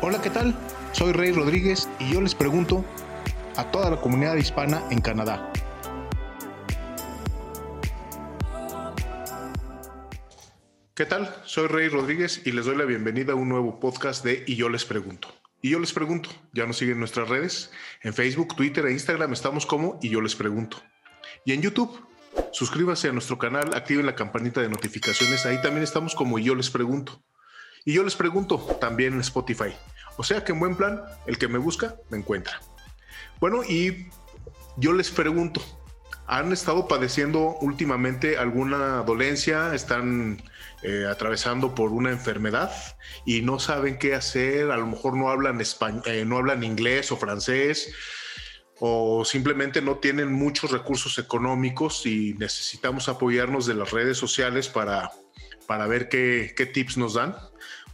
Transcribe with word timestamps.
Hola, 0.00 0.22
¿qué 0.22 0.30
tal? 0.30 0.54
Soy 0.92 1.10
Rey 1.10 1.32
Rodríguez 1.32 1.88
y 1.98 2.12
yo 2.12 2.20
les 2.20 2.32
pregunto 2.32 2.84
a 3.56 3.68
toda 3.72 3.90
la 3.90 3.96
comunidad 4.00 4.36
hispana 4.36 4.84
en 4.92 5.00
Canadá. 5.00 5.52
¿Qué 10.94 11.04
tal? 11.04 11.34
Soy 11.44 11.66
Rey 11.66 11.88
Rodríguez 11.88 12.42
y 12.44 12.52
les 12.52 12.66
doy 12.66 12.76
la 12.76 12.84
bienvenida 12.84 13.32
a 13.32 13.34
un 13.34 13.48
nuevo 13.48 13.80
podcast 13.80 14.24
de 14.24 14.44
Y 14.46 14.54
yo 14.54 14.68
les 14.68 14.84
pregunto. 14.84 15.26
Y 15.62 15.70
yo 15.70 15.80
les 15.80 15.92
pregunto, 15.92 16.30
ya 16.52 16.64
nos 16.64 16.78
siguen 16.78 17.00
nuestras 17.00 17.28
redes, 17.28 17.72
en 18.04 18.14
Facebook, 18.14 18.54
Twitter 18.54 18.86
e 18.86 18.92
Instagram 18.92 19.32
estamos 19.32 19.66
como 19.66 19.98
Y 20.00 20.10
yo 20.10 20.20
les 20.20 20.36
pregunto. 20.36 20.76
Y 21.44 21.54
en 21.54 21.62
YouTube, 21.62 22.06
suscríbase 22.52 23.08
a 23.08 23.12
nuestro 23.12 23.36
canal, 23.36 23.74
activen 23.74 24.06
la 24.06 24.14
campanita 24.14 24.60
de 24.60 24.68
notificaciones, 24.68 25.44
ahí 25.44 25.60
también 25.60 25.82
estamos 25.82 26.14
como 26.14 26.38
Y 26.38 26.44
yo 26.44 26.54
les 26.54 26.70
pregunto. 26.70 27.20
Y 27.88 27.94
yo 27.94 28.02
les 28.02 28.16
pregunto 28.16 28.58
también 28.82 29.14
en 29.14 29.20
Spotify. 29.20 29.74
O 30.18 30.22
sea 30.22 30.44
que 30.44 30.52
en 30.52 30.60
buen 30.60 30.76
plan, 30.76 31.00
el 31.26 31.38
que 31.38 31.48
me 31.48 31.56
busca, 31.56 31.96
me 32.10 32.18
encuentra. 32.18 32.60
Bueno, 33.40 33.64
y 33.64 34.08
yo 34.76 34.92
les 34.92 35.10
pregunto, 35.10 35.62
¿han 36.26 36.52
estado 36.52 36.86
padeciendo 36.86 37.56
últimamente 37.62 38.36
alguna 38.36 39.04
dolencia? 39.04 39.74
¿Están 39.74 40.42
eh, 40.82 41.06
atravesando 41.10 41.74
por 41.74 41.92
una 41.92 42.10
enfermedad 42.10 42.70
y 43.24 43.40
no 43.40 43.58
saben 43.58 43.98
qué 43.98 44.14
hacer? 44.14 44.70
A 44.70 44.76
lo 44.76 44.86
mejor 44.86 45.16
no 45.16 45.30
hablan, 45.30 45.58
español, 45.62 46.02
eh, 46.04 46.26
no 46.26 46.36
hablan 46.36 46.64
inglés 46.64 47.10
o 47.10 47.16
francés 47.16 47.94
o 48.80 49.24
simplemente 49.24 49.80
no 49.80 49.96
tienen 49.96 50.30
muchos 50.30 50.72
recursos 50.72 51.18
económicos 51.18 52.04
y 52.04 52.34
necesitamos 52.34 53.08
apoyarnos 53.08 53.64
de 53.64 53.76
las 53.76 53.92
redes 53.92 54.18
sociales 54.18 54.68
para, 54.68 55.10
para 55.66 55.86
ver 55.86 56.10
qué, 56.10 56.52
qué 56.54 56.66
tips 56.66 56.98
nos 56.98 57.14
dan. 57.14 57.34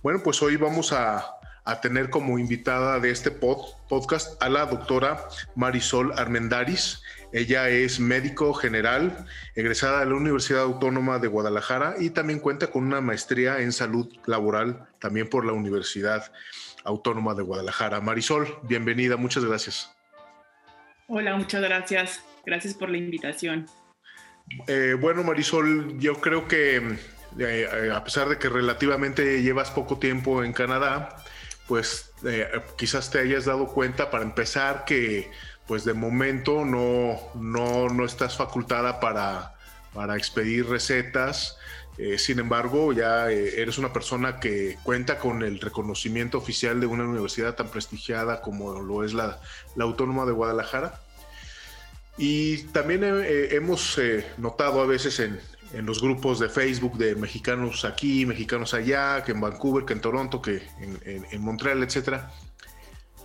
Bueno, 0.05 0.21
pues 0.23 0.43
hoy 0.43 0.57
vamos 0.57 0.93
a, 0.93 1.39
tener 1.81 2.11
como 2.11 2.39
invitada 2.39 3.01
de 3.01 3.11
este 3.11 3.31
podcast 3.31 4.43
a 4.43 4.51
la 4.51 4.67
doctora 4.67 5.27
Marisol 5.55 6.13
Armendaris. 6.19 7.03
Ella 7.33 7.71
es 7.71 8.01
médico 8.01 8.53
general, 8.53 9.25
egresada 9.55 10.01
de 10.01 10.07
la 10.11 10.15
Universidad 10.15 10.61
Autónoma 10.61 11.21
de 11.21 11.29
Guadalajara 11.29 11.95
y 11.99 12.11
también 12.11 12.41
cuenta 12.41 12.67
con 12.67 12.85
una 12.85 13.01
maestría 13.01 13.61
en 13.61 13.73
salud 13.73 14.15
laboral 14.27 14.87
también 14.99 15.27
por 15.27 15.47
la 15.47 15.55
Universidad 15.55 16.31
Autónoma 16.85 17.33
de 17.33 17.43
Guadalajara. 17.43 18.03
Marisol, 18.03 18.59
bienvenida, 18.65 19.17
muchas 19.17 19.47
gracias. 19.47 19.91
Hola, 21.09 21.35
muchas 21.35 21.63
gracias. 21.63 22.23
Gracias 22.45 22.75
por 22.75 22.91
la 22.91 22.99
invitación. 22.99 23.69
Eh, 24.67 24.99
bueno, 25.01 25.25
Marisol, 25.25 25.99
yo 25.99 26.21
creo 26.21 26.47
que 26.47 26.99
eh, 27.39 27.91
a 27.93 28.05
pesar 28.05 28.29
de 28.29 28.39
que 28.39 28.49
relativamente 28.49 29.43
llevas 29.43 29.71
poco 29.71 29.99
tiempo 29.99 30.45
en 30.45 30.53
Canadá, 30.53 31.17
pues 31.67 32.13
eh, 32.25 32.49
quizás 32.77 33.11
te 33.11 33.19
hayas 33.19 33.47
dado 33.47 33.67
cuenta 33.67 34.11
para 34.11 34.25
empezar 34.25 34.85
que 34.85 35.31
pues 35.67 35.85
de 35.85 35.95
momento 35.95 36.65
no, 36.65 37.19
no, 37.35 38.05
estás 38.05 38.37
facultada 38.37 39.01
para, 39.01 39.55
para 39.93 40.17
expedir 40.17 40.69
recetas. 40.69 41.57
Eh, 41.97 42.19
sin 42.19 42.39
embargo, 42.39 42.93
ya 42.93 43.31
eres 43.31 43.79
una 43.79 43.93
persona 43.93 44.41
que 44.41 44.77
cuenta 44.83 45.19
con 45.19 45.43
el 45.43 45.61
reconocimiento 45.61 46.39
oficial 46.39 46.81
de 46.81 46.87
una 46.87 47.05
universidad 47.05 47.55
tan 47.55 47.69
prestigiada 47.69 48.43
como 48.43 48.81
lo 48.83 49.05
es 49.05 49.15
la, 49.15 49.41
la 49.75 49.85
Autónoma 49.85 50.27
de 50.27 50.33
Guadalajara. 50.33 51.01
Y 52.19 52.59
también 52.65 53.03
hemos 53.05 53.99
notado 54.37 54.83
a 54.83 54.87
veces 54.87 55.19
en, 55.19 55.41
en 55.75 55.87
los 55.87 56.01
grupos 56.01 56.39
de 56.39 56.49
Facebook 56.49 56.97
de 56.97 57.17
mexicanos 57.17 57.85
aquí, 57.85 58.27
mexicanos 58.27 58.75
allá, 58.75 59.25
que 59.25 59.33
en 59.33 59.41
Vancouver, 59.41 59.85
que 59.85 59.93
en 59.93 60.01
Toronto, 60.01 60.41
que 60.41 60.63
en, 60.79 61.41
Montreal, 61.43 61.83
etcétera, 61.83 62.31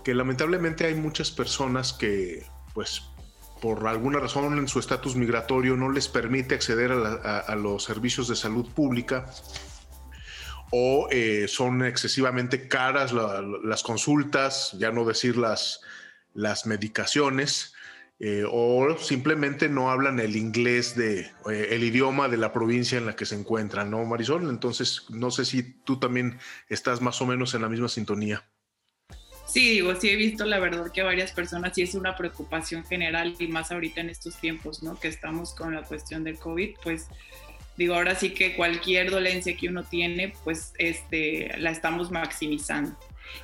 que 0.04 0.14
lamentablemente 0.14 0.86
hay 0.86 0.96
muchas 0.96 1.32
personas 1.32 1.94
que, 1.94 2.46
pues, 2.74 3.04
por 3.62 3.88
alguna 3.88 4.20
razón 4.20 4.58
en 4.58 4.68
su 4.68 4.80
estatus 4.80 5.16
migratorio 5.16 5.76
no 5.76 5.92
les 5.92 6.08
permite 6.08 6.56
acceder 6.56 6.92
a, 6.92 7.56
los 7.56 7.84
servicios 7.84 8.28
de 8.28 8.36
salud 8.36 8.68
pública 8.74 9.26
o 10.72 11.08
eh, 11.12 11.48
son 11.48 11.84
excesivamente 11.84 12.68
caras 12.68 13.12
las 13.12 13.84
consultas, 13.84 14.76
ya 14.78 14.92
no 14.92 15.04
decir 15.04 15.36
las, 15.36 15.82
las 16.34 16.66
medicaciones. 16.66 17.74
Eh, 18.22 18.44
o 18.52 18.98
simplemente 18.98 19.70
no 19.70 19.90
hablan 19.90 20.20
el 20.20 20.36
inglés 20.36 20.94
de 20.98 21.22
eh, 21.22 21.68
el 21.70 21.86
idioma 21.86 22.28
de 22.28 22.36
la 22.36 22.52
provincia 22.52 22.98
en 22.98 23.06
la 23.06 23.16
que 23.16 23.26
se 23.26 23.36
encuentran, 23.36 23.90
¿no, 23.90 24.04
Marisol? 24.04 24.50
Entonces, 24.50 25.06
no 25.10 25.32
sé 25.32 25.46
si 25.46 25.64
tú 25.64 26.00
también 26.00 26.38
estás 26.68 27.00
más 27.02 27.22
o 27.22 27.26
menos 27.26 27.54
en 27.54 27.62
la 27.62 27.70
misma 27.70 27.88
sintonía. 27.88 28.44
Sí, 29.48 29.72
digo, 29.72 29.96
sí 29.96 30.10
he 30.10 30.16
visto 30.18 30.46
la 30.46 30.60
verdad 30.60 30.92
que 30.92 31.02
varias 31.02 31.32
personas 31.32 31.74
sí 31.74 31.82
es 31.82 31.96
una 31.96 32.16
preocupación 32.18 32.86
general 32.86 33.36
y 33.40 33.48
más 33.48 33.72
ahorita 33.72 34.02
en 34.02 34.10
estos 34.10 34.36
tiempos, 34.36 34.84
¿no? 34.84 35.00
Que 35.00 35.08
estamos 35.08 35.56
con 35.56 35.74
la 35.74 35.84
cuestión 35.84 36.26
del 36.26 36.38
COVID, 36.38 36.76
pues 36.84 37.08
digo, 37.78 37.96
ahora 37.96 38.16
sí 38.16 38.32
que 38.34 38.56
cualquier 38.58 39.10
dolencia 39.10 39.56
que 39.56 39.70
uno 39.70 39.86
tiene, 39.86 40.34
pues 40.44 40.74
este, 40.78 41.58
la 41.58 41.72
estamos 41.72 42.12
maximizando. 42.12 42.96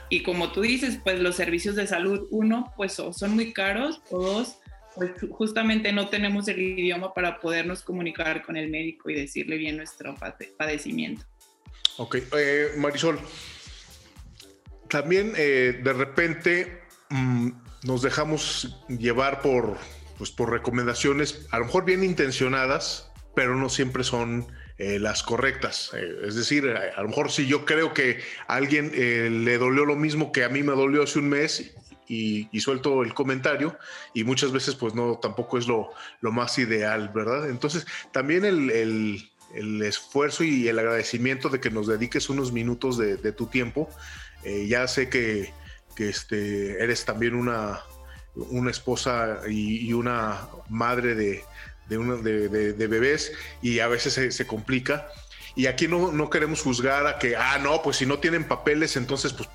Y 0.09 0.21
como 0.21 0.51
tú 0.51 0.61
dices, 0.61 0.99
pues 1.01 1.19
los 1.21 1.37
servicios 1.37 1.75
de 1.75 1.87
salud, 1.87 2.27
uno, 2.29 2.73
pues 2.75 2.93
son 2.93 3.33
muy 3.33 3.53
caros, 3.53 4.01
o 4.11 4.21
dos, 4.21 4.59
pues 4.95 5.11
justamente 5.29 5.91
no 5.91 6.09
tenemos 6.09 6.47
el 6.47 6.59
idioma 6.59 7.13
para 7.13 7.39
podernos 7.39 7.83
comunicar 7.83 8.41
con 8.43 8.55
el 8.55 8.69
médico 8.69 9.09
y 9.09 9.15
decirle 9.15 9.57
bien 9.57 9.77
nuestro 9.77 10.15
padecimiento. 10.57 11.25
Ok, 11.97 12.17
eh, 12.37 12.71
Marisol, 12.77 13.19
también 14.89 15.33
eh, 15.37 15.79
de 15.83 15.93
repente 15.93 16.81
mm, 17.09 17.51
nos 17.83 18.01
dejamos 18.01 18.77
llevar 18.87 19.41
por, 19.41 19.77
pues, 20.17 20.31
por 20.31 20.51
recomendaciones, 20.51 21.47
a 21.51 21.59
lo 21.59 21.65
mejor 21.65 21.85
bien 21.85 22.03
intencionadas, 22.03 23.11
pero 23.33 23.55
no 23.55 23.69
siempre 23.69 24.03
son 24.03 24.47
eh, 24.77 24.99
las 24.99 25.23
correctas. 25.23 25.91
es 25.93 26.35
decir, 26.35 26.69
a, 26.69 27.01
lo 27.01 27.07
mejor 27.09 27.31
si 27.31 27.47
yo 27.47 27.65
creo 27.65 27.93
que 27.93 28.19
a 28.47 28.55
alguien 28.55 28.91
le 29.45 29.57
dolió 29.57 29.85
lo 29.85 29.95
mismo 29.95 30.33
que 30.33 30.43
a 30.43 30.49
mí 30.49 30.63
me 30.63 30.73
dolió 30.73 31.03
hace 31.03 31.19
un 31.19 31.29
mes 31.29 31.75
y, 32.07 32.59
suelto 32.59 33.03
el 33.03 33.13
comentario 33.13 33.77
y 34.13 34.23
muchas 34.23 34.51
veces 34.51 34.75
pues 34.75 34.93
no, 34.93 35.19
tampoco 35.21 35.57
es 35.57 35.67
lo, 35.67 35.89
lo 36.21 36.31
más 36.31 36.57
ideal, 36.57 37.09
¿verdad? 37.13 37.49
Entonces 37.49 37.85
también 38.11 38.45
el, 38.45 38.69
el, 38.69 39.81
esfuerzo 39.83 40.43
y 40.43 40.67
el 40.67 40.79
agradecimiento 40.79 41.49
de 41.49 41.59
que 41.59 41.69
nos 41.69 41.87
dediques 41.87 42.29
unos 42.29 42.51
minutos 42.51 42.97
de, 42.97 43.31
tu 43.31 43.47
tiempo. 43.47 43.89
Eh, 44.43 44.67
ya 44.67 44.87
sé 44.87 45.09
que, 45.09 45.53
que 45.95 46.09
este, 46.09 46.83
eres 46.83 47.05
también 47.05 47.35
una, 47.35 47.81
una 48.35 48.71
esposa 48.71 49.41
y, 49.47 49.93
una 49.93 50.47
madre 50.69 51.15
de, 51.15 51.43
de, 51.87 52.87
bebés 52.87 53.31
y 53.61 53.79
a 53.79 53.87
veces 53.87 54.13
se, 54.13 54.31
se 54.31 54.45
complica. 54.45 55.07
Y 55.55 55.67
aquí 55.67 55.87
no, 55.87 56.11
no, 56.11 56.29
queremos 56.29 56.61
juzgar 56.61 57.07
a 57.07 57.17
que, 57.17 57.37
ah, 57.37 57.57
no, 57.59 57.81
pues 57.81 57.95
si 57.97 58.05
no 58.05 58.19
tienen 58.19 58.43
papeles, 58.43 58.97
entonces 58.97 59.31
pues 59.31 59.47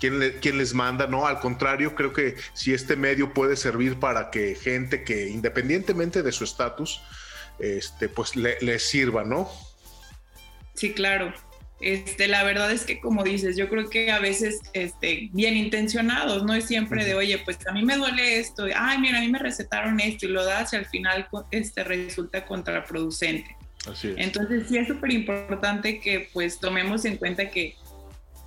quién, 0.00 0.58
les 0.58 0.74
manda, 0.74 1.06
no, 1.06 1.26
al 1.26 1.38
contrario, 1.40 1.94
creo 1.94 2.12
que 2.12 2.36
si 2.54 2.72
este 2.72 2.96
medio 2.96 3.32
puede 3.32 3.56
servir 3.56 4.00
para 4.00 4.30
que 4.30 4.54
gente 4.54 5.04
que 5.04 5.28
independientemente 5.28 6.22
de 6.22 6.32
su 6.32 6.44
estatus, 6.44 7.02
este, 7.58 8.08
pues 8.08 8.34
le, 8.34 8.78
sirva, 8.78 9.22
¿no? 9.24 9.48
Sí, 10.74 10.92
claro. 10.92 11.32
Este, 11.80 12.28
la 12.28 12.42
verdad 12.44 12.70
es 12.72 12.84
que 12.84 13.00
como 13.00 13.22
dices, 13.24 13.56
yo 13.56 13.68
creo 13.68 13.88
que 13.88 14.10
a 14.10 14.18
veces 14.18 14.60
este, 14.74 15.30
bien 15.32 15.56
intencionados, 15.56 16.44
no 16.44 16.54
es 16.54 16.64
siempre 16.64 17.04
de, 17.04 17.14
oye, 17.14 17.38
pues 17.38 17.58
a 17.66 17.72
mí 17.72 17.84
me 17.84 17.96
duele 17.96 18.38
esto, 18.38 18.66
ay, 18.74 18.98
mira, 18.98 19.18
a 19.18 19.20
mí 19.20 19.28
me 19.28 19.38
recetaron 19.38 19.98
esto 20.00 20.26
y 20.26 20.30
lo 20.30 20.44
das 20.44 20.72
y 20.72 20.76
al 20.76 20.86
final 20.86 21.28
este, 21.50 21.84
resulta 21.84 22.44
contraproducente. 22.44 23.56
Así 23.90 24.08
es. 24.08 24.14
Entonces 24.18 24.64
sí 24.68 24.76
es 24.76 24.88
súper 24.88 25.12
importante 25.12 26.00
que 26.00 26.28
pues 26.34 26.60
tomemos 26.60 27.06
en 27.06 27.16
cuenta 27.16 27.48
que 27.48 27.76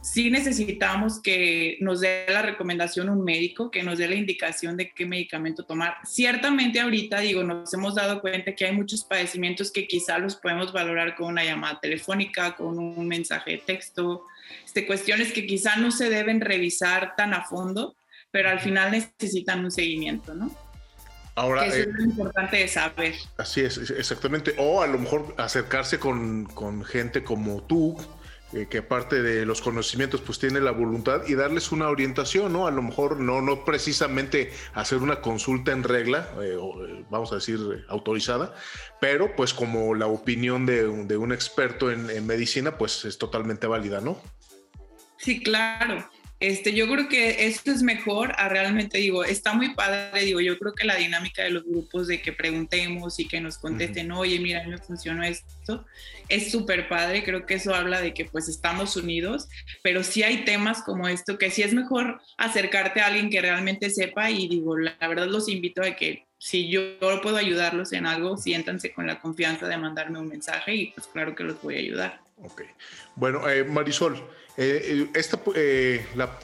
sí 0.04 0.30
necesitamos 0.30 1.22
que 1.22 1.78
nos 1.80 2.02
dé 2.02 2.26
la 2.28 2.42
recomendación 2.42 3.10
un 3.10 3.24
médico, 3.24 3.72
que 3.72 3.84
nos 3.84 3.98
dé 3.98 4.08
la 4.08 4.16
indicación 4.16 4.76
de 4.76 4.92
qué 4.92 5.06
medicamento 5.06 5.64
tomar. 5.64 5.96
Ciertamente 6.04 6.82
ahorita, 6.82 7.20
digo, 7.22 7.44
nos 7.44 7.74
hemos 7.74 7.96
dado 7.96 8.20
cuenta 8.20 8.54
que 8.54 8.66
hay 8.66 8.74
muchos 8.74 9.06
padecimientos 9.06 9.72
que 9.72 9.88
quizá 9.88 10.18
los 10.20 10.36
podemos 10.36 10.74
valorar 10.74 11.16
con 11.16 11.28
una 11.28 11.46
llamada 11.46 11.80
telefónica, 11.80 12.56
con 12.56 12.78
un 12.78 13.08
mensaje 13.08 13.52
de 13.52 13.58
texto, 13.60 14.26
este, 14.66 14.86
cuestiones 14.86 15.32
que 15.32 15.48
quizá 15.48 15.78
no 15.78 15.90
se 15.90 16.10
deben 16.10 16.42
revisar 16.42 17.16
tan 17.16 17.34
a 17.34 17.46
fondo, 17.46 17.96
pero 18.30 18.50
al 18.50 18.60
final 18.60 18.92
necesitan 18.92 19.64
un 19.64 19.72
seguimiento, 19.72 20.34
¿no? 20.34 20.52
Ahora, 21.36 21.66
Eso 21.66 21.78
es 21.78 21.88
lo 21.88 22.02
eh, 22.02 22.06
importante 22.06 22.58
de 22.58 22.68
saber. 22.68 23.16
Así 23.38 23.62
es, 23.62 23.78
exactamente. 23.90 24.54
O 24.58 24.84
a 24.84 24.88
lo 24.88 25.00
mejor 25.00 25.34
acercarse 25.38 25.98
con, 25.98 26.46
con 26.46 26.84
gente 26.84 27.24
como 27.24 27.64
tú, 27.64 27.98
eh, 28.54 28.68
que 28.70 28.80
aparte 28.80 29.22
de 29.22 29.46
los 29.46 29.62
conocimientos, 29.62 30.22
pues 30.22 30.38
tiene 30.38 30.62
la 30.62 30.72
voluntad 30.72 31.24
y 31.28 31.34
darles 31.34 31.72
una 31.72 31.90
orientación, 31.90 32.54
¿no? 32.54 32.68
A 32.68 32.72
lo 32.72 32.84
mejor 32.84 33.20
no, 33.20 33.42
no 33.42 33.66
precisamente 33.66 34.54
hacer 34.74 35.00
una 35.00 35.22
consulta 35.22 35.72
en 35.72 35.84
regla, 35.84 36.30
eh, 36.40 36.58
eh, 36.58 37.06
vamos 37.10 37.32
a 37.32 37.36
decir 37.36 37.60
autorizada, 37.90 38.54
pero 39.02 39.36
pues 39.36 39.56
como 39.56 39.96
la 39.96 40.06
opinión 40.06 40.68
de, 40.68 40.86
un 40.88 41.32
experto 41.32 41.92
en, 41.92 42.26
medicina, 42.28 42.78
pues 42.78 43.06
es 43.06 43.18
totalmente 43.18 43.66
válida, 43.66 44.02
¿no? 44.02 44.22
Sí, 45.18 45.42
claro. 45.42 46.08
Este, 46.44 46.74
yo 46.74 46.90
creo 46.90 47.08
que 47.08 47.46
esto 47.48 47.72
es 47.72 47.84
mejor 47.84 48.34
a 48.38 48.50
realmente, 48.50 48.98
digo, 48.98 49.24
está 49.24 49.54
muy 49.54 49.74
padre, 49.76 50.26
digo, 50.26 50.42
yo 50.42 50.60
creo 50.60 50.74
que 50.74 50.86
la 50.86 50.98
dinámica 50.98 51.42
de 51.42 51.52
los 51.52 51.64
grupos 51.64 52.08
de 52.08 52.22
que 52.22 52.34
preguntemos 52.34 53.18
y 53.18 53.30
que 53.30 53.40
nos 53.40 53.58
contesten, 53.58 54.12
oye, 54.12 54.38
mira, 54.42 54.60
a 54.60 54.66
mí 54.66 54.72
me 54.72 54.78
funcionó 54.78 55.24
esto, 55.24 55.86
es 56.28 56.52
súper 56.52 56.90
padre, 56.90 57.24
creo 57.24 57.46
que 57.46 57.54
eso 57.54 57.74
habla 57.74 58.02
de 58.02 58.14
que 58.14 58.26
pues 58.26 58.50
estamos 58.50 58.98
unidos, 58.98 59.48
pero 59.84 60.04
sí 60.04 60.22
hay 60.22 60.44
temas 60.44 60.84
como 60.84 61.08
esto 61.08 61.38
que 61.38 61.50
sí 61.50 61.62
es 61.62 61.74
mejor 61.74 62.20
acercarte 62.38 63.00
a 63.00 63.08
alguien 63.08 63.30
que 63.30 63.40
realmente 63.40 63.90
sepa 63.90 64.30
y 64.30 64.50
digo, 64.50 64.78
la, 64.78 64.98
verdad 65.00 65.28
los 65.28 65.48
invito 65.48 65.82
a 65.82 65.96
que 65.96 66.28
si 66.40 66.68
yo 66.68 67.00
puedo 67.22 67.38
ayudarlos 67.38 67.94
en 67.94 68.06
algo, 68.06 68.36
siéntanse 68.36 68.92
con 68.92 69.08
la 69.08 69.22
confianza 69.22 69.70
de 69.70 69.78
mandarme 69.78 70.20
un 70.20 70.28
mensaje 70.28 70.76
y 70.76 70.88
pues 70.88 71.08
claro 71.08 71.36
que 71.36 71.46
los 71.46 71.62
voy 71.62 71.76
a 71.76 71.80
ayudar. 71.80 72.20
Ok. 72.42 72.64
Bueno, 73.16 73.48
eh, 73.48 73.64
Marisol, 73.64 74.22
eh, 74.58 75.10
esta, 75.14 75.40
eh, 75.56 76.06
la 76.16 76.40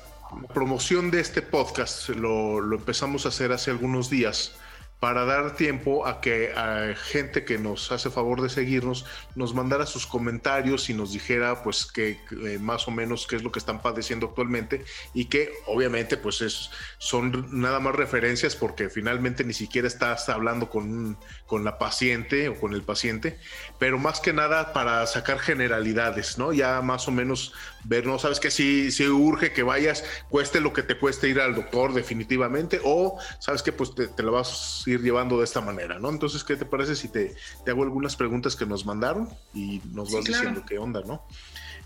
promoción 0.53 1.11
de 1.11 1.19
este 1.21 1.41
podcast 1.41 2.09
lo, 2.09 2.61
lo, 2.61 2.75
empezamos 2.77 3.25
a 3.25 3.29
hacer 3.29 3.51
hace 3.51 3.71
algunos 3.71 4.09
días 4.09 4.53
para 5.00 5.24
dar 5.24 5.56
tiempo 5.56 6.06
a 6.06 6.19
que 6.19 6.51
a 6.51 6.94
gente 6.94 7.46
que 7.46 7.57
nos 7.57 7.92
hace 7.92 8.10
favor 8.10 8.42
de 8.42 8.50
seguirnos 8.50 9.06
nos 9.34 9.54
mandara 9.54 9.86
sus 9.86 10.06
comentarios 10.06 10.90
y 10.90 10.94
nos 10.94 11.13
dijera 11.13 11.63
pues 11.63 11.86
que 11.86 12.19
eh, 12.31 12.60
más 12.60 12.88
o 12.88 12.92
menos 12.92 13.25
qué 13.25 13.38
es 13.38 13.44
lo 13.44 13.51
que 13.51 13.60
están 13.60 13.81
padeciendo 13.81 14.28
actualmente 14.28 14.84
y 15.13 15.25
que 15.25 15.54
obviamente 15.68 16.18
pues 16.18 16.42
es, 16.42 16.69
son 16.98 17.48
nada 17.51 17.80
más 17.80 17.96
referencias 17.96 18.57
porque 18.57 18.90
finalmente 18.90 19.46
ni 19.46 19.54
siquiera 19.54 19.88
estás 19.88 20.28
hablando 20.28 20.69
con, 20.69 21.18
con 21.46 21.63
la 21.63 21.78
paciente 21.78 22.50
o 22.50 22.60
con 22.60 22.74
el 22.74 22.84
paciente, 22.84 23.40
pero 23.78 23.98
más 23.98 24.19
que 24.19 24.34
nada 24.34 24.74
para 24.74 25.07
sacar 25.07 25.40
generalidades, 25.40 26.38
¿no? 26.38 26.51
Ya 26.51 26.81
más 26.81 27.07
o 27.07 27.12
menos 27.12 27.54
ver, 27.86 28.06
no 28.06 28.19
sabes 28.19 28.42
que 28.42 28.51
si, 28.51 28.92
si 28.92 29.07
urge 29.07 29.54
que 29.54 29.63
vayas, 29.63 30.04
cueste 30.30 30.60
lo 30.60 30.74
que 30.74 30.84
te 30.84 30.98
cueste 30.98 31.30
ir 31.30 31.40
al 31.40 31.56
doctor 31.56 31.94
definitivamente 31.94 32.81
o 32.84 33.18
sabes 33.40 33.63
que 33.63 33.72
pues 33.72 33.96
te, 33.96 34.07
te 34.10 34.24
lo 34.24 34.34
vas 34.34 34.84
ir 34.89 35.01
llevando 35.01 35.38
de 35.38 35.45
esta 35.45 35.62
manera, 35.62 36.00
¿no? 36.00 36.09
Entonces, 36.09 36.44
¿qué 36.44 36.56
te 36.56 36.65
parece 36.65 36.95
si 36.95 37.07
te, 37.09 37.36
te 37.63 37.71
hago 37.71 37.83
algunas 37.83 38.15
preguntas 38.15 38.56
que 38.56 38.65
nos 38.65 38.86
mandaron 38.86 39.30
y 39.53 39.81
nos 39.94 40.12
vas 40.12 40.25
diciendo 40.25 40.63
qué 40.68 40.77
onda, 40.77 41.01
¿no? 41.06 41.25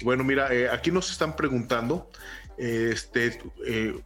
Bueno, 0.04 0.24
mira, 0.24 0.54
eh, 0.54 0.70
aquí 0.70 0.92
nos 0.92 1.12
están 1.12 1.36
preguntando, 1.36 2.10
este, 2.58 3.40
eh, 3.66 4.00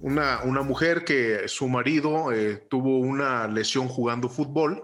una, 0.00 0.40
una, 0.42 0.62
mujer 0.62 1.04
que 1.04 1.48
su 1.48 1.68
marido 1.68 2.32
eh, 2.32 2.56
tuvo 2.68 2.98
una 2.98 3.46
lesión 3.48 3.88
jugando 3.88 4.28
fútbol 4.28 4.82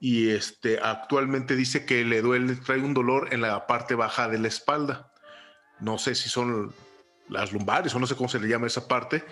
y 0.00 0.30
este, 0.30 0.78
actualmente 0.80 1.56
dice 1.56 1.84
que 1.84 2.04
le 2.04 2.22
duele, 2.22 2.56
trae 2.56 2.80
un 2.80 2.94
dolor 2.94 3.28
en 3.32 3.40
la 3.40 3.66
parte 3.66 3.94
baja 3.94 4.28
de 4.28 4.38
la 4.38 4.48
espalda. 4.48 5.12
No 5.80 5.98
sé 5.98 6.14
si 6.14 6.28
son 6.28 6.72
las 7.28 7.52
lumbares 7.52 7.94
o 7.94 7.98
no 7.98 8.06
sé 8.06 8.16
cómo 8.16 8.28
se 8.28 8.40
le 8.40 8.48
llama 8.48 8.66
esa 8.66 8.88
parte, 8.88 9.24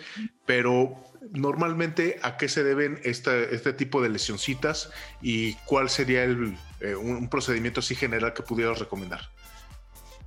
pero 0.44 0.96
normalmente 1.32 2.19
a 2.23 2.37
qué 2.37 2.49
se 2.49 2.64
deben 2.64 3.00
este 3.05 3.73
tipo 3.73 4.02
de 4.02 4.08
lesioncitas 4.08 4.90
y 5.23 5.55
cuál 5.67 5.90
sería 5.90 6.25
eh, 6.25 6.94
un 6.94 7.28
procedimiento 7.28 7.81
así 7.81 7.94
general 7.94 8.34
que 8.34 8.43
pudieras 8.43 8.78
recomendar. 8.78 9.31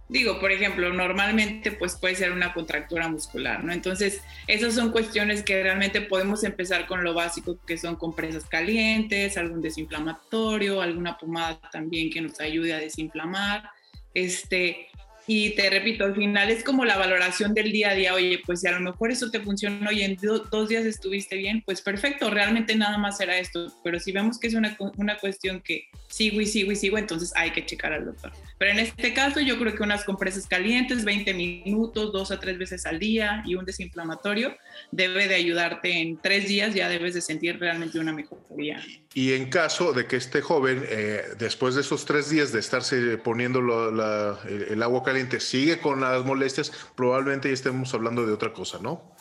Digo, 0.10 0.40
por 0.40 0.51
ejemplo, 0.51 0.92
normalmente 0.92 1.72
pues 1.72 1.96
puede 1.96 2.16
ser 2.16 2.31
una 2.31 2.51
contractura 2.51 3.07
muscular, 3.07 3.63
¿no? 3.63 3.72
Entonces, 3.72 4.22
esas 4.48 4.74
son 4.74 4.92
cuestiones 4.92 5.44
que 5.44 5.62
realmente 5.62 6.01
podemos 6.01 6.44
empezar 6.44 6.88
con 6.88 7.04
lo 7.04 7.13
básico, 7.13 7.60
que 7.68 7.78
son 7.78 7.95
compresas 7.95 8.45
calientes, 8.45 9.38
algún 9.38 9.62
desinflamatorio, 9.62 10.81
alguna 10.81 11.16
pomada 11.16 11.62
también 11.72 12.10
que 12.10 12.22
nos 12.22 12.40
ayude 12.40 12.74
a 12.74 12.80
desinflamar. 12.80 13.69
Este, 14.16 14.88
y 15.31 15.52
te 15.52 15.70
repito, 15.70 16.06
al 16.06 16.16
final 16.16 16.50
es 16.50 16.64
como 16.64 16.86
la 16.86 16.98
valoración 16.98 17.54
del 17.54 17.72
día 17.72 17.92
a 17.92 17.94
día. 17.94 18.16
Oye, 18.16 18.42
pues 18.44 18.62
si 18.62 18.68
a 18.68 18.72
lo 18.72 18.80
mejor 18.80 19.12
eso 19.12 19.30
te 19.30 19.40
funcionó 19.40 19.92
y 19.92 20.02
en 20.02 20.18
dos 20.20 20.68
días 20.68 20.86
estuviste 20.86 21.36
bien, 21.36 21.62
pues 21.64 21.84
perfecto, 21.84 22.31
realmente 22.31 22.76
nada 22.76 22.98
más 22.98 23.22
era 23.22 23.38
esto. 23.38 23.72
Pero 23.84 24.00
si 24.00 24.12
vemos 24.12 24.40
que 24.40 24.48
es 24.48 24.56
una, 24.56 24.76
una 24.98 25.20
cuestión 25.20 25.62
que 25.62 25.88
sigo 26.08 26.42
y 26.42 26.48
sigo 26.48 26.72
y 26.72 26.76
sigo, 26.76 26.98
entonces 26.98 27.31
hay 27.36 27.52
que 27.52 27.64
checar 27.64 27.94
al 27.94 28.06
doctor. 28.06 28.31
Pero 28.58 28.72
en 28.72 28.80
este 28.80 29.14
caso 29.14 29.40
yo 29.40 29.60
creo 29.60 29.76
que 29.76 29.84
unas 29.84 30.04
compresas 30.04 30.48
calientes, 30.48 31.06
20 31.06 31.31
minutos, 31.36 32.12
dos 32.12 32.31
a 32.31 32.40
tres 32.40 32.58
veces 32.58 32.88
al 32.88 32.98
día 32.98 33.44
y 33.46 33.54
un 33.54 33.66
desinflamatorio 33.66 34.58
debe 34.92 35.28
de 35.28 35.36
ayudarte 35.36 36.02
en 36.02 36.18
tres 36.18 36.48
días, 36.48 36.74
ya 36.74 36.90
debes 36.90 37.14
de 37.14 37.22
sentir 37.22 37.60
realmente 37.60 38.00
una 38.00 38.14
mejoría. 38.14 38.84
Y 39.14 39.34
en 39.34 39.50
caso 39.52 39.94
de 39.94 40.08
que 40.08 40.16
este 40.16 40.42
joven, 40.42 40.84
eh, 40.88 41.22
después 41.38 41.76
de 41.76 41.81
esos 41.81 42.06
tres 42.06 42.31
días 42.31 42.52
de 42.52 42.60
estarse 42.60 43.18
poniendo 43.20 43.60
el 43.60 44.84
agua 44.84 45.04
caliente, 45.04 45.19
sigue 45.39 45.80
con 45.80 46.01
las 46.01 46.25
molestias, 46.25 46.71
probablemente 46.95 47.50
ya 47.50 47.54
estemos 47.54 47.94
hablando 47.94 48.25
de 48.25 48.33
otra 48.33 48.54
cosa, 48.54 48.80
¿no? 48.81 49.16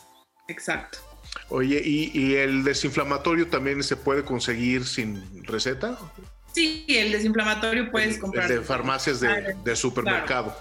Exacto. 0.47 0.99
Oye, 1.49 1.81
¿y, 1.83 2.35
el 2.35 2.63
desinflamatorio 2.63 3.47
también 3.47 3.83
se 3.83 3.95
puede 3.95 4.23
conseguir 4.23 4.85
sin 4.85 5.43
receta? 5.45 5.97
Sí, 6.53 6.85
el 6.87 7.11
desinflamatorio 7.11 7.91
puedes 7.91 8.17
comprar. 8.17 8.49
de 8.49 8.61
farmacias 8.61 9.19
de, 9.19 9.55
de 9.63 9.75
supermercado. 9.75 10.55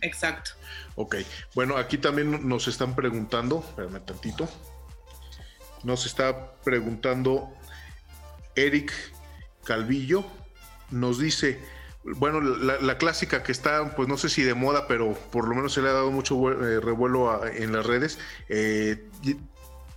Exacto. 0.00 0.52
Ok, 0.96 1.16
bueno, 1.54 1.76
aquí 1.76 1.98
también 1.98 2.48
nos 2.48 2.68
están 2.68 2.94
preguntando, 2.94 3.64
espérame 3.68 4.04
tantito, 4.04 4.48
nos 5.82 6.06
está 6.06 6.54
preguntando 6.62 7.52
Eric 8.54 8.92
Calvillo, 9.64 10.24
nos 10.90 11.18
dice, 11.18 11.60
bueno, 12.04 12.40
la, 12.40 12.98
clásica 12.98 13.42
que 13.42 13.52
está, 13.52 13.94
pues 13.96 14.08
no 14.08 14.16
sé 14.16 14.28
si 14.28 14.42
de 14.42 14.54
moda, 14.54 14.86
pero 14.86 15.14
por 15.14 15.48
lo 15.48 15.54
menos 15.54 15.72
se 15.72 15.82
le 15.82 15.88
ha 15.88 15.92
dado 15.92 16.10
mucho 16.10 16.50
eh, 16.50 16.80
revuelo 16.80 17.44
en 17.46 17.72
las 17.72 17.86
redes, 17.86 18.18
eh, 18.48 19.08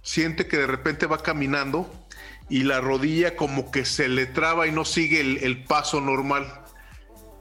siente 0.01 0.48
que 0.48 0.57
de 0.57 0.68
repente 0.68 1.06
va 1.06 1.21
caminando 1.21 1.92
y 2.50 2.63
la 2.63 2.80
rodilla 2.80 3.36
como 3.36 3.71
que 3.71 3.83
se 3.83 4.07
le 4.07 4.25
traba 4.25 4.68
y 4.68 4.71
no 4.71 4.86
sigue 4.86 5.19
el 5.21 5.63
paso 5.65 6.00
normal. 6.00 6.63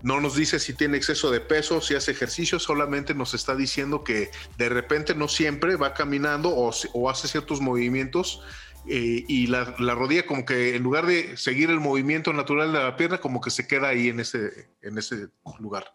No 0.06 0.20
nos 0.20 0.36
dice 0.36 0.60
si 0.60 0.74
tiene 0.74 0.98
exceso 0.98 1.30
de 1.30 1.40
peso, 1.40 1.80
si 1.80 1.94
hace 1.94 2.12
ejercicio, 2.12 2.60
solamente 2.60 3.14
nos 3.14 3.34
está 3.34 3.56
diciendo 3.56 4.04
que 4.04 4.30
de 4.56 4.68
repente 4.68 5.16
no 5.16 5.26
siempre 5.26 5.74
va 5.74 5.94
caminando 5.94 6.50
o, 6.50 7.10
hace 7.10 7.28
ciertos 7.28 7.60
movimientos 7.60 8.40
eh, 8.88 9.25
y 9.27 9.47
la, 9.49 9.65
rodilla 9.65 10.27
como 10.27 10.44
que 10.44 10.77
en 10.77 10.83
lugar 10.83 11.06
de 11.06 11.37
seguir 11.37 11.71
el 11.71 11.81
movimiento 11.81 12.33
natural 12.33 12.73
de 12.73 12.79
la 12.79 12.97
pierna, 12.97 13.19
como 13.19 13.41
que 13.41 13.50
se 13.50 13.67
queda 13.67 13.88
ahí 13.88 14.09
en 14.09 14.21
ese, 14.21 14.69
en 14.83 14.97
ese 14.99 15.29
lugar. 15.59 15.93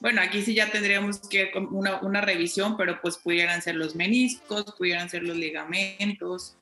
Bueno, 0.00 0.20
aquí 0.20 0.42
sí 0.42 0.54
ya 0.54 0.70
tendríamos 0.70 1.20
que 1.28 1.52
una, 1.70 2.00
una 2.00 2.20
revisión, 2.20 2.76
pero 2.76 3.00
pues 3.00 3.16
pudieran 3.16 3.62
ser 3.62 3.76
los 3.76 3.94
meniscos, 3.94 4.64
pudieran 4.76 5.08
ser 5.08 5.22
los 5.22 5.36
ligamentos. 5.36 6.56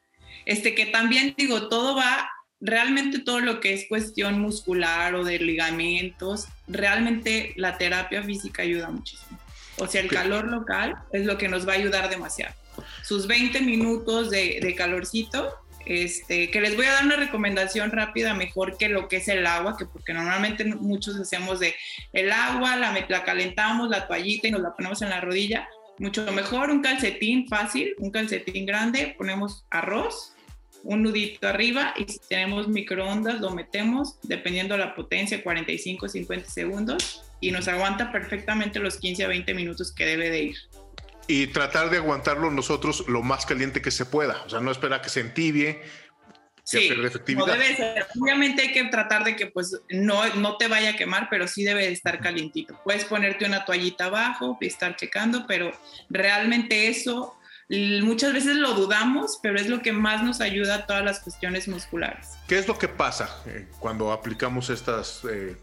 Este 0.44 0.74
que 0.74 0.86
también 0.86 1.34
digo, 1.36 1.68
todo 1.68 1.96
va 1.96 2.30
realmente 2.60 3.20
todo 3.20 3.40
lo 3.40 3.60
que 3.60 3.72
es 3.72 3.86
cuestión 3.88 4.40
muscular 4.40 5.14
o 5.14 5.24
de 5.24 5.38
ligamentos, 5.38 6.48
realmente 6.68 7.54
la 7.56 7.78
terapia 7.78 8.22
física 8.22 8.62
ayuda 8.62 8.90
muchísimo. 8.90 9.38
O 9.78 9.86
sea, 9.86 10.02
el 10.02 10.08
calor 10.08 10.46
local 10.48 10.96
es 11.12 11.24
lo 11.24 11.38
que 11.38 11.48
nos 11.48 11.66
va 11.66 11.72
a 11.72 11.76
ayudar 11.76 12.10
demasiado. 12.10 12.54
Sus 13.02 13.26
20 13.26 13.60
minutos 13.60 14.30
de, 14.30 14.74
calorcito, 14.76 15.54
este, 15.86 16.50
que 16.50 16.60
les 16.60 16.76
voy 16.76 16.86
a 16.86 16.92
dar 16.92 17.04
una 17.04 17.16
recomendación 17.16 17.90
rápida, 17.90 18.34
mejor 18.34 18.76
que 18.78 18.88
lo 18.88 19.08
que 19.08 19.16
es 19.16 19.28
el 19.28 19.46
agua, 19.46 19.76
que 19.76 19.86
porque 19.86 20.12
normalmente 20.12 20.64
muchos 20.64 21.16
hacemos 21.16 21.58
de 21.60 21.74
el 22.12 22.30
agua, 22.30 22.76
la, 22.76 22.94
la 23.08 23.24
calentamos, 23.24 23.88
la 23.88 24.06
toallita 24.06 24.48
y 24.48 24.50
nos 24.52 24.60
la 24.60 24.74
ponemos 24.76 25.02
en 25.02 25.10
la 25.10 25.20
rodilla. 25.20 25.68
Mucho 25.98 26.30
mejor 26.32 26.70
un 26.70 26.82
calcetín 26.82 27.48
fácil, 27.48 27.94
un 27.98 28.10
calcetín 28.10 28.64
grande, 28.66 29.14
ponemos 29.18 29.64
arroz, 29.70 30.34
un 30.82 31.02
nudito 31.02 31.46
arriba 31.46 31.94
y 31.96 32.10
si 32.10 32.18
tenemos 32.28 32.68
microondas 32.68 33.40
lo 33.40 33.50
metemos 33.50 34.18
dependiendo 34.22 34.74
de 34.74 34.80
la 34.80 34.94
potencia 34.94 35.42
45 35.42 36.08
50 36.08 36.48
segundos 36.48 37.22
y 37.40 37.50
nos 37.50 37.68
aguanta 37.68 38.12
perfectamente 38.12 38.78
los 38.78 38.98
15 38.98 39.24
a 39.24 39.28
20 39.28 39.54
minutos 39.54 39.92
que 39.92 40.06
debe 40.06 40.30
de 40.30 40.42
ir. 40.42 40.56
Y 41.26 41.48
tratar 41.48 41.90
de 41.90 41.98
aguantarlo 41.98 42.50
nosotros 42.50 43.04
lo 43.08 43.22
más 43.22 43.46
caliente 43.46 43.80
que 43.80 43.90
se 43.90 44.04
pueda, 44.04 44.42
o 44.44 44.48
sea, 44.48 44.60
no 44.60 44.70
esperar 44.70 45.00
que 45.00 45.08
se 45.08 45.20
entibie. 45.20 45.82
Sí, 46.64 46.88
efectividad. 46.88 47.46
debe 47.46 47.74
ser. 47.76 48.06
Obviamente 48.20 48.62
hay 48.62 48.72
que 48.72 48.84
tratar 48.84 49.24
de 49.24 49.34
que 49.34 49.46
pues 49.46 49.80
no, 49.90 50.24
no 50.34 50.56
te 50.56 50.68
vaya 50.68 50.90
a 50.90 50.96
quemar, 50.96 51.28
pero 51.28 51.48
sí 51.48 51.64
debe 51.64 51.86
de 51.86 51.92
estar 51.92 52.20
calientito. 52.20 52.80
Puedes 52.84 53.04
ponerte 53.04 53.44
una 53.44 53.64
toallita 53.64 54.04
abajo 54.04 54.56
y 54.60 54.66
estar 54.66 54.94
checando, 54.94 55.46
pero 55.48 55.72
realmente 56.08 56.88
eso 56.88 57.36
muchas 58.02 58.32
veces 58.32 58.56
lo 58.56 58.74
dudamos, 58.74 59.38
pero 59.42 59.58
es 59.58 59.68
lo 59.68 59.80
que 59.80 59.92
más 59.92 60.22
nos 60.22 60.40
ayuda 60.40 60.74
a 60.76 60.86
todas 60.86 61.04
las 61.04 61.20
cuestiones 61.20 61.68
musculares. 61.68 62.30
¿Qué 62.48 62.58
es 62.58 62.66
lo 62.66 62.76
que 62.76 62.88
pasa 62.88 63.42
eh, 63.46 63.68
cuando 63.78 64.12
aplicamos 64.12 64.70
estas 64.70 65.22
eh, 65.30 65.56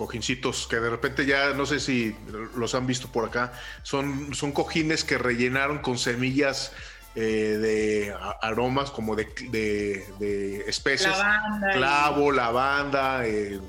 cojincitos 0.00 0.66
que 0.66 0.76
de 0.76 0.88
repente 0.88 1.26
ya 1.26 1.52
no 1.52 1.66
sé 1.66 1.78
si 1.78 2.16
los 2.56 2.74
han 2.74 2.86
visto 2.86 3.08
por 3.12 3.26
acá? 3.26 3.52
Son, 3.82 4.34
son 4.34 4.50
cojines 4.50 5.04
que 5.04 5.18
rellenaron 5.18 5.80
con 5.80 5.98
semillas 5.98 6.72
eh, 7.14 7.20
de 7.20 8.14
aromas 8.40 8.90
como 8.90 9.14
de, 9.14 9.26
de, 9.50 10.64
especies, 10.66 11.12
clavo, 11.74 12.32
lavanda, 12.32 13.24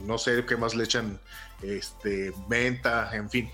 no 0.06 0.18
sé 0.18 0.46
qué 0.46 0.56
más 0.56 0.74
le 0.74 0.86
echan, 0.86 1.20
este, 1.62 2.32
menta, 2.48 3.10
en 3.14 3.30
fin. 3.30 3.52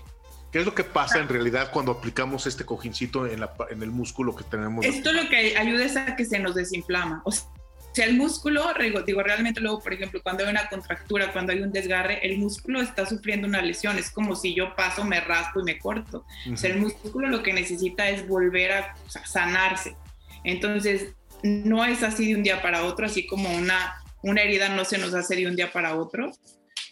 ¿Qué 0.52 0.60
es 0.60 0.64
lo 0.64 0.72
que 0.72 0.84
pasa 0.84 1.18
en 1.18 1.28
realidad 1.28 1.72
cuando 1.72 1.90
aplicamos 1.90 2.46
este 2.46 2.64
cojincito 2.64 3.26
en, 3.26 3.44
en 3.70 3.82
el 3.82 3.90
músculo 3.90 4.36
que 4.36 4.44
tenemos? 4.44 4.86
Esto 4.86 5.12
lo 5.12 5.28
que 5.28 5.56
ayuda 5.58 5.84
es 5.84 5.96
a 5.96 6.14
que 6.14 6.24
se 6.24 6.38
nos 6.38 6.54
desinflama. 6.54 7.22
O 7.24 7.32
sea, 7.32 7.48
el 7.98 8.16
músculo, 8.16 8.64
digo, 9.06 9.22
realmente 9.22 9.60
luego, 9.60 9.80
por 9.80 9.92
ejemplo, 9.92 10.20
cuando 10.22 10.44
hay 10.44 10.50
una 10.50 10.68
contractura, 10.68 11.32
cuando 11.32 11.52
hay 11.52 11.60
un 11.60 11.72
desgarre, 11.72 12.24
el 12.26 12.38
músculo 12.38 12.80
está 12.80 13.06
sufriendo 13.06 13.46
una 13.46 13.62
lesión. 13.62 13.98
Es 13.98 14.10
como 14.10 14.36
si 14.36 14.54
yo 14.54 14.74
paso, 14.74 15.04
me 15.04 15.20
raspo 15.20 15.60
y 15.60 15.64
me 15.64 15.78
corto. 15.78 16.24
O 16.52 16.56
sea, 16.56 16.70
el 16.70 16.80
músculo 16.80 17.28
lo 17.28 17.42
que 17.42 17.52
necesita 17.52 18.08
es 18.08 18.26
volver 18.26 18.72
a 18.72 18.94
sanarse. 19.06 19.96
Entonces, 20.44 21.14
no 21.42 21.84
es 21.84 22.02
así 22.02 22.28
de 22.28 22.34
un 22.34 22.42
día 22.42 22.62
para 22.62 22.84
otro, 22.84 23.06
así 23.06 23.26
como 23.26 23.50
una, 23.56 23.94
una 24.22 24.42
herida 24.42 24.68
no 24.68 24.84
se 24.84 24.98
nos 24.98 25.14
hace 25.14 25.36
de 25.36 25.46
un 25.46 25.56
día 25.56 25.72
para 25.72 25.96
otro 25.96 26.32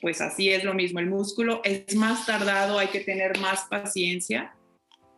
pues 0.00 0.20
así 0.20 0.50
es 0.50 0.64
lo 0.64 0.74
mismo. 0.74 1.00
El 1.00 1.06
músculo 1.06 1.60
es 1.64 1.94
más 1.94 2.26
tardado, 2.26 2.78
hay 2.78 2.88
que 2.88 3.00
tener 3.00 3.38
más 3.40 3.64
paciencia. 3.64 4.54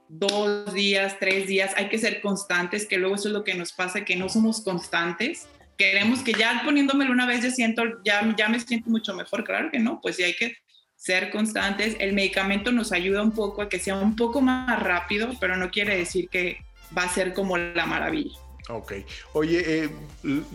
Dos 0.08 0.72
días, 0.72 1.16
tres 1.20 1.46
días, 1.46 1.72
hay 1.76 1.88
que 1.88 1.98
ser 1.98 2.20
constantes, 2.22 2.86
que 2.86 2.96
luego 2.96 3.16
eso 3.16 3.28
es 3.28 3.34
lo 3.34 3.44
que 3.44 3.54
nos 3.54 3.72
pasa, 3.72 4.04
que 4.04 4.16
no 4.16 4.28
somos 4.28 4.62
constantes. 4.62 5.46
Queremos 5.78 6.20
que 6.20 6.32
ya 6.32 6.60
poniéndomelo 6.64 7.12
una 7.12 7.24
vez 7.24 7.42
ya 7.42 7.50
siento, 7.50 7.84
ya, 8.04 8.34
ya 8.36 8.48
me 8.48 8.58
siento 8.60 8.90
mucho 8.90 9.14
mejor. 9.14 9.44
Claro 9.44 9.70
que 9.70 9.78
no, 9.78 10.00
pues 10.02 10.16
sí 10.16 10.24
hay 10.24 10.34
que 10.34 10.56
ser 10.96 11.30
constantes. 11.30 11.96
El 12.00 12.12
medicamento 12.12 12.72
nos 12.72 12.92
ayuda 12.92 13.22
un 13.22 13.30
poco 13.30 13.62
a 13.62 13.68
que 13.68 13.78
sea 13.78 13.96
un 13.96 14.16
poco 14.16 14.40
más 14.40 14.82
rápido, 14.82 15.30
pero 15.40 15.56
no 15.56 15.70
quiere 15.70 15.96
decir 15.96 16.28
que 16.28 16.58
va 16.96 17.04
a 17.04 17.08
ser 17.08 17.32
como 17.32 17.56
la 17.56 17.86
maravilla. 17.86 18.36
Ok. 18.68 18.92
Oye, 19.32 19.84
eh, 19.84 19.90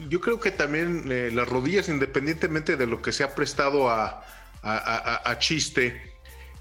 yo 0.09 0.21
creo 0.21 0.39
que 0.39 0.51
también 0.51 1.11
eh, 1.11 1.31
las 1.33 1.47
rodillas, 1.47 1.89
independientemente 1.89 2.75
de 2.75 2.85
lo 2.85 3.01
que 3.01 3.11
se 3.11 3.23
ha 3.23 3.33
prestado 3.33 3.89
a, 3.89 4.25
chiste, 5.39 6.01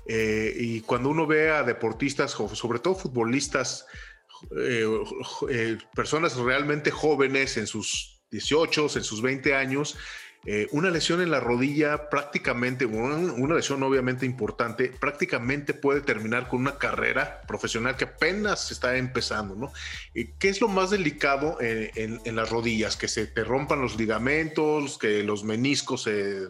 eh, 0.07 0.54
y 0.57 0.81
cuando 0.81 1.11
uno 1.11 1.26
ve 1.26 1.50
a 1.50 1.62
deportistas, 1.62 2.31
sobre 2.31 2.78
todo 2.78 2.95
futbolistas, 2.95 3.87
personas 5.95 6.37
realmente 6.37 6.90
jóvenes 6.90 7.57
en 7.57 7.66
sus 7.66 8.12
18, 8.33 8.89
en 8.97 9.05
sus 9.05 9.23
20 9.23 9.55
años, 9.55 9.97
eh, 10.45 10.67
una 10.73 10.91
lesión 10.91 11.21
en 11.21 11.31
la 11.31 11.39
rodilla 11.39 12.11
prácticamente, 12.11 12.85
una, 12.85 13.55
lesión 13.55 13.81
obviamente 13.85 14.27
importante, 14.27 14.89
prácticamente 14.89 15.73
puede 15.73 16.01
terminar 16.01 16.49
con 16.49 16.61
una 16.61 16.79
carrera 16.79 17.43
profesional 17.47 17.97
que 17.97 18.05
apenas 18.05 18.73
está 18.73 18.97
empezando, 18.97 19.55
¿no? 19.55 19.73
Eh, 20.15 20.33
¿Qué 20.41 20.49
es 20.49 20.61
lo 20.61 20.67
más 20.67 20.91
delicado 20.91 21.59
en, 21.61 22.21
las 22.35 22.51
rodillas? 22.51 22.97
Que 22.97 23.07
se 23.07 23.29
te 23.29 23.45
rompan 23.45 23.81
los 23.81 23.97
ligamentos, 23.97 24.99
que 24.99 25.23
los 25.23 25.45
meniscos 25.45 26.03
se, 26.03 26.49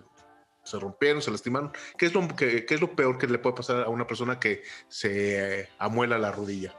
rompieron, 0.72 1.20
se 1.20 1.30
lastimaron. 1.30 1.72
¿Qué 1.98 2.06
es, 2.06 2.14
lo, 2.14 2.26
qué, 2.34 2.64
es 2.66 2.80
lo 2.80 2.96
peor 2.96 3.18
que 3.18 3.26
le 3.26 3.38
puede 3.38 3.56
pasar 3.56 3.82
a 3.82 3.88
una 3.90 4.06
persona 4.06 4.40
que 4.40 4.62
se 4.88 5.68
amuela 5.78 6.16
la 6.16 6.32
rodilla? 6.32 6.74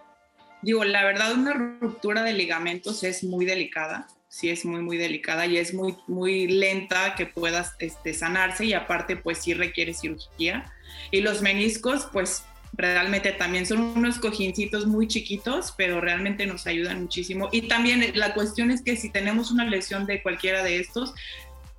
Digo, 0.63 0.83
la 0.83 1.03
verdad, 1.03 1.33
una 1.33 1.53
ruptura 1.53 2.23
de 2.23 2.33
ligamentos 2.33 3.03
es 3.03 3.23
muy 3.23 3.45
delicada 3.45 4.07
sí 4.33 4.49
es 4.49 4.65
muy, 4.65 4.81
muy 4.81 4.97
delicada 4.97 5.45
y 5.45 5.57
es 5.57 5.75
muy, 5.75 5.95
muy 6.07 6.47
lenta 6.47 7.13
que 7.13 7.27
puedas 7.27 7.75
este, 7.77 8.15
sanarse 8.15 8.65
y 8.65 8.73
aparte 8.73 9.15
pues 9.15 9.37
sí 9.37 9.53
requiere 9.53 9.93
cirugía. 9.93 10.73
Y 11.11 11.21
los 11.21 11.43
meniscos 11.43 12.07
pues 12.11 12.43
realmente 12.73 13.31
también 13.33 13.67
son 13.67 13.81
unos 13.81 14.17
cojincitos 14.17 14.87
muy 14.87 15.07
chiquitos, 15.07 15.75
pero 15.77 16.01
realmente 16.01 16.47
nos 16.47 16.65
ayudan 16.65 17.03
muchísimo. 17.03 17.49
Y 17.51 17.67
también 17.67 18.11
la 18.15 18.33
cuestión 18.33 18.71
es 18.71 18.81
que 18.81 18.97
si 18.97 19.11
tenemos 19.11 19.51
una 19.51 19.65
lesión 19.65 20.07
de 20.07 20.23
cualquiera 20.23 20.63
de 20.63 20.79
estos, 20.79 21.13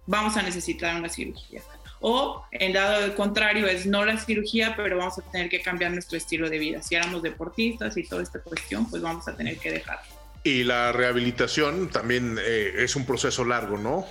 vamos 0.06 0.36
a 0.36 0.42
necesitar 0.42 0.94
una 0.94 1.08
cirugía. 1.08 1.60
O 2.00 2.44
en 2.52 2.72
dado 2.72 3.16
contrario 3.16 3.66
es 3.66 3.84
no 3.84 4.04
la 4.04 4.16
cirugía, 4.16 4.76
pero 4.76 4.96
vamos 4.98 5.18
a 5.18 5.22
tener 5.22 5.48
que 5.48 5.60
cambiar 5.60 5.90
nuestro 5.90 6.16
estilo 6.16 6.48
de 6.48 6.58
vida. 6.58 6.82
Si 6.82 6.94
éramos 6.94 7.20
deportistas 7.20 7.96
y 7.96 8.04
toda 8.04 8.22
esta 8.22 8.38
cuestión, 8.38 8.88
pues 8.88 9.02
vamos 9.02 9.26
a 9.26 9.34
tener 9.36 9.58
que 9.58 9.72
dejarlo. 9.72 10.23
Y 10.44 10.64
la 10.64 10.92
rehabilitación 10.92 11.88
también 11.88 12.38
eh, 12.40 12.74
es 12.78 12.96
un 12.96 13.06
proceso 13.06 13.44
largo, 13.44 13.78
¿no? 13.78 14.06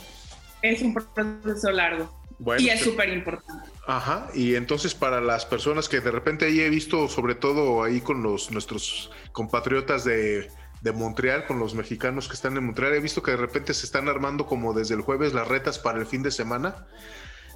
Es 0.63 0.81
un 0.81 0.93
proceso 0.93 1.71
largo. 1.71 2.11
y 2.57 2.69
es 2.69 2.81
súper 2.81 3.09
importante. 3.09 3.69
Ajá, 3.85 4.29
y 4.33 4.55
entonces 4.55 4.95
para 4.95 5.21
las 5.21 5.45
personas 5.45 5.87
que 5.87 5.99
de 5.99 6.09
repente 6.09 6.45
ahí 6.45 6.59
he 6.61 6.69
visto, 6.69 7.07
sobre 7.07 7.35
todo 7.35 7.83
ahí 7.83 8.01
con 8.01 8.23
los 8.23 8.49
nuestros 8.49 9.11
compatriotas 9.31 10.05
de, 10.05 10.49
de 10.81 10.91
Montreal, 10.91 11.45
con 11.45 11.59
los 11.59 11.75
mexicanos 11.75 12.27
que 12.27 12.33
están 12.33 12.57
en 12.57 12.65
Montreal, 12.65 12.93
he 12.93 12.99
visto 12.99 13.21
que 13.21 13.31
de 13.31 13.37
repente 13.37 13.73
se 13.73 13.85
están 13.85 14.09
armando 14.09 14.47
como 14.47 14.73
desde 14.73 14.95
el 14.95 15.01
jueves 15.01 15.33
las 15.33 15.47
retas 15.47 15.77
para 15.77 15.99
el 15.99 16.05
fin 16.05 16.23
de 16.23 16.31
semana. 16.31 16.87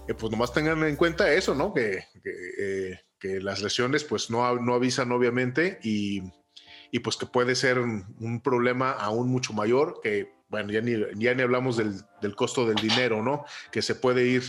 Eh, 0.07 0.13
pues 0.13 0.31
nomás 0.31 0.53
tengan 0.53 0.83
en 0.83 0.95
cuenta 0.95 1.33
eso, 1.33 1.55
¿no? 1.55 1.73
Que, 1.73 2.03
que, 2.23 2.31
eh, 2.59 2.99
que 3.19 3.39
las 3.41 3.61
lesiones 3.61 4.03
pues 4.03 4.29
no, 4.29 4.55
no 4.57 4.75
avisan 4.75 5.11
obviamente 5.11 5.79
y 5.83 6.21
y 6.91 6.99
pues 6.99 7.17
que 7.17 7.25
puede 7.25 7.55
ser 7.55 7.79
un, 7.79 8.41
problema 8.43 8.91
aún 8.91 9.29
mucho 9.29 9.53
mayor, 9.53 9.99
que 10.01 10.35
bueno, 10.49 10.71
ya 10.71 10.81
ni, 10.81 10.93
ya 11.15 11.33
ni 11.33 11.41
hablamos 11.41 11.75
del, 11.75 12.01
del, 12.21 12.35
costo 12.35 12.65
del 12.65 12.75
dinero, 12.75 13.21
¿no? 13.21 13.43
Que 13.71 13.81
se 13.81 13.95
puede 13.95 14.25
ir, 14.25 14.43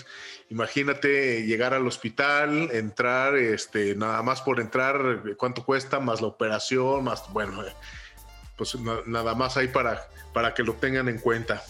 imagínate 0.48 1.44
llegar 1.44 1.74
al 1.74 1.86
hospital, 1.86 2.70
entrar, 2.72 3.36
este, 3.36 3.96
nada 3.96 4.22
más 4.22 4.40
por 4.40 4.60
entrar, 4.60 5.22
cuánto 5.36 5.64
cuesta, 5.64 5.98
más 5.98 6.20
la 6.20 6.28
operación, 6.28 7.04
más, 7.04 7.24
bueno, 7.32 7.64
pues 8.56 8.76
nada 9.06 9.34
más 9.34 9.56
hay 9.56 9.68
para, 9.68 10.08
para 10.32 10.54
que 10.54 10.62
lo 10.62 10.74
tengan 10.74 11.08
en 11.08 11.18
cuenta. 11.18 11.62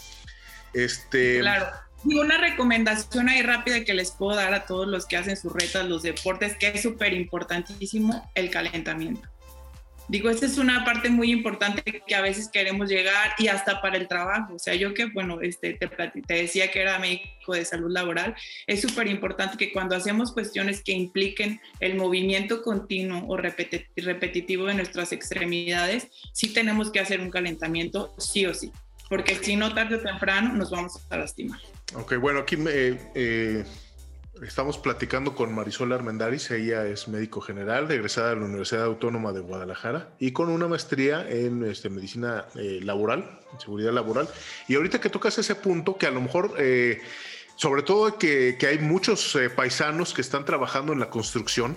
Este, 0.73 1.39
claro. 1.39 1.67
Y 2.05 2.17
una 2.17 2.37
recomendación 2.37 3.27
ahí 3.27 3.41
rápida 3.41 3.83
que 3.83 3.93
les 3.93 4.11
puedo 4.11 4.35
dar 4.35 4.53
a 4.53 4.65
todos 4.65 4.87
los 4.87 5.05
que 5.05 5.17
hacen 5.17 5.35
sus 5.35 5.51
retas, 5.51 5.85
los 5.85 6.01
deportes, 6.03 6.55
que 6.55 6.69
es 6.69 6.81
súper 6.81 7.13
importantísimo, 7.13 8.29
el 8.35 8.49
calentamiento. 8.49 9.27
Digo, 10.09 10.31
esta 10.31 10.47
es 10.47 10.57
una 10.57 10.83
parte 10.83 11.09
muy 11.09 11.31
importante 11.31 11.83
que 11.83 12.15
a 12.15 12.21
veces 12.21 12.49
queremos 12.51 12.89
llegar 12.89 13.35
y 13.37 13.47
hasta 13.47 13.79
para 13.79 13.95
el 13.95 14.07
trabajo. 14.07 14.55
O 14.55 14.59
sea, 14.59 14.73
yo 14.73 14.95
que, 14.95 15.05
bueno, 15.05 15.39
este, 15.41 15.73
te, 15.73 15.87
te 15.87 16.33
decía 16.33 16.71
que 16.71 16.81
era 16.81 16.97
médico 16.97 17.53
de 17.53 17.63
salud 17.63 17.91
laboral, 17.91 18.35
es 18.65 18.81
súper 18.81 19.07
importante 19.07 19.55
que 19.55 19.71
cuando 19.71 19.95
hacemos 19.95 20.31
cuestiones 20.31 20.83
que 20.83 20.93
impliquen 20.93 21.61
el 21.79 21.95
movimiento 21.95 22.63
continuo 22.63 23.23
o 23.27 23.37
repetitivo 23.37 24.65
de 24.65 24.73
nuestras 24.73 25.11
extremidades, 25.11 26.07
sí 26.33 26.51
tenemos 26.53 26.91
que 26.91 26.99
hacer 26.99 27.21
un 27.21 27.29
calentamiento 27.29 28.15
sí 28.17 28.47
o 28.47 28.53
sí, 28.55 28.71
porque 29.09 29.35
si 29.35 29.55
no, 29.55 29.75
tarde 29.75 29.97
o 29.97 29.99
temprano 29.99 30.55
nos 30.55 30.71
vamos 30.71 30.93
a 31.11 31.17
lastimar. 31.17 31.59
Ok, 31.93 32.15
bueno, 32.17 32.39
aquí 32.39 32.57
me... 32.57 32.97
Eh, 33.13 33.63
Estamos 34.41 34.77
platicando 34.77 35.35
con 35.35 35.53
Marisol 35.53 35.91
Armendaris, 35.91 36.49
ella 36.51 36.85
es 36.85 37.09
médico 37.09 37.41
general, 37.41 37.91
egresada 37.91 38.29
de 38.29 38.37
la 38.37 38.45
Universidad 38.45 38.85
Autónoma 38.85 39.33
de 39.33 39.41
Guadalajara 39.41 40.13
y 40.17 40.31
con 40.31 40.49
una 40.49 40.67
maestría 40.67 41.29
en 41.29 41.65
este, 41.65 41.89
medicina 41.89 42.45
eh, 42.55 42.79
laboral, 42.81 43.39
seguridad 43.57 43.91
laboral. 43.91 44.29
Y 44.69 44.75
ahorita 44.75 45.01
que 45.01 45.09
tocas 45.09 45.37
ese 45.37 45.55
punto, 45.55 45.97
que 45.97 46.05
a 46.05 46.11
lo 46.11 46.21
mejor, 46.21 46.55
eh, 46.57 47.01
sobre 47.55 47.81
todo 47.81 48.17
que, 48.17 48.57
hay 48.65 48.79
muchos 48.79 49.35
eh, 49.35 49.49
paisanos 49.49 50.13
que 50.13 50.21
están 50.21 50.45
trabajando 50.45 50.93
en 50.93 50.99
la 50.99 51.09
construcción, 51.09 51.75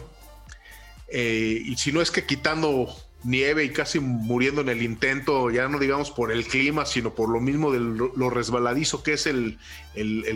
y 1.12 1.76
si 1.76 1.92
no 1.92 2.00
es 2.00 2.10
que 2.10 2.24
quitando 2.24 2.88
nieve 3.22 3.64
y 3.64 3.70
casi 3.70 4.00
muriendo 4.00 4.62
en 4.62 4.70
el 4.70 4.82
intento, 4.82 5.50
ya 5.50 5.68
no 5.68 5.78
digamos 5.78 6.10
por 6.10 6.32
el 6.32 6.46
clima, 6.46 6.86
sino 6.86 7.14
por 7.14 7.28
lo 7.28 7.38
mismo 7.38 7.70
de 7.70 7.80
lo 7.80 8.30
resbaladizo 8.30 9.02
que 9.02 9.12
es 9.12 9.26
el, 9.26 9.58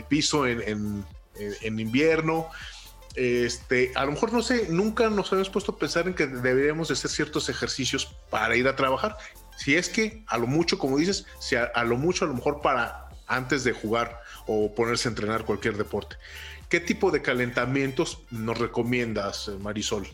piso 0.09 0.47
en, 0.47 0.61
en, 0.67 1.05
invierno. 1.63 2.49
Este, 3.15 3.93
a 3.95 4.05
lo 4.05 4.13
mejor 4.13 4.33
no 4.33 4.43
sé, 4.43 4.67
nunca 4.69 5.09
nos 5.09 5.33
habíamos 5.33 5.49
puesto 5.49 5.73
a 5.73 5.79
pensar 5.79 6.07
en 6.07 6.15
que 6.15 6.27
deberíamos 6.27 6.89
de 6.89 6.95
hacer 6.95 7.11
ciertos 7.11 7.49
ejercicios 7.49 8.15
para 8.31 8.57
ir 8.57 8.69
a 8.69 8.77
trabajar. 8.77 9.17
Si 9.57 9.75
es 9.75 9.89
que 9.89 10.23
a 10.27 10.37
lo 10.37 10.47
mucho, 10.47 10.79
como 10.79 10.99
dices, 10.99 11.27
si 11.41 11.57
a, 11.57 11.71
lo 11.85 11.97
mucho, 11.97 12.27
a 12.27 12.29
lo 12.29 12.35
mejor 12.35 12.61
para 12.61 13.09
antes 13.27 13.65
de 13.65 13.73
jugar 13.73 14.21
o 14.47 14.75
ponerse 14.75 15.09
a 15.09 15.11
entrenar 15.11 15.45
cualquier 15.45 15.77
deporte. 15.77 16.17
¿Qué 16.69 16.79
tipo 16.79 17.11
de 17.11 17.23
calentamientos 17.23 18.21
nos 18.31 18.59
recomiendas, 18.59 19.49
Marisol? 19.61 20.07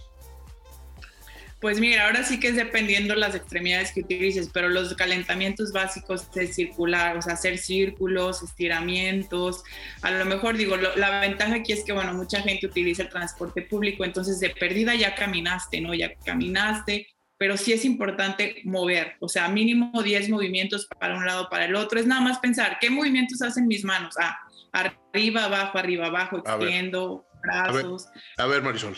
Pues 1.63 1.79
mira, 1.79 2.07
ahora 2.07 2.25
sí 2.25 2.41
que 2.41 2.49
es 2.49 2.57
dependiendo 2.57 3.15
las 3.15 3.37
extremidades 3.37 3.93
que 3.93 4.01
utilices, 4.01 4.51
pero 4.53 4.69
los 4.69 4.95
calentamientos 4.95 5.71
básicos 5.71 6.27
es 6.35 6.57
circular, 6.57 7.17
o 7.17 7.23
sea, 7.23 7.35
hacer 7.35 7.57
círculos, 7.57 8.43
estiramientos. 8.43 9.63
A 10.03 10.11
lo 10.11 10.25
mejor 10.25 10.57
digo, 10.57 10.77
la 10.77 11.21
ventaja 11.21 11.55
aquí 11.55 11.71
es 11.71 11.85
que, 11.85 11.93
bueno, 11.93 12.15
mucha 12.15 12.43
gente 12.43 12.67
utiliza 12.67 13.05
el 13.05 13.11
transporte 13.11 13.63
público, 13.63 14.05
entonces 14.05 14.41
de 14.41 14.51
perdida 14.51 14.97
ya 14.97 15.15
caminaste, 15.15 15.81
¿no? 15.81 15.95
Ya 15.95 16.13
caminaste, 16.25 17.07
pero 17.39 17.57
sí 17.57 17.73
es 17.73 17.85
importante 17.85 18.61
mover, 18.65 19.15
o 19.21 19.29
sea, 19.29 19.47
mínimo 19.49 20.03
10 20.03 20.31
movimientos 20.31 20.89
para 20.99 21.17
un 21.17 21.25
lado, 21.25 21.49
para 21.49 21.67
el 21.67 21.77
otro. 21.77 22.01
Es 22.01 22.09
nada 22.09 22.23
más 22.23 22.41
pensar, 22.41 22.79
¿qué 22.81 22.91
movimientos 22.91 23.41
hacen 23.41 23.69
mis 23.69 23.85
manos? 23.85 24.17
Ah, 24.21 24.37
arriba, 24.73 25.45
abajo, 25.45 25.79
arriba, 25.79 26.09
abajo, 26.09 26.39
extiendo, 26.39 27.25
brazos. 27.41 28.09
a 28.37 28.47
ver 28.47 28.63
Marisol, 28.63 28.97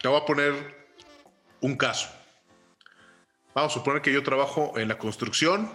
te 0.00 0.08
voy 0.08 0.18
a 0.18 0.24
poner 0.24 0.85
un 1.60 1.76
caso. 1.76 2.08
Vamos 3.54 3.72
a 3.72 3.74
suponer 3.74 4.02
que 4.02 4.12
yo 4.12 4.22
trabajo 4.22 4.74
en 4.76 4.88
la 4.88 4.98
construcción 4.98 5.70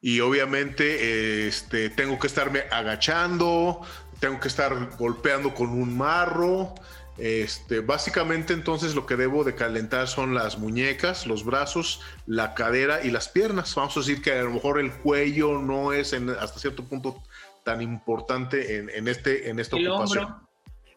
y 0.00 0.20
obviamente 0.20 1.46
este, 1.46 1.90
tengo 1.90 2.18
que 2.18 2.26
estarme 2.26 2.64
agachando, 2.70 3.80
tengo 4.20 4.40
que 4.40 4.48
estar 4.48 4.96
golpeando 4.96 5.54
con 5.54 5.70
un 5.70 5.96
marro, 5.96 6.74
Este, 7.18 7.80
básicamente 7.80 8.52
entonces 8.52 8.94
lo 8.94 9.04
que 9.04 9.16
debo 9.16 9.42
de 9.42 9.56
calentar 9.56 10.06
son 10.06 10.34
las 10.34 10.56
muñecas, 10.58 11.26
los 11.26 11.44
brazos, 11.44 12.00
la 12.26 12.54
cadera 12.54 13.02
y 13.04 13.10
las 13.10 13.28
piernas. 13.28 13.74
Vamos 13.74 13.96
a 13.96 14.00
decir 14.00 14.22
que 14.22 14.32
a 14.32 14.42
lo 14.44 14.50
mejor 14.50 14.78
el 14.78 14.92
cuello 14.92 15.58
no 15.58 15.92
es 15.92 16.12
hasta 16.12 16.60
cierto 16.60 16.84
punto 16.84 17.20
tan 17.64 17.82
importante 17.82 18.78
en, 18.78 19.08
este, 19.08 19.50
en 19.50 19.58
esta 19.58 19.76
el 19.76 19.88
ocupación. 19.88 20.24
Hombro. 20.24 20.48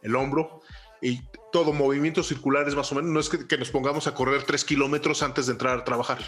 El 0.04 0.16
hombro. 0.16 0.62
Y 1.02 1.22
todo 1.52 1.74
movimientos 1.74 2.28
circulares 2.28 2.76
más 2.76 2.92
o 2.92 2.96
menos. 2.96 3.12
No 3.12 3.20
es 3.20 3.30
que, 3.30 3.48
que 3.48 3.58
nos 3.58 3.70
pongamos 3.70 4.08
a 4.08 4.14
correr 4.14 4.44
tres 4.44 4.64
kilómetros 4.64 5.24
antes 5.24 5.48
de 5.48 5.54
entrar 5.54 5.80
a 5.80 5.84
trabajar. 5.84 6.20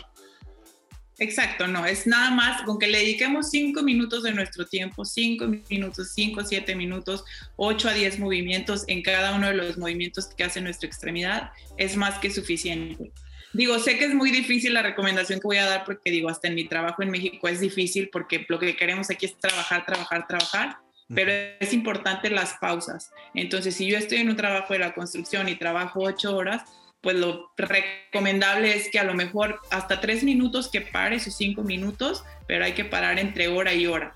Exacto, 1.19 1.67
no, 1.67 1.85
es 1.85 2.07
nada 2.07 2.31
más 2.31 2.63
con 2.63 2.79
que 2.79 2.87
le 2.87 2.97
dediquemos 2.97 3.51
cinco 3.51 3.83
minutos 3.83 4.23
de 4.23 4.31
nuestro 4.31 4.65
tiempo, 4.65 5.05
cinco 5.05 5.45
minutos, 5.69 6.11
cinco, 6.13 6.43
siete 6.43 6.75
minutos, 6.75 7.23
ocho 7.55 7.87
a 7.87 7.93
diez 7.93 8.17
movimientos 8.17 8.83
en 8.87 9.03
cada 9.03 9.35
uno 9.35 9.47
de 9.47 9.53
los 9.53 9.77
movimientos 9.77 10.25
que 10.25 10.43
hace 10.43 10.59
nuestra 10.59 10.87
extremidad, 10.87 11.51
es 11.77 11.95
más 11.97 12.17
que 12.17 12.31
suficiente. 12.31 13.11
Digo, 13.53 13.77
sé 13.77 13.99
que 13.99 14.05
es 14.05 14.15
muy 14.15 14.31
difícil 14.31 14.73
la 14.73 14.81
recomendación 14.81 15.39
que 15.39 15.47
voy 15.47 15.57
a 15.57 15.65
dar 15.65 15.85
porque 15.85 16.09
digo, 16.09 16.29
hasta 16.29 16.47
en 16.47 16.55
mi 16.55 16.67
trabajo 16.67 17.03
en 17.03 17.11
México 17.11 17.47
es 17.47 17.59
difícil 17.59 18.09
porque 18.11 18.43
lo 18.49 18.57
que 18.57 18.75
queremos 18.75 19.11
aquí 19.11 19.27
es 19.27 19.37
trabajar, 19.37 19.85
trabajar, 19.85 20.25
trabajar, 20.27 20.77
pero 21.07 21.31
es 21.59 21.73
importante 21.73 22.29
las 22.29 22.53
pausas. 22.55 23.11
Entonces, 23.33 23.75
si 23.75 23.87
yo 23.87 23.97
estoy 23.97 24.19
en 24.19 24.29
un 24.29 24.35
trabajo 24.35 24.73
de 24.73 24.79
la 24.79 24.93
construcción 24.93 25.49
y 25.49 25.55
trabajo 25.55 26.01
ocho 26.01 26.35
horas, 26.35 26.63
pues 27.01 27.17
lo 27.17 27.51
recomendable 27.57 28.75
es 28.75 28.89
que 28.89 28.97
a 28.97 29.03
lo 29.03 29.13
mejor 29.13 29.59
hasta 29.71 29.99
tres 29.99 30.23
minutos 30.23 30.69
que 30.69 30.81
pare 30.81 31.19
sus 31.19 31.35
cinco 31.35 31.61
minutos, 31.61 32.23
pero 32.47 32.63
hay 32.63 32.73
que 32.73 32.85
parar 32.85 33.19
entre 33.19 33.49
hora 33.49 33.73
y 33.73 33.87
hora. 33.87 34.13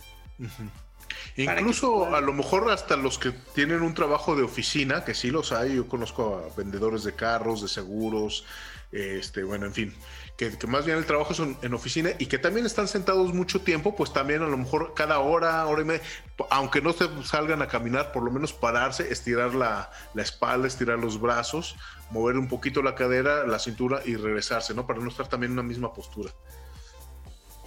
Incluso 1.35 2.15
a 2.15 2.21
lo 2.21 2.33
mejor 2.33 2.71
hasta 2.71 2.95
los 2.95 3.19
que 3.19 3.31
tienen 3.53 3.81
un 3.81 3.93
trabajo 3.93 4.35
de 4.35 4.43
oficina, 4.43 5.03
que 5.03 5.13
sí 5.13 5.31
los 5.31 5.51
hay, 5.51 5.75
yo 5.75 5.87
conozco 5.87 6.37
a 6.37 6.55
vendedores 6.55 7.03
de 7.03 7.13
carros, 7.13 7.61
de 7.61 7.67
seguros, 7.67 8.45
este, 8.91 9.43
bueno, 9.43 9.65
en 9.65 9.73
fin, 9.73 9.93
que, 10.37 10.67
más 10.67 10.85
bien 10.85 10.99
el 10.99 11.05
trabajo 11.05 11.33
es 11.33 11.39
en, 11.39 11.73
oficina 11.73 12.11
y 12.19 12.27
que 12.27 12.37
también 12.37 12.67
están 12.67 12.87
sentados 12.87 13.33
mucho 13.33 13.61
tiempo, 13.61 13.95
pues 13.95 14.13
también 14.13 14.43
a 14.43 14.47
lo 14.47 14.55
mejor 14.55 14.93
cada 14.95 15.17
hora, 15.17 15.65
hora 15.65 15.81
y 15.81 15.85
media, 15.85 16.01
aunque 16.51 16.79
no 16.79 16.93
se 16.93 17.09
salgan 17.23 17.63
a 17.63 17.67
caminar, 17.67 18.11
por 18.11 18.21
lo 18.21 18.29
menos 18.29 18.53
pararse, 18.53 19.11
estirar 19.11 19.55
la, 19.55 19.89
la 20.13 20.21
espalda, 20.21 20.67
estirar 20.67 20.99
los 20.99 21.19
brazos, 21.19 21.75
mover 22.11 22.37
un 22.37 22.47
poquito 22.47 22.83
la 22.83 22.93
cadera, 22.93 23.47
la 23.47 23.57
cintura 23.57 24.01
y 24.05 24.15
regresarse, 24.15 24.75
¿no? 24.75 24.85
Para 24.85 24.99
no 24.99 25.09
estar 25.09 25.27
también 25.27 25.53
en 25.53 25.59
una 25.59 25.67
misma 25.67 25.91
postura. 25.91 26.31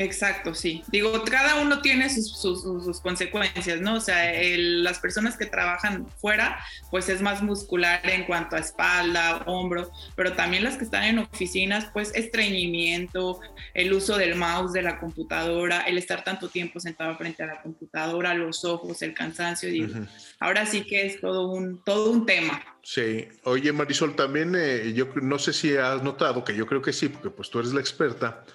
Exacto, 0.01 0.55
sí. 0.55 0.83
Digo, 0.89 1.13
cada 1.25 1.61
uno 1.61 1.83
tiene 1.83 2.09
sus, 2.09 3.01
consecuencias, 3.03 3.83
¿no? 3.83 3.97
O 3.97 4.01
sea, 4.01 4.33
las 4.57 4.99
personas 4.99 5.37
que 5.37 5.45
trabajan 5.45 6.07
fuera, 6.23 6.59
pues 6.91 7.11
es 7.11 7.21
más 7.21 7.43
muscular 7.43 8.01
en 8.09 8.25
cuanto 8.25 8.57
a 8.57 8.61
espalda, 8.61 9.43
hombro, 9.45 9.93
pero 10.17 10.33
también 10.33 10.65
las 10.65 10.79
que 10.79 10.85
están 10.85 11.05
en 11.05 11.19
oficinas, 11.19 11.91
pues 11.93 12.13
estreñimiento, 12.15 13.41
el 13.75 13.93
uso 13.93 14.17
del 14.17 14.37
mouse, 14.37 14.73
de 14.73 14.81
la 14.81 14.99
computadora, 14.99 15.83
el 15.83 15.99
estar 15.99 16.25
tanto 16.25 16.49
tiempo 16.49 16.81
sentado 16.81 17.15
frente 17.19 17.43
a 17.43 17.47
la 17.49 17.61
computadora, 17.61 18.33
los 18.33 18.65
ojos, 18.65 19.03
el 19.03 19.13
cansancio, 19.13 19.69
digo, 19.69 19.93
ahora 20.39 20.65
sí 20.65 20.83
que 20.83 21.05
es 21.05 21.21
todo 21.21 21.53
un, 21.53 21.85
todo 21.85 22.11
un 22.11 22.25
tema. 22.25 22.65
Sí, 22.83 23.29
oye 23.45 23.71
Marisol, 23.75 24.17
también 24.17 24.55
eh, 24.57 24.95
yo 24.95 25.09
no 25.21 25.39
sé 25.39 25.53
si 25.53 25.77
has 25.77 26.03
notado, 26.03 26.43
que 26.43 26.57
yo 26.57 26.67
creo 26.67 26.81
que 26.81 26.95
sí, 26.95 27.11
porque 27.11 27.29
pues 27.29 27.51
tú 27.51 27.59
eres 27.59 27.75
la 27.75 27.81
experta, 27.81 28.47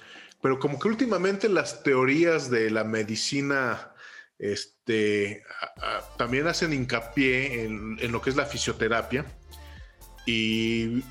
pero 0.46 0.60
como 0.60 0.78
que 0.78 0.88
últimamente 0.88 1.50
las 1.50 1.82
teorías 1.82 2.52
de 2.52 2.70
la 2.70 2.84
medicina 2.84 3.96
este, 4.38 5.42
también 6.18 6.46
hacen 6.46 6.72
hincapié 6.72 7.64
en, 7.64 8.12
lo 8.12 8.22
que 8.22 8.30
es 8.30 8.36
la 8.36 8.46
fisioterapia. 8.46 9.26
Y 10.28 11.02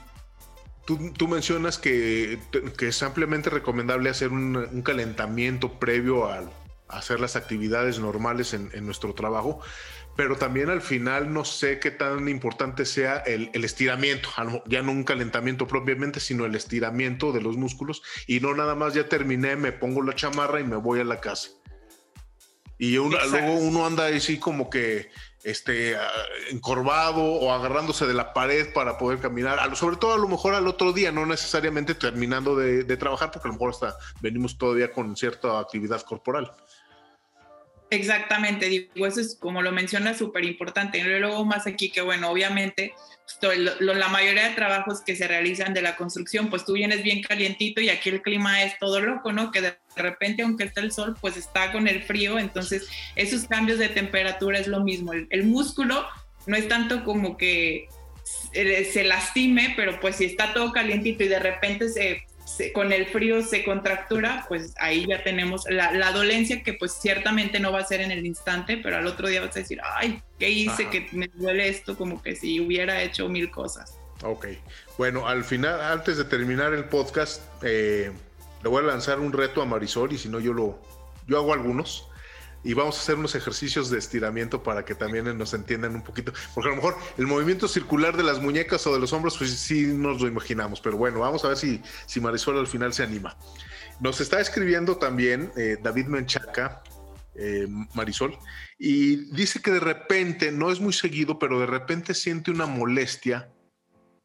tú, 0.86 1.26
mencionas 1.26 1.78
que, 1.78 2.38
es 2.78 3.02
ampliamente 3.02 3.50
recomendable 3.50 4.08
hacer 4.08 4.28
un, 4.28 4.82
calentamiento 4.82 5.80
previo 5.80 6.30
a, 6.30 6.48
hacer 6.88 7.20
las 7.20 7.36
actividades 7.36 7.98
normales 7.98 8.54
en, 8.54 8.70
en 8.74 8.84
nuestro 8.86 9.14
trabajo 9.14 9.60
pero 10.16 10.36
también 10.36 10.70
al 10.70 10.80
final 10.80 11.32
no 11.32 11.44
sé 11.44 11.80
qué 11.80 11.90
tan 11.90 12.28
importante 12.28 12.84
sea 12.84 13.16
el, 13.18 13.50
estiramiento, 13.64 14.28
ya 14.66 14.82
no 14.82 14.92
un 14.92 15.04
calentamiento 15.04 15.66
propiamente, 15.66 16.20
sino 16.20 16.44
el 16.44 16.54
estiramiento 16.54 17.32
de 17.32 17.40
los 17.40 17.56
músculos 17.56 18.02
y 18.26 18.40
no 18.40 18.54
nada 18.54 18.74
más 18.74 18.94
ya 18.94 19.08
terminé, 19.08 19.56
me 19.56 19.72
pongo 19.72 20.02
la 20.02 20.14
chamarra 20.14 20.60
y 20.60 20.64
me 20.64 20.76
voy 20.76 21.00
a 21.00 21.04
la 21.04 21.20
casa. 21.20 21.50
Y 22.78 22.96
luego 22.96 23.54
uno 23.54 23.86
anda 23.86 24.06
así 24.08 24.38
como 24.38 24.68
que 24.68 25.10
este, 25.44 25.96
encorvado 26.50 27.22
o 27.22 27.52
agarrándose 27.52 28.06
de 28.06 28.14
la 28.14 28.32
pared 28.32 28.72
para 28.72 28.98
poder 28.98 29.20
caminar, 29.20 29.76
sobre 29.76 29.96
todo 29.96 30.14
a 30.14 30.18
lo 30.18 30.28
mejor 30.28 30.54
al 30.54 30.66
otro 30.66 30.92
día, 30.92 31.12
no 31.12 31.24
necesariamente 31.24 31.94
terminando 31.94 32.56
de, 32.56 32.82
de 32.84 32.96
trabajar, 32.96 33.30
porque 33.30 33.48
a 33.48 33.50
lo 33.50 33.54
mejor 33.54 33.70
hasta 33.70 33.96
venimos 34.20 34.58
todavía 34.58 34.92
con 34.92 35.16
cierta 35.16 35.58
actividad 35.60 36.02
corporal. 36.02 36.52
Exactamente, 37.90 38.66
digo, 38.66 39.06
eso 39.06 39.20
es 39.20 39.36
como 39.38 39.62
lo 39.62 39.70
menciona 39.70 40.14
súper 40.14 40.44
importante. 40.44 40.98
Y 40.98 41.02
luego 41.02 41.44
más 41.44 41.66
aquí 41.66 41.90
que, 41.90 42.00
bueno, 42.00 42.30
obviamente, 42.30 42.94
pues, 43.40 43.58
la 43.80 44.08
mayoría 44.08 44.48
de 44.48 44.54
trabajos 44.54 45.02
que 45.02 45.14
se 45.16 45.28
realizan 45.28 45.74
de 45.74 45.82
la 45.82 45.96
construcción, 45.96 46.50
pues 46.50 46.64
tú 46.64 46.72
vienes 46.72 47.02
bien 47.02 47.22
calientito 47.22 47.80
y 47.80 47.90
aquí 47.90 48.10
el 48.10 48.22
clima 48.22 48.62
es 48.62 48.78
todo 48.78 49.00
loco, 49.00 49.32
¿no? 49.32 49.50
Que 49.50 49.60
de 49.60 49.78
repente, 49.96 50.42
aunque 50.42 50.64
está 50.64 50.80
el 50.80 50.92
sol, 50.92 51.16
pues 51.20 51.36
está 51.36 51.72
con 51.72 51.86
el 51.86 52.02
frío. 52.02 52.38
Entonces, 52.38 52.88
esos 53.16 53.46
cambios 53.46 53.78
de 53.78 53.88
temperatura 53.88 54.58
es 54.58 54.66
lo 54.66 54.80
mismo. 54.80 55.12
El, 55.12 55.44
músculo 55.44 56.06
no 56.46 56.56
es 56.56 56.68
tanto 56.68 57.04
como 57.04 57.36
que 57.36 57.86
se 58.52 59.04
lastime, 59.04 59.74
pero 59.76 60.00
pues 60.00 60.16
si 60.16 60.24
está 60.24 60.52
todo 60.52 60.72
calientito 60.72 61.22
y 61.22 61.28
de 61.28 61.38
repente 61.38 61.88
se 61.90 62.24
con 62.72 62.92
el 62.92 63.06
frío 63.06 63.42
se 63.42 63.64
contractura, 63.64 64.44
pues 64.48 64.74
ahí 64.78 65.06
ya 65.06 65.22
tenemos 65.22 65.64
la, 65.68 66.12
dolencia 66.12 66.62
que 66.62 66.74
pues 66.74 66.92
ciertamente 66.92 67.58
no 67.58 67.72
va 67.72 67.80
a 67.80 67.84
ser 67.84 68.00
en 68.00 68.10
el 68.10 68.24
instante, 68.24 68.78
pero 68.82 68.96
al 68.96 69.06
otro 69.06 69.28
día 69.28 69.40
vas 69.40 69.56
a 69.56 69.60
decir, 69.60 69.80
ay, 69.82 70.22
¿qué 70.38 70.50
hice 70.50 70.88
que 70.88 71.08
me 71.12 71.28
duele 71.34 71.68
esto? 71.68 71.96
Como 71.96 72.22
que 72.22 72.36
si 72.36 72.60
hubiera 72.60 73.02
hecho 73.02 73.28
mil 73.28 73.50
cosas. 73.50 73.98
Ok, 74.22 74.46
bueno, 74.96 75.26
al 75.26 75.44
final, 75.44 75.80
antes 75.80 76.16
de 76.16 76.24
terminar 76.24 76.72
el 76.72 76.84
podcast, 76.84 77.42
eh, 77.62 78.12
le 78.62 78.68
voy 78.68 78.82
a 78.82 78.86
lanzar 78.86 79.18
un 79.18 79.32
reto 79.32 79.60
a 79.60 79.64
Marisol 79.64 80.12
y 80.12 80.18
si 80.18 80.28
no 80.28 80.38
yo 80.40 80.52
lo, 80.52 80.78
yo 81.26 81.38
hago 81.38 81.52
algunos 81.52 82.08
y 82.64 82.72
vamos 82.72 82.96
a 82.96 83.00
hacer 83.02 83.16
unos 83.16 83.34
ejercicios 83.34 83.90
de 83.90 83.98
estiramiento 83.98 84.62
para 84.62 84.84
que 84.84 84.94
también 84.94 85.36
nos 85.36 85.52
entiendan 85.52 85.94
un 85.94 86.02
poquito, 86.02 86.32
porque 86.54 86.68
a 86.68 86.70
lo 86.70 86.76
mejor 86.76 86.96
el 87.18 87.26
movimiento 87.26 87.68
circular 87.68 88.16
de 88.16 88.22
las 88.22 88.40
muñecas 88.40 88.86
o 88.86 88.94
de 88.94 88.98
los 88.98 89.12
hombros, 89.12 89.36
pues 89.36 89.50
sí 89.50 89.86
nos 89.86 90.20
lo 90.20 90.28
imaginamos, 90.28 90.80
pero 90.80 90.96
bueno, 90.96 91.20
vamos 91.20 91.44
a 91.44 91.48
ver 91.48 91.56
si, 91.58 91.82
si 92.06 92.20
Marisol 92.20 92.58
al 92.58 92.66
final 92.66 92.92
se 92.94 93.02
anima. 93.02 93.36
Nos 94.00 94.20
está 94.20 94.40
escribiendo 94.40 94.96
también 94.96 95.52
eh, 95.56 95.76
David 95.80 96.06
Menchaca, 96.06 96.82
eh, 97.34 97.66
Marisol, 97.94 98.36
y 98.78 99.16
dice 99.34 99.60
que 99.60 99.70
de 99.70 99.80
repente, 99.80 100.50
no 100.50 100.70
es 100.70 100.80
muy 100.80 100.92
seguido, 100.92 101.38
pero 101.38 101.60
de 101.60 101.66
repente 101.66 102.14
siente 102.14 102.50
una 102.50 102.66
molestia 102.66 103.50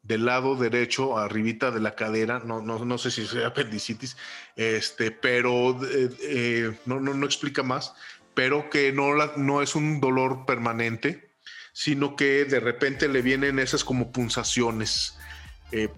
del 0.02 0.24
lado 0.24 0.56
derecho, 0.56 1.18
arribita 1.18 1.70
de 1.70 1.80
la 1.80 1.94
cadera, 1.94 2.40
no, 2.40 2.62
no, 2.62 2.84
no 2.84 2.98
sé 2.98 3.10
si 3.10 3.26
sea 3.26 3.48
apendicitis, 3.48 4.16
este, 4.56 5.10
pero 5.10 5.78
eh, 5.84 6.76
no, 6.86 7.00
no, 7.00 7.14
no 7.14 7.26
explica 7.26 7.62
más, 7.62 7.94
pero 8.34 8.70
que 8.70 8.92
no, 8.92 9.14
no 9.36 9.62
es 9.62 9.74
un 9.74 10.00
dolor 10.00 10.46
permanente, 10.46 11.30
sino 11.72 12.16
que 12.16 12.44
de 12.44 12.60
repente 12.60 13.08
le 13.08 13.22
vienen 13.22 13.58
esas 13.58 13.84
como 13.84 14.12
punzaciones. 14.12 15.18
Eh, 15.72 15.88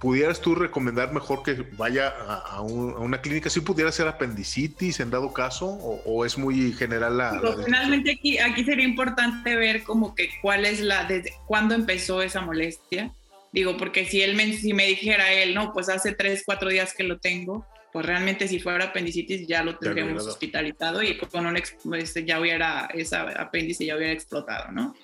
¿Pudieras 0.00 0.40
tú 0.40 0.54
recomendar 0.54 1.12
mejor 1.12 1.42
que 1.42 1.66
vaya 1.76 2.08
a, 2.08 2.62
una 2.62 3.20
clínica? 3.20 3.50
¿Si 3.50 3.60
pudiera 3.60 3.92
ser 3.92 4.08
apendicitis 4.08 4.98
en 4.98 5.10
dado 5.10 5.30
caso 5.34 5.66
o, 5.66 6.24
es 6.24 6.38
muy 6.38 6.72
general 6.72 7.18
la... 7.18 7.38
finalmente 7.62 8.12
aquí, 8.12 8.38
aquí 8.38 8.64
sería 8.64 8.86
importante 8.86 9.54
ver 9.56 9.82
como 9.82 10.14
que 10.14 10.30
cuál 10.40 10.64
es 10.64 10.80
la, 10.80 11.04
desde 11.04 11.34
cuándo 11.46 11.74
empezó 11.74 12.22
esa 12.22 12.40
molestia. 12.40 13.12
Digo, 13.52 13.76
porque 13.76 14.06
si 14.06 14.22
él 14.22 14.36
me, 14.36 14.54
si 14.54 14.72
me 14.72 14.86
dijera 14.86 15.32
él, 15.32 15.54
no, 15.54 15.72
pues 15.74 15.90
hace 15.90 16.12
tres, 16.12 16.44
cuatro 16.46 16.70
días 16.70 16.94
que 16.94 17.02
lo 17.02 17.18
tengo, 17.18 17.66
pues 17.92 18.06
realmente 18.06 18.48
si 18.48 18.60
fuera 18.60 18.86
apendicitis 18.86 19.46
ya 19.46 19.62
lo 19.64 19.78
tendríamos 19.78 20.26
hospitalizado 20.26 21.02
y 21.02 21.18
con 21.18 21.46
un 21.46 21.56
este, 21.56 22.24
ya 22.24 22.40
hubiera 22.40 22.88
esa 22.94 23.22
apéndice 23.40 23.84
ya 23.84 23.96
hubiera 23.96 24.12
explotado, 24.12 24.72
¿no? 24.72 24.94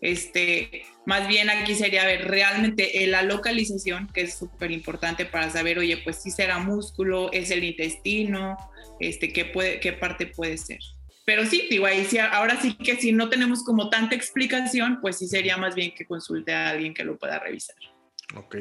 Este, 0.00 0.84
más 1.06 1.26
bien 1.28 1.48
aquí 1.48 1.74
sería 1.74 2.04
ver 2.04 2.28
realmente 2.28 3.06
la 3.06 3.22
localización, 3.22 4.08
que 4.12 4.22
es 4.22 4.34
súper 4.36 4.70
importante 4.70 5.24
para 5.24 5.48
saber, 5.48 5.78
oye, 5.78 5.96
pues 5.96 6.22
si 6.22 6.30
será 6.30 6.58
músculo, 6.58 7.32
es 7.32 7.50
el 7.50 7.64
intestino, 7.64 8.58
este, 9.00 9.32
¿qué, 9.32 9.46
puede, 9.46 9.80
qué 9.80 9.94
parte 9.94 10.26
puede 10.26 10.58
ser. 10.58 10.80
Pero 11.24 11.46
sí, 11.46 11.68
digo, 11.70 11.86
ahí 11.86 12.04
sí, 12.04 12.18
ahora 12.18 12.60
sí 12.60 12.76
que 12.76 12.96
si 12.96 13.12
no 13.12 13.30
tenemos 13.30 13.64
como 13.64 13.88
tanta 13.88 14.14
explicación, 14.14 14.98
pues 15.00 15.16
sí 15.16 15.26
sería 15.26 15.56
más 15.56 15.74
bien 15.74 15.94
que 15.94 16.04
consulte 16.04 16.52
a 16.52 16.68
alguien 16.68 16.92
que 16.92 17.04
lo 17.04 17.16
pueda 17.16 17.38
revisar. 17.38 17.76
Ok. 18.36 18.56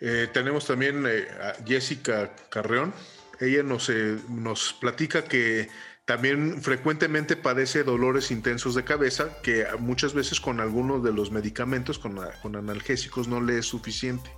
Eh, 0.00 0.28
tenemos 0.32 0.66
también 0.66 1.04
eh, 1.06 1.26
a 1.42 1.54
Jessica 1.66 2.34
Carreón 2.48 2.94
ella 3.40 3.62
nos, 3.62 3.88
eh, 3.88 4.18
nos 4.28 4.72
platica 4.72 5.24
que 5.24 5.68
también 6.04 6.62
frecuentemente 6.62 7.36
padece 7.36 7.84
dolores 7.84 8.30
intensos 8.30 8.74
de 8.74 8.84
cabeza 8.84 9.40
que 9.42 9.66
muchas 9.78 10.14
veces 10.14 10.40
con 10.40 10.60
algunos 10.60 11.04
de 11.04 11.12
los 11.12 11.30
medicamentos, 11.30 11.98
con, 11.98 12.18
con 12.40 12.56
analgésicos, 12.56 13.28
no 13.28 13.40
le 13.40 13.58
es 13.58 13.66
suficiente. 13.66 14.30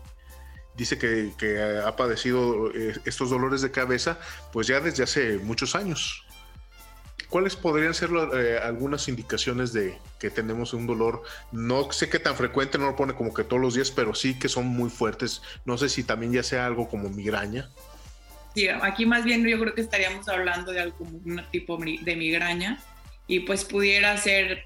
Dice 0.76 0.98
que, 0.98 1.82
ha 1.84 1.94
padecido 1.94 2.72
eh, 2.74 2.94
estos 3.04 3.30
dolores 3.30 3.60
de 3.60 3.70
cabeza 3.70 4.18
pues 4.52 4.66
ya 4.66 4.80
desde 4.80 5.02
hace 5.02 5.38
muchos 5.38 5.74
años. 5.74 6.24
¿Cuáles 7.28 7.54
podrían 7.54 7.94
ser 7.94 8.10
eh, 8.34 8.58
algunas 8.60 9.06
indicaciones 9.06 9.72
de 9.72 9.96
que 10.18 10.30
tenemos 10.30 10.74
un 10.74 10.86
dolor? 10.86 11.22
No 11.52 11.92
sé 11.92 12.08
qué 12.08 12.18
tan 12.18 12.34
frecuente, 12.34 12.78
no 12.78 12.86
lo 12.86 12.96
pone 12.96 13.14
como 13.14 13.32
que 13.32 13.44
todos 13.44 13.62
los 13.62 13.74
días, 13.74 13.92
pero 13.92 14.14
sí 14.14 14.36
que 14.38 14.48
son 14.48 14.66
muy 14.66 14.90
fuertes. 14.90 15.42
No 15.64 15.78
sé 15.78 15.88
si 15.88 16.02
también 16.02 16.32
ya 16.32 16.42
sea 16.42 16.66
algo 16.66 16.88
como 16.88 17.08
migraña. 17.08 17.70
Sí, 18.54 18.68
aquí 18.68 19.06
más 19.06 19.24
bien 19.24 19.46
yo 19.46 19.58
creo 19.60 19.74
que 19.74 19.80
estaríamos 19.80 20.28
hablando 20.28 20.72
de 20.72 20.80
algún 20.80 21.42
tipo 21.52 21.76
de 21.76 22.16
migraña 22.16 22.78
y 23.26 23.40
pues 23.40 23.64
pudiera 23.64 24.16
ser, 24.16 24.64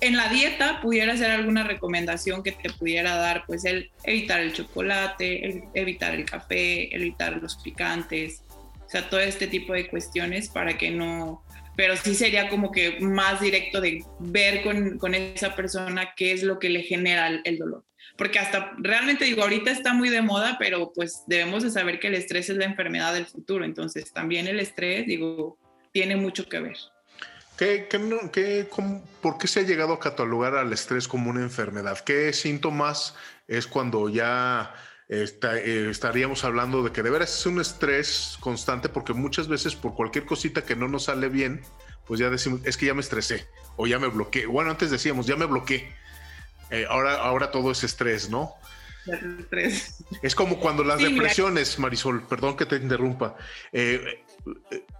en 0.00 0.16
la 0.16 0.28
dieta 0.28 0.80
pudiera 0.80 1.16
ser 1.16 1.32
alguna 1.32 1.64
recomendación 1.64 2.44
que 2.44 2.52
te 2.52 2.70
pudiera 2.70 3.16
dar, 3.16 3.44
pues 3.46 3.64
el 3.64 3.90
evitar 4.04 4.40
el 4.40 4.52
chocolate, 4.52 5.64
evitar 5.74 6.14
el 6.14 6.24
café, 6.24 6.94
evitar 6.94 7.38
los 7.42 7.56
picantes, 7.56 8.42
o 8.86 8.88
sea, 8.88 9.08
todo 9.08 9.20
este 9.20 9.48
tipo 9.48 9.72
de 9.72 9.88
cuestiones 9.88 10.48
para 10.48 10.78
que 10.78 10.90
no, 10.90 11.42
pero 11.76 11.96
sí 11.96 12.14
sería 12.14 12.48
como 12.48 12.70
que 12.70 13.00
más 13.00 13.40
directo 13.40 13.80
de 13.80 14.04
ver 14.18 14.62
con, 14.62 14.98
con 14.98 15.14
esa 15.14 15.54
persona 15.54 16.14
qué 16.16 16.32
es 16.32 16.42
lo 16.42 16.58
que 16.58 16.70
le 16.70 16.82
genera 16.82 17.40
el 17.44 17.58
dolor 17.58 17.84
porque 18.20 18.38
hasta 18.38 18.74
realmente 18.76 19.24
digo, 19.24 19.42
ahorita 19.42 19.70
está 19.70 19.94
muy 19.94 20.10
de 20.10 20.20
moda, 20.20 20.56
pero 20.58 20.92
pues 20.92 21.22
debemos 21.26 21.62
de 21.62 21.70
saber 21.70 21.98
que 21.98 22.08
el 22.08 22.14
estrés 22.14 22.50
es 22.50 22.56
la 22.58 22.66
enfermedad 22.66 23.14
del 23.14 23.24
futuro, 23.24 23.64
entonces 23.64 24.12
también 24.12 24.46
el 24.46 24.60
estrés, 24.60 25.06
digo, 25.06 25.56
tiene 25.90 26.16
mucho 26.16 26.46
que 26.46 26.60
ver. 26.60 26.76
¿Qué, 27.56 27.88
qué, 27.88 28.68
¿Por 29.22 29.38
qué 29.38 29.46
se 29.46 29.60
ha 29.60 29.62
llegado 29.62 29.94
a 29.94 30.00
catalogar 30.00 30.54
al 30.54 30.70
estrés 30.70 31.08
como 31.08 31.30
una 31.30 31.40
enfermedad? 31.40 31.98
¿Qué 32.00 32.34
síntomas 32.34 33.14
es 33.48 33.66
cuando 33.66 34.10
ya 34.10 34.74
eh, 35.12 35.88
estaríamos 35.90 36.44
hablando 36.44 36.84
de 36.84 36.92
que 36.92 37.02
de 37.02 37.10
veras 37.10 37.36
es 37.36 37.46
un 37.46 37.60
estrés 37.60 38.38
constante? 38.40 38.88
Porque 38.88 39.12
muchas 39.12 39.48
veces 39.48 39.74
por 39.74 39.94
cualquier 39.94 40.24
cosita 40.24 40.64
que 40.64 40.76
no 40.76 40.86
nos 40.86 41.04
sale 41.04 41.28
bien, 41.28 41.62
pues 42.06 42.20
ya 42.20 42.30
decimos, 42.30 42.60
es 42.64 42.76
que 42.76 42.86
ya 42.86 42.94
me 42.94 43.00
estresé 43.00 43.48
o 43.76 43.88
ya 43.88 43.98
me 43.98 44.06
bloqueé. 44.06 44.46
Bueno, 44.46 44.70
antes 44.70 44.90
decíamos, 44.90 45.26
ya 45.26 45.34
me 45.34 45.46
bloqueé 45.46 45.92
eh, 46.70 46.86
ahora, 46.88 47.14
ahora 47.16 47.50
todo 47.50 47.72
es 47.72 47.82
estrés, 47.82 48.30
¿no? 48.30 48.54
Estrés. 49.06 50.04
Es 50.22 50.36
como 50.36 50.60
cuando 50.60 50.84
las 50.84 51.00
depresiones, 51.00 51.78
Marisol, 51.80 52.22
perdón 52.28 52.56
que 52.56 52.66
te 52.66 52.76
interrumpa. 52.76 53.36
Eh, 53.72 54.22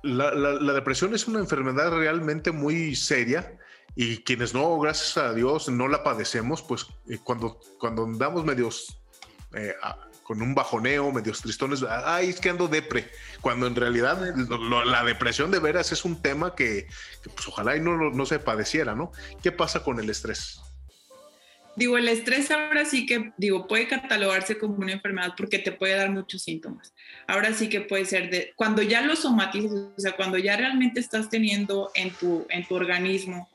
la, 0.03 0.73
depresión 0.73 1.15
es 1.15 1.29
una 1.29 1.39
enfermedad 1.39 1.93
realmente 1.93 2.51
muy 2.51 2.97
seria 2.97 3.57
y 3.95 4.19
quienes 4.19 4.55
no, 4.55 4.79
gracias 4.81 5.17
a 5.19 5.33
Dios, 5.35 5.69
no 5.69 5.87
la 5.87 6.03
padecemos, 6.03 6.63
pues 6.63 6.87
cuando, 7.23 7.61
cuando 7.79 8.05
andamos 8.05 8.45
medios 8.45 9.00
con 10.23 10.43
un 10.43 10.55
bajoneo, 10.55 11.11
medios 11.11 11.41
tristones, 11.41 11.83
ay, 11.83 12.31
es 12.31 12.41
que 12.41 12.51
ando 12.51 12.69
depre, 12.69 13.11
cuando 13.41 13.67
en 13.67 13.75
realidad 13.75 14.33
la 14.85 15.05
depresión 15.05 15.51
de 15.51 15.59
veras 15.59 15.91
es 15.91 16.05
un 16.05 16.23
tema 16.23 16.55
que, 16.55 16.87
pues 17.35 17.49
ojalá 17.49 17.77
y 17.77 17.81
no, 17.81 17.97
no 18.11 18.27
se 18.27 18.39
padeciera, 18.39 18.95
¿no? 18.95 19.11
¿Qué 19.43 19.51
pasa 19.51 19.83
con 19.83 19.99
el 19.99 20.09
estrés? 20.09 20.61
Digo, 21.77 21.97
el 21.97 22.09
estrés 22.09 22.51
ahora 22.51 22.85
sí 22.85 23.07
que, 23.07 23.33
digo, 23.39 23.67
puede 23.67 23.89
catalogarse 23.89 24.59
como 24.59 24.77
una 24.77 24.93
enfermedad 24.93 25.35
porque 25.37 25.59
te 25.59 25.73
puede 25.73 25.95
dar 25.95 26.11
muchos 26.11 26.43
síntomas. 26.43 26.93
Ahora 27.27 27.53
sí 27.55 27.69
que 27.69 27.81
puede 27.81 28.05
ser 28.05 28.29
de, 28.31 28.53
cuando 28.57 28.83
ya 28.83 29.01
lo 29.03 29.17
somatizas, 29.17 29.73
o 29.73 29.95
sea, 30.01 30.13
cuando 30.13 30.37
ya 30.37 30.57
realmente 30.57 31.01
estás 31.01 31.29
teniendo 31.29 31.91
en 31.95 32.11
tu, 32.11 32.47
en 32.51 32.67
tu 32.67 32.75
organismo 32.75 33.49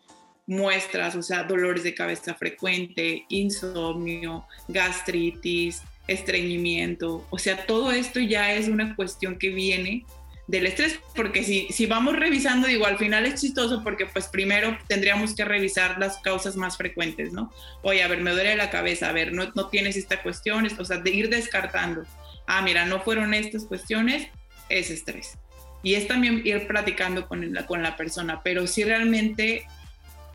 muestras, 0.48 1.16
o 1.16 1.24
sea, 1.24 1.44
dolores 1.44 1.84
de 1.84 1.96
cabeza 1.96 2.36
frecuente, 2.36 3.26
insomnio, 3.30 4.46
gastritis, 4.68 5.82
estreñimiento, 6.08 7.26
o 7.30 7.40
sea, 7.40 7.66
todo 7.66 7.92
esto 7.92 8.20
ya 8.20 8.54
es 8.54 8.68
una 8.68 8.96
cuestión 8.96 9.38
que 9.40 9.50
viene 9.50 10.06
del 10.48 10.68
estrés, 10.68 11.00
porque 11.16 11.44
si, 11.44 11.68
si 11.72 11.88
vamos 11.88 12.16
revisando, 12.16 12.68
digo, 12.68 12.86
al 12.86 13.00
final 13.00 13.26
es 13.26 13.42
chistoso 13.42 13.82
porque 13.84 14.06
pues 14.06 14.28
primero 14.28 14.78
tendríamos 14.88 15.34
que 15.34 15.44
revisar 15.44 15.98
las 15.98 16.18
causas 16.18 16.56
más 16.56 16.78
frecuentes, 16.78 17.34
¿no? 17.34 17.52
Oye, 17.82 18.04
a 18.04 18.08
ver, 18.08 18.22
me 18.22 18.32
duele 18.32 18.56
la 18.56 18.70
cabeza, 18.70 19.10
a 19.10 19.12
ver, 19.12 19.34
no, 19.34 19.52
no 19.56 19.70
tienes 19.70 19.98
esta 19.98 20.22
cuestión, 20.22 20.68
o 20.78 20.86
sea, 20.86 20.98
de 20.98 21.10
ir 21.10 21.30
descartando. 21.30 22.04
Ah, 22.46 22.62
mira, 22.62 22.86
no 22.86 23.02
fueron 23.02 23.34
estas 23.34 23.66
cuestiones, 23.66 24.28
es 24.70 24.92
estrés. 24.92 25.38
Y 25.82 25.96
es 25.96 26.08
también 26.08 26.42
ir 26.46 26.68
platicando 26.68 27.28
con 27.28 27.54
la, 27.54 27.66
con 27.66 27.82
la 27.82 27.98
persona, 27.98 28.42
pero 28.44 28.68
si 28.68 28.84
realmente 28.84 29.66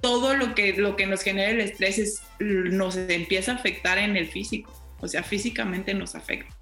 todo 0.00 0.34
lo 0.34 0.54
que, 0.54 0.74
lo 0.74 0.96
que 0.96 1.06
nos 1.06 1.22
genera 1.22 1.50
el 1.50 1.60
estrés 1.60 1.98
es, 1.98 2.22
nos 2.38 2.96
empieza 2.96 3.52
a 3.52 3.54
afectar 3.56 3.98
en 3.98 4.16
el 4.16 4.28
físico, 4.28 4.72
o 5.00 5.08
sea, 5.08 5.22
físicamente 5.22 5.94
nos 5.94 6.14
afecta. 6.14 6.54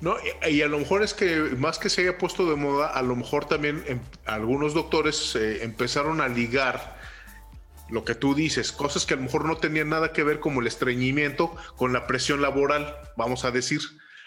No, 0.00 0.16
y 0.50 0.60
a 0.60 0.68
lo 0.68 0.78
mejor 0.78 1.02
es 1.02 1.14
que 1.14 1.36
más 1.56 1.78
que 1.78 1.88
se 1.88 2.02
haya 2.02 2.18
puesto 2.18 2.48
de 2.50 2.56
moda, 2.56 2.88
a 2.88 3.02
lo 3.02 3.16
mejor 3.16 3.46
también 3.46 3.82
em, 3.86 4.00
algunos 4.26 4.74
doctores 4.74 5.34
eh, 5.34 5.64
empezaron 5.64 6.20
a 6.20 6.28
ligar 6.28 6.98
lo 7.88 8.04
que 8.04 8.14
tú 8.14 8.34
dices, 8.34 8.72
cosas 8.72 9.06
que 9.06 9.14
a 9.14 9.16
lo 9.16 9.22
mejor 9.22 9.44
no 9.44 9.56
tenían 9.56 9.88
nada 9.88 10.12
que 10.12 10.24
ver 10.24 10.40
como 10.40 10.60
el 10.60 10.66
estreñimiento 10.66 11.54
con 11.76 11.92
la 11.92 12.06
presión 12.06 12.42
laboral, 12.42 12.96
vamos 13.16 13.44
a 13.44 13.50
decir, 13.50 13.80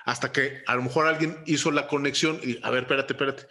hasta 0.05 0.31
que 0.31 0.63
a 0.67 0.75
lo 0.75 0.83
mejor 0.83 1.05
alguien 1.05 1.37
hizo 1.45 1.69
la 1.71 1.87
conexión 1.87 2.39
y, 2.41 2.59
a 2.63 2.69
ver, 2.69 2.83
espérate, 2.83 3.13
espérate. 3.13 3.47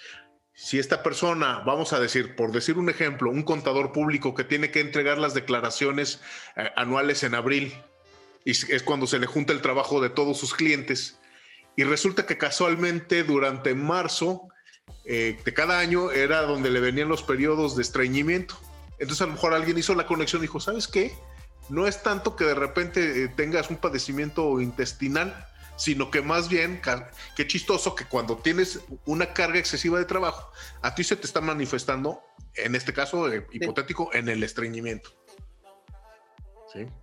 Si 0.59 0.79
esta 0.79 1.03
persona, 1.03 1.59
vamos 1.67 1.93
a 1.93 2.01
decir, 2.01 2.35
por 2.35 2.51
decir 2.51 2.79
un 2.79 2.89
ejemplo, 2.89 3.31
un 3.31 3.43
contador 3.43 3.93
público 3.93 4.35
que 4.35 4.43
tiene 4.43 4.71
que 4.71 4.81
entregar 4.81 5.19
las 5.19 5.35
declaraciones 5.35 6.23
eh, 6.57 6.71
anuales 6.77 7.23
en 7.25 7.35
abril, 7.35 7.75
y 8.43 8.53
es 8.53 8.83
cuando 8.83 9.07
se 9.07 9.19
le 9.19 9.27
junta 9.27 9.53
el 9.53 9.61
trabajo 9.61 10.01
de 10.01 10.09
todos 10.09 10.39
sus 10.39 10.55
clientes, 10.55 11.19
y 11.77 11.85
resulta 11.85 12.25
que 12.25 12.39
casualmente 12.39 13.23
durante 13.23 13.75
marzo 13.75 14.49
eh, 15.05 15.39
de 15.45 15.53
cada 15.53 15.79
año 15.79 16.11
era 16.11 16.41
donde 16.43 16.71
le 16.71 16.81
venían 16.81 17.11
los 17.11 17.23
periodos 17.23 17.77
de 17.77 17.83
estreñimiento. 17.83 18.59
Entonces 18.99 19.21
a 19.21 19.27
lo 19.27 19.35
mejor 19.35 19.53
alguien 19.53 19.77
hizo 19.77 19.95
la 19.95 20.07
conexión 20.07 20.41
y 20.41 20.47
dijo, 20.47 20.59
¿sabes 20.59 20.89
qué? 20.89 21.13
No 21.69 21.87
es 21.87 22.03
tanto 22.03 22.35
que 22.35 22.45
de 22.45 22.55
repente 22.55 23.25
eh, 23.25 23.29
tengas 23.29 23.69
un 23.69 23.77
padecimiento 23.77 24.59
intestinal, 24.63 25.47
sino 25.77 26.11
que 26.11 26.23
más 26.23 26.49
bien, 26.49 26.81
qué 27.37 27.47
chistoso 27.47 27.95
que 27.95 28.05
cuando 28.05 28.37
tienes 28.39 28.81
una 29.05 29.33
carga 29.33 29.59
excesiva 29.59 29.99
de 29.99 30.05
trabajo, 30.05 30.51
a 30.83 30.95
ti 30.95 31.05
se 31.05 31.17
te 31.17 31.27
está 31.27 31.41
manifestando, 31.41 32.21
en 32.55 32.75
este 32.75 32.93
caso 32.93 33.33
eh, 33.33 33.47
hipotético, 33.53 34.13
en 34.15 34.29
el 34.29 34.43
estreñimiento. 34.43 35.11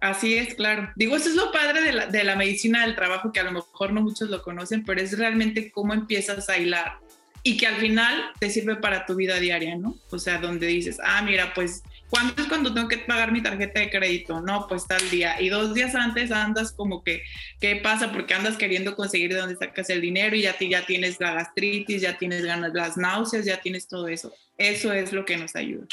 Así 0.01 0.36
es, 0.36 0.53
claro. 0.53 0.91
Digo, 0.95 1.15
eso 1.15 1.29
es 1.29 1.36
lo 1.36 1.51
padre 1.51 1.81
de 1.81 1.93
la, 1.93 2.05
de 2.05 2.23
la, 2.23 2.36
medicina 2.36 2.86
del 2.86 2.95
trabajo, 2.95 3.31
que 3.31 3.39
a 3.39 3.43
lo 3.43 3.51
mejor 3.51 3.91
no 3.91 4.01
muchos 4.01 4.29
lo 4.29 4.43
conocen, 4.43 4.86
pero 4.86 5.01
es 5.01 5.17
realmente 5.17 5.71
cómo 5.71 5.93
empiezas 5.93 6.47
a 6.49 6.57
hilar 6.57 6.99
y 7.43 7.57
que 7.57 7.67
al 7.67 7.75
final 7.75 8.31
te 8.39 8.49
sirve 8.49 8.77
para 8.77 9.05
tu 9.05 9.15
vida 9.15 9.39
diaria, 9.39 9.75
¿no? 9.75 9.97
O 10.12 10.19
sea, 10.19 10.38
donde 10.39 10.67
dices, 10.67 10.97
ah, 11.03 11.21
mira, 11.21 11.53
pues, 11.53 11.83
¿cuándo 12.13 12.39
es 12.39 12.47
cuando 12.47 12.71
tengo 12.71 12.88
que 12.88 12.99
pagar 12.99 13.32
mi 13.32 13.41
tarjeta 13.41 13.80
de 13.80 13.89
crédito? 13.89 14.39
No, 14.39 14.67
pues 14.67 14.86
tal 14.86 15.10
día. 15.10 15.41
Y 15.41 15.49
dos 15.49 15.73
días 15.73 15.95
antes 15.95 16.32
andas 16.32 16.71
como 16.71 17.04
que, 17.04 17.23
¿qué 17.60 17.78
pasa? 17.78 18.12
Porque 18.12 18.36
andas 18.36 18.56
queriendo 18.56 18.95
conseguir 18.95 19.34
de 19.34 19.39
dónde 19.39 19.56
sacas 19.56 19.89
el 19.89 19.99
dinero 19.99 20.36
y 20.36 20.43
ya, 20.43 20.56
ya 20.60 20.86
tienes 20.86 21.19
la 21.19 21.34
gastritis, 21.34 22.04
ya 22.04 22.15
tienes 22.19 22.45
ganas, 22.45 22.71
las 22.76 22.97
náuseas, 22.97 23.45
ya 23.45 23.60
tienes 23.60 23.88
todo 23.88 24.08
eso. 24.08 24.32
Eso 24.60 24.93
es 24.93 25.12
lo 25.12 25.26
que 25.26 25.38
nos 25.38 25.56
ayuda. 25.56 25.88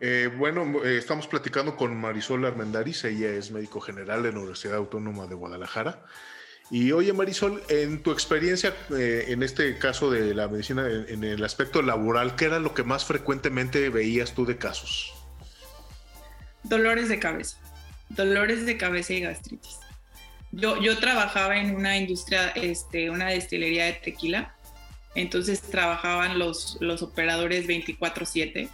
Eh, 0.00 0.30
bueno, 0.38 0.82
eh, 0.84 0.96
estamos 0.96 1.26
platicando 1.26 1.76
con 1.76 1.94
Marisol 1.94 2.46
Armendariz, 2.46 3.04
ella 3.04 3.28
es 3.28 3.50
médico 3.50 3.80
general 3.80 4.22
de 4.22 4.32
la 4.32 4.38
Universidad 4.38 4.76
Autónoma 4.76 5.26
de 5.26 5.34
Guadalajara. 5.34 6.02
Y 6.70 6.92
oye 6.92 7.12
Marisol, 7.12 7.62
en 7.68 8.02
tu 8.02 8.12
experiencia 8.12 8.74
eh, 8.96 9.26
en 9.28 9.42
este 9.42 9.76
caso 9.78 10.10
de 10.10 10.34
la 10.34 10.48
medicina, 10.48 10.86
en, 10.88 11.24
el 11.24 11.44
aspecto 11.44 11.82
laboral, 11.82 12.36
¿qué 12.36 12.46
era 12.46 12.58
lo 12.58 12.72
que 12.72 12.84
más 12.84 13.04
frecuentemente 13.04 13.90
veías 13.90 14.34
tú 14.34 14.46
de 14.46 14.56
casos? 14.56 15.17
Dolores 16.68 17.08
de 17.08 17.18
cabeza, 17.18 17.58
dolores 18.08 18.66
de 18.66 18.76
cabeza 18.76 19.12
y 19.14 19.20
gastritis. 19.20 19.78
Yo, 20.50 20.80
yo 20.80 20.98
trabajaba 20.98 21.58
en 21.58 21.74
una 21.74 21.98
industria, 21.98 22.48
este, 22.50 23.10
una 23.10 23.28
destilería 23.28 23.84
de 23.86 23.92
tequila, 23.94 24.54
entonces 25.14 25.60
trabajaban 25.60 26.38
los, 26.38 26.78
los 26.80 27.02
operadores 27.02 27.66
24/7 27.66 28.70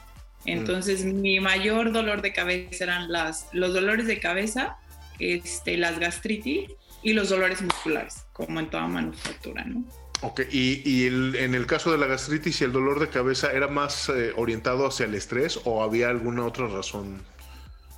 entonces, 0.46 1.04
mi 1.04 1.40
mayor 1.40 1.92
dolor 1.92 2.22
de 2.22 2.32
cabeza 2.32 2.84
eran 2.84 3.10
las, 3.10 3.48
los 3.52 3.72
dolores 3.72 4.06
de 4.06 4.20
cabeza, 4.20 4.76
este, 5.18 5.76
las 5.76 5.98
gastritis 5.98 6.70
y 7.02 7.12
los 7.12 7.30
dolores 7.30 7.62
musculares, 7.62 8.26
como 8.32 8.60
en 8.60 8.68
toda 8.68 8.86
manufactura, 8.86 9.64
¿no? 9.64 9.84
Ok, 10.20 10.42
y, 10.50 11.06
en 11.06 11.54
el 11.54 11.66
caso 11.66 11.92
de 11.92 11.98
la 11.98 12.06
gastritis 12.06 12.60
y 12.60 12.64
el 12.64 12.72
dolor 12.72 12.98
de 13.00 13.08
cabeza, 13.08 13.52
¿era 13.52 13.68
más 13.68 14.08
eh, 14.08 14.32
orientado 14.36 14.86
hacia 14.86 15.06
el 15.06 15.14
estrés 15.14 15.60
o 15.64 15.82
había 15.82 16.08
alguna 16.08 16.46
otra 16.46 16.66
razón? 16.66 17.22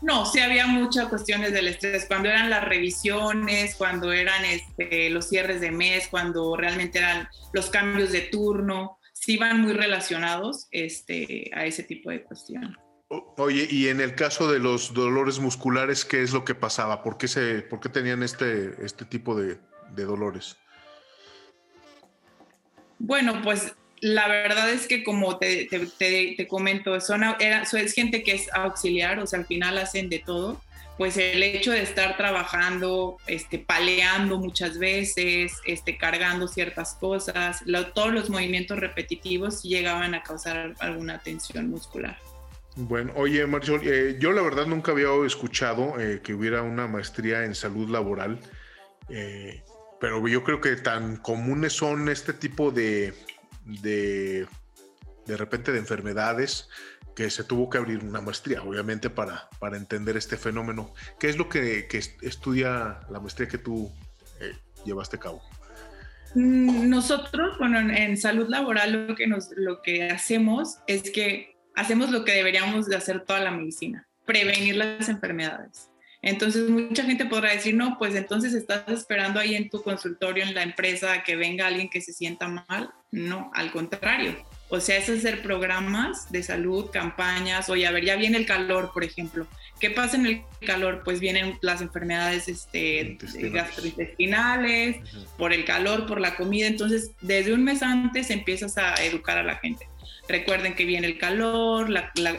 No, 0.03 0.27
sí 0.27 0.41
había 0.41 0.67
muchas 0.67 1.09
cuestiones 1.09 1.53
del 1.53 1.69
estrés. 1.69 2.05
Cuando 2.07 2.29
eran 2.29 2.51
las 2.51 2.65
revisiones, 2.65 3.75
cuando 3.77 4.13
eran 4.13 4.45
este, 4.45 5.11
los 5.11 5.29
cierres 5.29 5.61
de 5.61 5.71
mes, 5.71 6.09
cuando 6.09 6.57
realmente 6.57 6.99
eran 6.99 7.29
los 7.53 7.71
cambios 7.71 8.13
de 8.13 8.23
turno, 8.23 8.99
sí 9.13 9.39
van 9.39 9.63
muy 9.63 9.73
relacionados 9.73 10.69
este, 10.71 11.51
a 11.55 11.65
ese 11.65 11.83
tipo 11.83 12.11
de 12.11 12.23
cuestión. 12.23 12.77
Oye, 13.09 13.69
y 13.71 13.89
en 13.89 14.01
el 14.01 14.15
caso 14.15 14.51
de 14.51 14.59
los 14.59 14.93
dolores 14.93 15.39
musculares, 15.39 16.05
¿qué 16.05 16.23
es 16.23 16.33
lo 16.33 16.45
que 16.45 16.55
pasaba? 16.55 17.03
¿Por 17.03 17.17
qué, 17.17 17.29
se, 17.29 17.63
por 17.63 17.81
qué 17.81 17.89
tenían 17.89 18.23
este, 18.23 18.85
este 18.85 19.05
tipo 19.05 19.39
de, 19.39 19.59
de 19.95 20.05
dolores? 20.05 20.57
Bueno, 22.99 23.41
pues 23.43 23.75
la 24.01 24.29
verdad 24.29 24.71
es 24.71 24.87
que 24.87 25.03
como 25.03 25.39
te, 25.39 25.69
te, 25.99 26.47
comento, 26.49 27.01
son, 27.01 27.23
era, 27.41 27.63
es 27.63 27.93
gente 27.93 28.23
que 28.23 28.33
es 28.33 28.53
auxiliar, 28.53 29.19
o 29.19 29.27
sea, 29.27 29.41
al 29.41 29.47
final 29.47 29.79
hacen 29.79 30.09
de 30.09 30.19
todo, 30.19 30.61
pues 30.99 31.17
el 31.19 31.43
hecho 31.43 31.73
de 31.73 31.83
estar 31.83 32.17
trabajando, 32.17 33.19
este, 33.27 33.59
paleando 33.59 34.39
muchas 34.39 34.79
veces, 34.79 35.53
este, 35.67 35.99
cargando 35.99 36.49
ciertas 36.49 36.95
cosas, 36.95 37.63
todos 37.95 38.13
los 38.13 38.31
movimientos 38.31 38.79
repetitivos 38.79 39.63
llegaban 39.63 40.15
a 40.15 40.23
causar 40.23 40.75
alguna 40.79 41.19
tensión 41.19 41.69
muscular. 41.69 42.17
Bueno, 42.77 43.13
oye 43.17 43.47
Marisol, 43.47 43.81
eh, 43.85 44.17
yo 44.21 44.33
la 44.33 44.43
verdad 44.43 44.67
nunca 44.67 44.93
había 44.93 45.09
escuchado 45.27 45.99
eh, 45.99 46.21
que 46.23 46.35
hubiera 46.35 46.61
una 46.63 46.87
maestría 46.87 47.45
en 47.45 47.55
salud 47.55 47.89
laboral, 47.89 48.39
eh, 49.09 49.63
pero 49.99 50.27
yo 50.29 50.45
creo 50.45 50.61
que 50.61 50.77
tan 50.77 51.17
comunes 51.17 51.73
son 51.73 52.11
este 52.11 52.35
tipo 52.35 52.71
de, 52.71 53.15
de, 53.67 54.47
de 55.27 55.37
repente 55.37 55.73
de 55.73 55.79
enfermedades 55.79 56.69
que 57.15 57.31
se 57.31 57.45
tuvo 57.45 57.71
que 57.71 57.79
abrir 57.79 58.05
una 58.05 58.21
maestría, 58.21 58.63
obviamente, 58.63 59.09
para, 59.09 59.49
para 59.59 59.77
entender 59.77 60.17
este 60.17 60.37
fenómeno. 60.37 60.93
¿Qué 61.19 61.29
es 61.29 61.39
lo 61.39 61.49
que, 61.49 61.89
que 61.89 61.99
estudia 61.99 63.01
la 63.11 63.21
maestría 63.21 63.49
que 63.49 63.59
tú 63.59 63.91
eh, 64.41 64.53
llevaste 64.85 65.17
a 65.17 65.21
cabo? 65.21 65.43
Mm, 66.35 66.91
nosotros, 66.91 67.57
bueno, 67.59 67.79
en, 67.79 68.17
salud 68.19 68.49
laboral 68.49 69.07
lo 69.09 69.17
que, 69.17 69.27
nos, 69.27 69.51
lo 69.57 69.81
que 69.81 70.11
hacemos 70.11 70.77
es 70.87 71.11
que 71.11 71.57
hacemos 71.75 72.11
lo 72.11 72.25
que 72.25 72.33
deberíamos 72.33 72.87
de 72.87 72.97
hacer 72.97 73.25
toda 73.25 73.41
la 73.41 73.51
medicina, 73.51 74.07
prevenir 74.27 74.77
las 74.77 75.09
enfermedades. 75.09 75.91
Entonces, 76.27 76.69
mucha 76.69 77.05
gente 77.05 77.25
podrá 77.25 77.53
decir, 77.53 77.77
no, 77.77 77.97
pues 77.99 78.17
entonces 78.17 78.53
estás 78.53 78.83
esperando 78.89 79.39
ahí 79.39 79.55
en 79.55 79.71
tu 79.71 79.81
consultorio, 79.81 80.43
en 80.43 80.57
la 80.57 80.65
empresa, 80.65 81.23
que 81.23 81.37
venga 81.37 81.69
alguien 81.69 81.89
que 81.89 82.01
se 82.01 82.13
sienta 82.13 82.49
mal. 82.49 82.91
No, 83.13 83.53
al 83.55 83.71
contrario. 83.71 84.35
O 84.69 84.81
sea, 84.81 84.97
es 84.97 85.09
hacer 85.09 85.41
programas 85.41 86.33
de 86.33 86.43
salud, 86.43 86.91
campañas. 86.91 87.69
Oye, 87.69 87.87
a 87.87 87.93
ver, 87.93 88.05
ya 88.05 88.17
viene 88.17 88.39
el 88.39 88.45
calor, 88.45 88.91
por 88.93 89.05
ejemplo. 89.05 89.47
¿Qué 89.79 89.91
pasa 89.91 90.17
en 90.17 90.27
el 90.27 90.43
calor? 90.67 91.03
Pues 91.05 91.21
vienen 91.21 91.59
las 91.63 91.81
enfermedades 91.81 92.49
este, 92.49 93.17
gastrointestinales, 93.53 94.97
por 95.39 95.53
el 95.53 95.65
calor, 95.65 96.07
por 96.07 96.21
la 96.21 96.35
comida. 96.35 96.67
Entonces, 96.67 97.13
desde 97.21 97.53
un 97.53 97.63
mes 97.63 97.85
antes 97.85 98.31
empiezas 98.31 98.77
a 98.79 98.97
educar 98.97 99.39
a 99.39 99.45
la 99.45 99.59
gente. 99.59 99.87
Recuerden 100.29 100.75
que 100.75 100.85
viene 100.85 101.07
el 101.07 101.19
calor, 101.19 101.89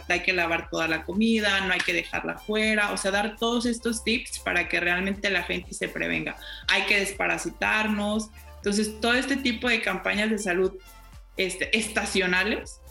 hay 0.09 0.19
que 0.21 0.33
lavar 0.33 0.69
toda 0.69 0.87
la 0.87 1.03
comida, 1.03 1.61
no 1.61 1.73
hay 1.73 1.79
que 1.79 1.93
dejarla 1.93 2.37
fuera, 2.37 2.91
o 2.91 2.97
sea, 2.97 3.11
dar 3.11 3.37
todos 3.37 3.65
estos 3.65 4.03
tips 4.03 4.39
para 4.39 4.67
que 4.67 4.79
realmente 4.79 5.29
la 5.29 5.43
gente 5.43 5.73
se 5.73 5.87
prevenga. 5.87 6.35
Hay 6.67 6.83
que 6.83 6.99
desparasitarnos. 6.99 8.29
Entonces, 8.57 8.99
todo 8.99 9.13
este 9.13 9.37
tipo 9.37 9.69
de 9.69 9.81
campañas 9.81 10.29
de 10.29 10.37
salud 10.37 10.73
este, 11.37 11.77
estacionales 11.77 12.81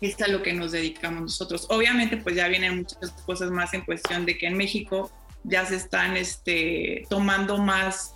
es 0.00 0.20
a 0.20 0.28
lo 0.28 0.42
que 0.42 0.52
nos 0.52 0.72
dedicamos 0.72 1.22
nosotros. 1.22 1.66
Obviamente, 1.70 2.18
pues 2.18 2.36
ya 2.36 2.48
vienen 2.48 2.76
muchas 2.76 3.10
cosas 3.24 3.50
más 3.50 3.72
en 3.72 3.82
cuestión 3.82 4.26
de 4.26 4.36
que 4.36 4.46
en 4.46 4.56
México 4.56 5.10
ya 5.44 5.64
se 5.64 5.76
están 5.76 6.16
este, 6.16 7.06
tomando 7.08 7.58
más 7.58 8.13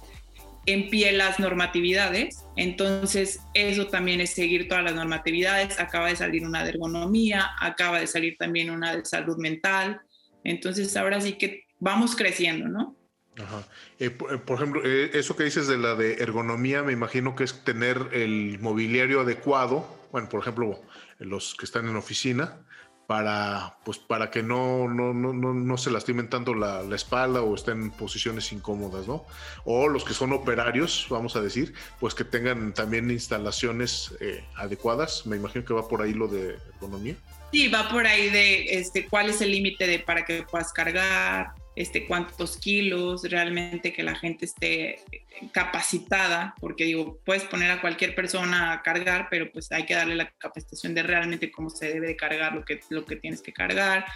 en 0.69 0.91
pie 0.91 1.13
las 1.13 1.41
normatividades. 1.41 2.45
Entonces, 2.57 3.41
eso 3.55 3.87
también 3.87 4.21
es 4.21 4.31
seguir 4.31 4.69
todas 4.69 4.85
las 4.85 4.95
normatividades. 4.95 5.81
Acaba 5.81 6.09
de 6.09 6.17
salir 6.17 6.47
una 6.47 6.63
de 6.63 6.71
ergonomía, 6.71 7.51
acaba 7.59 8.01
de 8.01 8.07
salir 8.07 8.37
también 8.39 8.71
una 8.71 8.95
de 8.95 9.05
salud 9.05 9.39
mental. 9.39 10.03
Entonces, 10.45 10.95
ahora 10.97 11.21
sí 11.23 11.33
que 11.35 11.65
vamos 11.79 12.15
creciendo, 12.15 12.69
¿no? 12.69 12.97
Ajá. 13.43 13.67
Eh, 13.99 14.11
por, 14.11 14.33
eh, 14.33 14.41
ejemplo, 14.55 14.83
eh, 14.85 15.11
eso 15.15 15.37
que 15.37 15.45
dices 15.45 15.69
de 15.69 15.79
la 15.79 15.95
de 15.95 16.15
ergonomía, 16.15 16.83
me 16.83 16.93
imagino 16.93 17.35
que 17.35 17.45
es 17.45 17.65
tener 17.65 18.11
el 18.13 18.59
mobiliario 18.61 19.23
adecuado. 19.23 19.87
Bueno, 20.13 20.29
por 20.29 20.41
ejemplo, 20.41 20.83
los 21.19 21.55
que 21.55 21.65
están 21.65 21.89
en 21.89 21.97
oficina, 21.97 22.61
para, 23.09 23.79
pues, 23.87 23.97
para 23.97 24.31
que 24.31 24.43
no, 24.43 24.87
no, 24.87 25.15
no, 25.15 25.33
no 25.33 25.79
se 25.79 25.91
lastimen 25.91 26.29
tanto 26.29 26.53
la, 26.53 26.83
la, 26.83 26.95
espalda 26.95 27.41
o 27.41 27.55
estén 27.55 27.85
en 27.85 27.91
posiciones 27.91 28.53
incómodas, 28.53 29.09
¿no? 29.09 29.25
O 29.65 29.89
los 29.89 30.05
que 30.05 30.13
son 30.13 30.31
operarios, 30.35 31.07
vamos 31.09 31.35
a 31.35 31.41
decir, 31.41 31.73
pues 32.01 32.15
que 32.15 32.25
tengan 32.25 32.75
también 32.75 33.11
instalaciones 33.11 34.15
eh, 34.21 34.45
adecuadas. 34.57 35.25
Me 35.25 35.37
imagino 35.37 35.65
que 35.65 35.73
va 35.73 35.89
por 35.89 36.03
ahí 36.03 36.13
lo 36.13 36.29
de 36.29 36.59
ergonomía. 36.75 37.17
Sí, 37.51 37.69
va 37.69 37.89
por 37.89 38.07
ahí 38.07 38.29
de 38.29 38.79
este, 38.79 39.07
cuál 39.07 39.31
es 39.31 39.41
el 39.41 39.53
límite 39.53 39.87
de 39.87 40.01
para 40.01 40.27
que 40.27 40.43
puedas 40.43 40.71
cargar, 40.75 41.53
este, 41.79 42.07
cuántos 42.07 42.57
kilos, 42.57 43.23
realmente 43.23 43.93
que 43.93 44.03
la 44.03 44.17
gente 44.17 44.47
esté 44.47 44.99
capacitada, 45.53 46.57
porque 46.59 46.85
digo, 46.85 47.21
puedes 47.25 47.45
poner 47.45 47.71
a 47.71 47.81
cualquier 47.81 48.17
persona 48.17 48.73
a 48.73 48.83
cargar, 48.83 49.29
pero 49.31 49.53
pues 49.53 49.71
hay 49.71 49.87
que 49.87 49.95
darle 49.95 50.17
la 50.17 50.29
capacitación 50.29 50.93
de 50.93 51.05
realmente 51.05 51.53
cómo 51.53 51.71
se 51.71 51.87
debe 51.87 52.09
de 52.09 52.17
cargar 52.17 52.53
lo 52.53 52.65
que, 52.65 52.81
lo 52.91 53.05
que 53.05 53.15
tienes 53.15 53.43
que 53.43 53.53
cargar. 53.53 54.07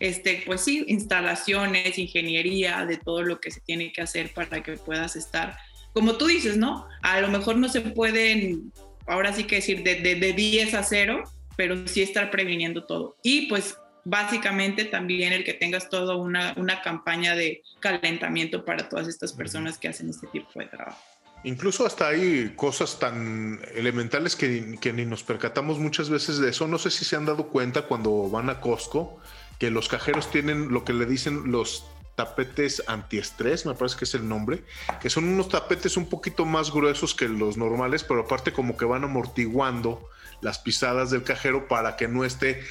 este, 0.00 0.42
pues 0.44 0.62
sí, 0.62 0.84
instalaciones, 0.88 1.96
ingeniería, 1.96 2.84
de 2.86 2.96
todo 2.96 3.22
lo 3.22 3.38
que 3.38 3.52
se 3.52 3.60
tiene 3.60 3.92
que 3.92 4.02
hacer 4.02 4.34
para 4.34 4.60
que 4.60 4.72
puedas 4.72 5.14
estar, 5.14 5.56
como 5.92 6.16
tú 6.16 6.26
dices, 6.26 6.56
¿no? 6.56 6.88
A 7.02 7.20
lo 7.20 7.28
mejor 7.28 7.56
no 7.56 7.68
se 7.68 7.82
pueden, 7.82 8.72
ahora 9.06 9.32
sí 9.32 9.44
que 9.44 9.56
decir, 9.56 9.84
de, 9.84 9.94
de, 9.94 10.16
de 10.16 10.32
10 10.32 10.74
a 10.74 10.82
0, 10.82 11.22
pero 11.56 11.86
sí 11.86 12.02
estar 12.02 12.32
previniendo 12.32 12.84
todo. 12.84 13.16
Y 13.22 13.46
pues 13.46 13.76
básicamente 14.04 14.84
también 14.84 15.32
el 15.32 15.44
que 15.44 15.54
tengas 15.54 15.88
toda 15.88 16.16
una, 16.16 16.54
una 16.56 16.82
campaña 16.82 17.34
de 17.34 17.62
calentamiento 17.80 18.64
para 18.64 18.88
todas 18.88 19.08
estas 19.08 19.32
personas 19.32 19.78
que 19.78 19.88
hacen 19.88 20.10
este 20.10 20.26
tipo 20.28 20.48
de 20.56 20.66
trabajo. 20.66 20.98
Incluso 21.44 21.84
hasta 21.84 22.08
hay 22.08 22.52
cosas 22.54 23.00
tan 23.00 23.60
elementales 23.74 24.36
que, 24.36 24.78
que, 24.80 24.92
ni 24.92 25.04
nos 25.04 25.24
percatamos 25.24 25.78
muchas 25.78 26.08
veces 26.08 26.38
de 26.38 26.50
eso. 26.50 26.68
No 26.68 26.78
sé 26.78 26.90
si 26.90 27.04
se 27.04 27.16
han 27.16 27.26
dado 27.26 27.48
cuenta 27.48 27.82
cuando 27.82 28.30
van 28.30 28.48
a 28.48 28.60
Costco 28.60 29.20
que 29.58 29.70
los 29.70 29.88
cajeros 29.88 30.30
tienen 30.30 30.72
lo 30.72 30.84
que 30.84 30.92
le 30.92 31.04
dicen 31.04 31.50
los 31.50 31.84
tapetes 32.14 32.82
antiestrés, 32.86 33.64
me 33.66 33.74
parece 33.74 33.96
que 33.96 34.04
es 34.04 34.14
el 34.14 34.28
nombre, 34.28 34.62
que 35.00 35.10
son 35.10 35.24
unos 35.24 35.48
tapetes 35.48 35.96
un 35.96 36.06
poquito 36.06 36.44
más 36.44 36.72
gruesos 36.72 37.14
que 37.14 37.28
los 37.28 37.56
normales, 37.56 38.04
pero 38.04 38.20
aparte 38.20 38.52
como 38.52 38.76
que 38.76 38.84
van 38.84 39.04
amortiguando 39.04 40.08
las 40.42 40.58
pisadas 40.58 41.10
del 41.10 41.22
cajero 41.22 41.68
para 41.68 41.96
que 41.96 42.08
no 42.08 42.24
esté, 42.24 42.62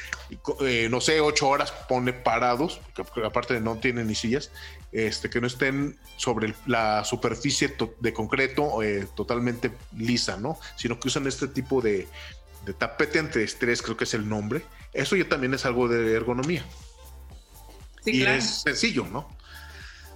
eh, 0.61 0.87
no 0.91 1.01
sé, 1.01 1.21
ocho 1.21 1.47
horas 1.49 1.71
pone 1.89 2.13
parados, 2.13 2.79
porque 2.95 3.25
aparte 3.25 3.59
no 3.59 3.77
tienen 3.77 4.07
ni 4.07 4.15
sillas, 4.15 4.51
este, 4.91 5.29
que 5.29 5.41
no 5.41 5.47
estén 5.47 5.97
sobre 6.17 6.53
la 6.67 7.03
superficie 7.03 7.73
de 7.99 8.13
concreto 8.13 8.83
eh, 8.83 9.07
totalmente 9.15 9.71
lisa, 9.97 10.37
¿no? 10.37 10.59
Sino 10.75 10.99
que 10.99 11.07
usan 11.07 11.25
este 11.27 11.47
tipo 11.47 11.81
de, 11.81 12.07
de 12.65 12.73
tapete 12.73 13.19
antiestrés, 13.19 13.81
creo 13.81 13.97
que 13.97 14.03
es 14.03 14.13
el 14.13 14.27
nombre. 14.27 14.63
Eso 14.93 15.15
ya 15.15 15.27
también 15.27 15.53
es 15.53 15.65
algo 15.65 15.87
de 15.87 16.13
ergonomía 16.13 16.65
y 18.05 18.23
es 18.23 18.61
sencillo, 18.61 19.05
¿no? 19.11 19.27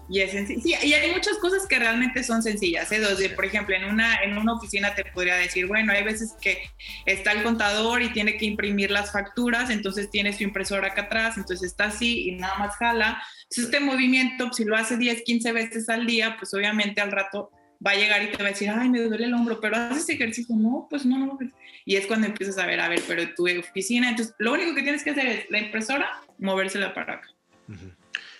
Y 0.08 0.22
es 0.22 0.32
sencillo. 0.32 0.62
Sí, 0.62 0.76
y 0.88 0.94
hay 0.94 1.12
muchas 1.12 1.38
cosas 1.38 1.66
que 1.68 1.80
realmente 1.80 2.24
son 2.24 2.44
sencillas. 2.44 2.92
¿eh? 2.92 3.30
Por 3.36 3.46
ejemplo, 3.46 3.76
en 3.76 3.86
una, 3.86 4.22
en 4.24 4.38
una 4.38 4.54
oficina 4.54 4.94
te 4.94 5.04
podría 5.06 5.36
decir, 5.36 5.66
bueno, 5.66 5.94
hay 5.94 6.04
veces 6.04 6.36
que 6.40 6.70
está 7.06 7.32
el 7.32 7.44
contador 7.44 8.02
y 8.02 8.14
tiene 8.14 8.38
que 8.38 8.46
imprimir 8.46 8.92
las 8.92 9.12
facturas, 9.12 9.70
entonces 9.70 10.10
tiene 10.12 10.34
su 10.34 10.44
impresora 10.44 10.88
acá 10.88 11.04
atrás, 11.04 11.38
entonces 11.38 11.72
está 11.72 11.86
así 11.86 12.30
y 12.30 12.36
nada 12.36 12.56
más 12.58 12.76
jala. 12.76 13.22
Entonces, 13.44 13.66
este 13.66 13.80
movimiento, 13.80 14.54
si 14.54 14.64
lo 14.64 14.76
hace 14.76 14.98
10, 14.98 15.24
15 15.24 15.52
veces 15.52 15.90
al 15.90 16.06
día, 16.06 16.36
pues 16.38 16.54
obviamente 16.54 17.02
al 17.02 17.12
rato 17.12 17.52
va 17.86 17.92
a 17.92 17.96
llegar 17.96 18.22
y 18.24 18.32
te 18.32 18.38
va 18.42 18.50
a 18.50 18.52
decir, 18.52 18.70
ay, 18.70 18.90
me 18.90 19.02
duele 19.02 19.26
el 19.26 19.34
hombro, 19.34 19.60
pero 19.60 19.76
haces 19.76 20.08
ejercicio. 20.10 20.56
No, 20.56 20.88
pues 20.90 21.06
no, 21.06 21.18
no. 21.18 21.38
Y 21.84 21.96
es 21.96 22.06
cuando 22.06 22.28
empiezas 22.28 22.58
a 22.58 22.66
ver, 22.66 22.80
a 22.80 22.90
ver, 22.90 23.02
pero 23.08 23.34
tu 23.36 23.48
oficina, 23.48 24.10
entonces 24.10 24.36
lo 24.40 24.54
único 24.54 24.76
que 24.76 24.84
tienes 24.84 25.04
que 25.04 25.12
hacer 25.12 25.26
es 25.26 25.50
la 25.50 25.60
impresora, 25.60 26.22
movérsela 26.38 26.94
para 26.94 27.16
acá. 27.16 27.30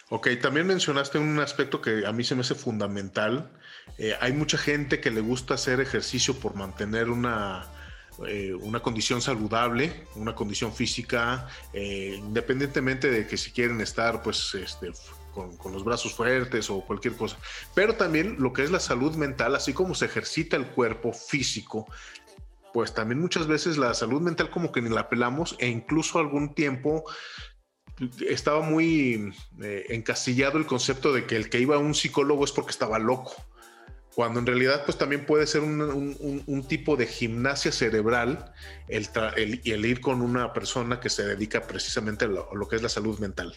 Ok, 0.10 0.28
también 0.40 0.68
mencionaste 0.68 1.18
un 1.18 1.40
aspecto 1.40 1.82
que 1.82 2.06
a 2.06 2.12
mí 2.12 2.24
se 2.24 2.36
me 2.36 2.42
hace 2.42 2.54
fundamental. 2.54 3.52
Eh, 3.98 4.14
hay 4.22 4.34
mucha 4.34 4.58
gente 4.58 5.00
que 5.00 5.10
le 5.10 5.22
gusta 5.22 5.56
hacer 5.56 5.80
ejercicio 5.80 6.36
por 6.40 6.56
mantener 6.56 7.10
una, 7.10 7.66
eh, 8.28 8.54
una 8.54 8.82
condición 8.82 9.20
saludable, 9.20 10.06
una 10.16 10.36
condición 10.36 10.74
física, 10.74 11.48
eh, 11.74 12.16
independientemente 12.20 13.10
de 13.10 13.26
que 13.26 13.36
si 13.36 13.52
quieren 13.52 13.82
estar 13.82 14.22
pues 14.22 14.54
este, 14.54 14.92
con, 15.34 15.58
con, 15.58 15.74
los 15.74 15.84
brazos 15.84 16.14
fuertes 16.14 16.70
o 16.70 16.82
cualquier 16.82 17.16
cosa. 17.16 17.38
Pero 17.74 17.96
también 17.96 18.36
lo 18.38 18.54
que 18.54 18.64
es 18.64 18.70
la 18.70 18.80
salud 18.80 19.16
mental, 19.16 19.56
así 19.56 19.74
como 19.74 19.96
se 19.96 20.06
ejercita 20.06 20.56
el 20.56 20.68
cuerpo 20.68 21.14
físico, 21.14 21.88
pues 22.76 22.94
también 22.94 23.22
muchas 23.22 23.48
veces 23.48 23.78
la 23.78 23.94
salud 23.96 24.22
mental 24.22 24.52
como 24.52 24.72
que 24.72 24.82
ni 24.82 24.90
la 24.90 25.10
pelamos 25.10 25.56
e 25.60 25.68
incluso 25.68 26.20
algún 26.20 26.54
tiempo 26.54 27.06
estaba 28.28 28.62
muy 28.62 29.34
eh, 29.62 29.86
encasillado 29.90 30.58
el 30.58 30.66
concepto 30.66 31.14
de 31.14 31.26
que 31.26 31.36
el 31.36 31.50
que 31.50 31.60
iba 31.60 31.76
a 31.76 31.80
un 31.80 31.96
psicólogo 31.96 32.44
es 32.44 32.52
porque 32.52 32.72
estaba 32.72 33.00
loco. 33.00 33.34
cuando 34.14 34.40
en 34.40 34.46
realidad 34.46 34.84
pues 34.86 34.98
también 34.98 35.26
puede 35.26 35.46
ser 35.46 35.62
un, 35.62 36.66
tipo 36.68 36.96
de 36.96 37.06
gimnasia 37.06 37.72
cerebral 37.72 38.54
el, 38.88 39.10
el, 39.36 39.86
ir 39.86 40.00
con 40.00 40.22
una 40.22 40.54
persona 40.54 41.00
que 41.00 41.10
se 41.10 41.26
dedica 41.26 41.68
precisamente 41.68 42.26
a 42.26 42.28
lo, 42.30 42.68
que 42.68 42.78
es 42.78 42.82
la 42.82 42.90
salud 42.90 43.20
mental. 43.20 43.54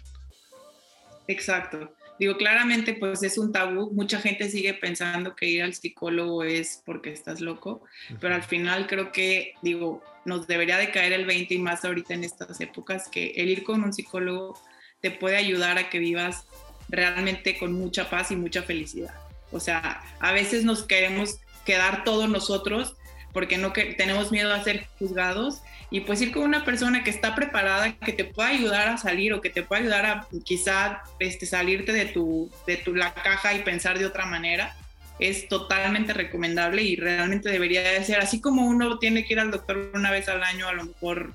Exacto. 1.28 1.94
Digo, 2.18 2.36
claramente 2.36 2.94
pues 2.94 3.22
es 3.22 3.38
un 3.38 3.52
tabú, 3.52 3.92
mucha 3.92 4.20
gente 4.20 4.50
sigue 4.50 4.74
pensando 4.74 5.36
que 5.36 5.46
ir 5.46 5.62
al 5.62 5.74
psicólogo 5.74 6.42
es 6.42 6.82
porque 6.84 7.12
estás 7.12 7.40
loco, 7.40 7.82
pero 8.20 8.34
al 8.34 8.42
final 8.42 8.88
creo 8.88 9.12
que, 9.12 9.54
digo, 9.62 10.02
nos 10.28 10.46
debería 10.46 10.76
de 10.78 10.90
caer 10.90 11.12
el 11.12 11.26
20 11.26 11.54
y 11.54 11.58
más 11.58 11.84
ahorita 11.84 12.14
en 12.14 12.22
estas 12.22 12.60
épocas, 12.60 13.08
que 13.08 13.32
el 13.36 13.48
ir 13.48 13.64
con 13.64 13.82
un 13.82 13.92
psicólogo 13.92 14.60
te 15.00 15.10
puede 15.10 15.36
ayudar 15.36 15.78
a 15.78 15.90
que 15.90 15.98
vivas 15.98 16.46
realmente 16.88 17.58
con 17.58 17.72
mucha 17.72 18.08
paz 18.10 18.30
y 18.30 18.36
mucha 18.36 18.62
felicidad. 18.62 19.14
O 19.50 19.60
sea, 19.60 20.02
a 20.20 20.32
veces 20.32 20.64
nos 20.64 20.82
queremos 20.82 21.38
quedar 21.64 22.04
todos 22.04 22.28
nosotros 22.28 22.94
porque 23.32 23.58
no 23.58 23.72
que 23.72 23.94
tenemos 23.94 24.32
miedo 24.32 24.52
a 24.52 24.64
ser 24.64 24.86
juzgados 24.98 25.62
y 25.90 26.00
pues 26.00 26.20
ir 26.20 26.32
con 26.32 26.42
una 26.42 26.64
persona 26.64 27.04
que 27.04 27.10
está 27.10 27.34
preparada, 27.34 27.92
que 27.98 28.12
te 28.12 28.24
pueda 28.24 28.48
ayudar 28.48 28.88
a 28.88 28.98
salir 28.98 29.32
o 29.32 29.40
que 29.40 29.50
te 29.50 29.62
pueda 29.62 29.82
ayudar 29.82 30.06
a 30.06 30.28
quizá 30.44 31.02
este, 31.18 31.46
salirte 31.46 31.92
de 31.92 32.06
tu, 32.06 32.50
de 32.66 32.76
tu 32.76 32.94
la 32.94 33.14
caja 33.14 33.54
y 33.54 33.62
pensar 33.62 33.98
de 33.98 34.06
otra 34.06 34.26
manera, 34.26 34.76
es 35.18 35.48
totalmente 35.48 36.12
recomendable 36.12 36.82
y 36.82 36.96
realmente 36.96 37.50
debería 37.50 37.82
de 37.82 38.04
ser, 38.04 38.20
así 38.20 38.40
como 38.40 38.66
uno 38.66 38.98
tiene 38.98 39.24
que 39.24 39.34
ir 39.34 39.40
al 39.40 39.50
doctor 39.50 39.90
una 39.94 40.10
vez 40.10 40.28
al 40.28 40.42
año 40.42 40.68
a 40.68 40.72
lo 40.72 40.84
mejor 40.84 41.34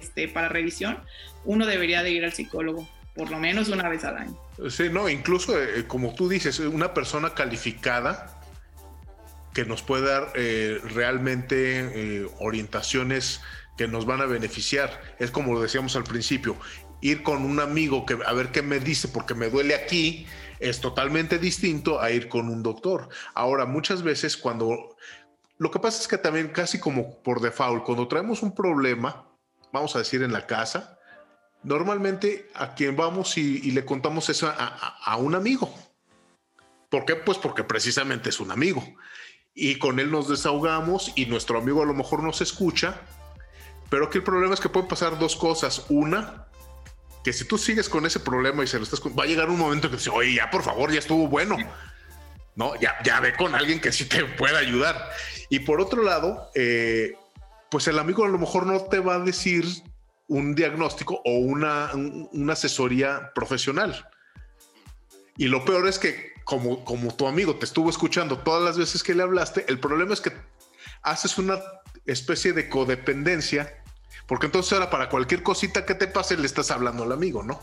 este, 0.00 0.28
para 0.28 0.48
revisión, 0.48 0.98
uno 1.44 1.66
debería 1.66 2.02
de 2.02 2.10
ir 2.10 2.24
al 2.24 2.32
psicólogo 2.32 2.88
por 3.14 3.30
lo 3.30 3.38
menos 3.38 3.68
una 3.68 3.88
vez 3.88 4.04
al 4.04 4.16
año. 4.16 4.36
Sí, 4.70 4.88
no, 4.90 5.08
incluso 5.08 5.60
eh, 5.60 5.86
como 5.86 6.14
tú 6.14 6.28
dices, 6.28 6.58
una 6.60 6.94
persona 6.94 7.34
calificada 7.34 8.40
que 9.52 9.64
nos 9.64 9.82
puede 9.82 10.08
dar 10.08 10.32
eh, 10.36 10.80
realmente 10.94 11.80
eh, 12.22 12.26
orientaciones 12.38 13.40
que 13.76 13.88
nos 13.88 14.06
van 14.06 14.20
a 14.20 14.26
beneficiar. 14.26 15.00
Es 15.18 15.30
como 15.30 15.52
lo 15.54 15.60
decíamos 15.60 15.96
al 15.96 16.04
principio, 16.04 16.56
ir 17.00 17.22
con 17.22 17.44
un 17.44 17.60
amigo 17.60 18.06
que 18.06 18.18
a 18.26 18.32
ver 18.32 18.52
qué 18.52 18.62
me 18.62 18.80
dice 18.80 19.08
porque 19.08 19.34
me 19.34 19.50
duele 19.50 19.74
aquí 19.74 20.26
es 20.60 20.80
totalmente 20.80 21.38
distinto 21.38 22.00
a 22.00 22.10
ir 22.10 22.28
con 22.28 22.48
un 22.48 22.62
doctor. 22.62 23.08
Ahora, 23.34 23.66
muchas 23.66 24.02
veces 24.02 24.36
cuando... 24.36 24.96
Lo 25.58 25.70
que 25.70 25.80
pasa 25.80 26.00
es 26.00 26.08
que 26.08 26.18
también 26.18 26.48
casi 26.48 26.78
como 26.78 27.22
por 27.22 27.40
default, 27.40 27.84
cuando 27.84 28.08
traemos 28.08 28.42
un 28.42 28.54
problema, 28.54 29.26
vamos 29.72 29.96
a 29.96 29.98
decir 29.98 30.22
en 30.22 30.32
la 30.32 30.46
casa, 30.46 30.98
normalmente 31.62 32.48
a 32.54 32.74
quien 32.74 32.96
vamos 32.96 33.36
y, 33.36 33.70
le 33.70 33.84
contamos 33.84 34.28
eso 34.30 34.48
a, 34.48 34.96
a, 35.04 35.16
un 35.16 35.34
amigo. 35.34 35.74
¿Por 36.88 37.04
qué? 37.04 37.16
Pues 37.16 37.38
porque 37.38 37.64
precisamente 37.64 38.30
es 38.30 38.40
un 38.40 38.50
amigo. 38.50 38.82
Y 39.54 39.78
con 39.78 39.98
él 39.98 40.10
nos 40.10 40.28
desahogamos 40.28 41.12
y 41.16 41.26
nuestro 41.26 41.58
amigo 41.58 41.82
a 41.82 41.86
lo 41.86 41.94
mejor 41.94 42.22
nos 42.22 42.40
escucha. 42.40 43.00
Pero 43.90 44.06
aquí 44.06 44.18
el 44.18 44.24
problema 44.24 44.54
es 44.54 44.60
que 44.60 44.68
pueden 44.68 44.88
pasar 44.88 45.18
dos 45.18 45.36
cosas. 45.36 45.84
Una, 45.88 46.46
que 47.24 47.32
si 47.32 47.44
tú 47.44 47.58
sigues 47.58 47.88
con 47.88 48.06
ese 48.06 48.20
problema 48.20 48.64
y 48.64 48.66
se 48.66 48.78
lo 48.78 48.84
estás... 48.84 49.00
Va 49.00 49.24
a 49.24 49.26
llegar 49.26 49.50
un 49.50 49.58
momento 49.58 49.90
que 49.90 49.96
dice, 49.96 50.10
oye, 50.10 50.34
ya 50.34 50.50
por 50.50 50.62
favor, 50.62 50.92
ya 50.92 50.98
estuvo 50.98 51.28
bueno. 51.28 51.56
No, 52.56 52.78
ya, 52.80 52.96
ya 53.04 53.20
ve 53.20 53.34
con 53.34 53.54
alguien 53.54 53.80
que 53.80 53.92
sí 53.92 54.04
te 54.06 54.24
pueda 54.24 54.58
ayudar. 54.58 55.10
Y 55.48 55.60
por 55.60 55.80
otro 55.80 56.02
lado, 56.02 56.50
eh, 56.54 57.14
pues 57.70 57.88
el 57.88 57.98
amigo 57.98 58.24
a 58.24 58.28
lo 58.28 58.38
mejor 58.38 58.66
no 58.66 58.80
te 58.82 58.98
va 58.98 59.16
a 59.16 59.18
decir 59.18 59.64
un 60.28 60.54
diagnóstico 60.54 61.20
o 61.24 61.38
una, 61.38 61.90
una 61.94 62.52
asesoría 62.52 63.32
profesional. 63.34 64.08
Y 65.36 65.46
lo 65.46 65.64
peor 65.64 65.88
es 65.88 65.98
que 65.98 66.32
como, 66.44 66.84
como 66.84 67.14
tu 67.14 67.26
amigo 67.26 67.56
te 67.56 67.64
estuvo 67.64 67.90
escuchando 67.90 68.38
todas 68.38 68.62
las 68.62 68.76
veces 68.76 69.02
que 69.02 69.14
le 69.14 69.22
hablaste, 69.22 69.64
el 69.68 69.78
problema 69.78 70.14
es 70.14 70.20
que 70.20 70.32
haces 71.02 71.38
una 71.38 71.60
especie 72.06 72.52
de 72.52 72.68
codependencia, 72.68 73.79
porque 74.30 74.46
entonces 74.46 74.72
ahora 74.72 74.88
para 74.90 75.08
cualquier 75.08 75.42
cosita 75.42 75.84
que 75.84 75.96
te 75.96 76.06
pase 76.06 76.36
le 76.36 76.46
estás 76.46 76.70
hablando 76.70 77.02
al 77.02 77.10
amigo, 77.10 77.42
¿no? 77.42 77.60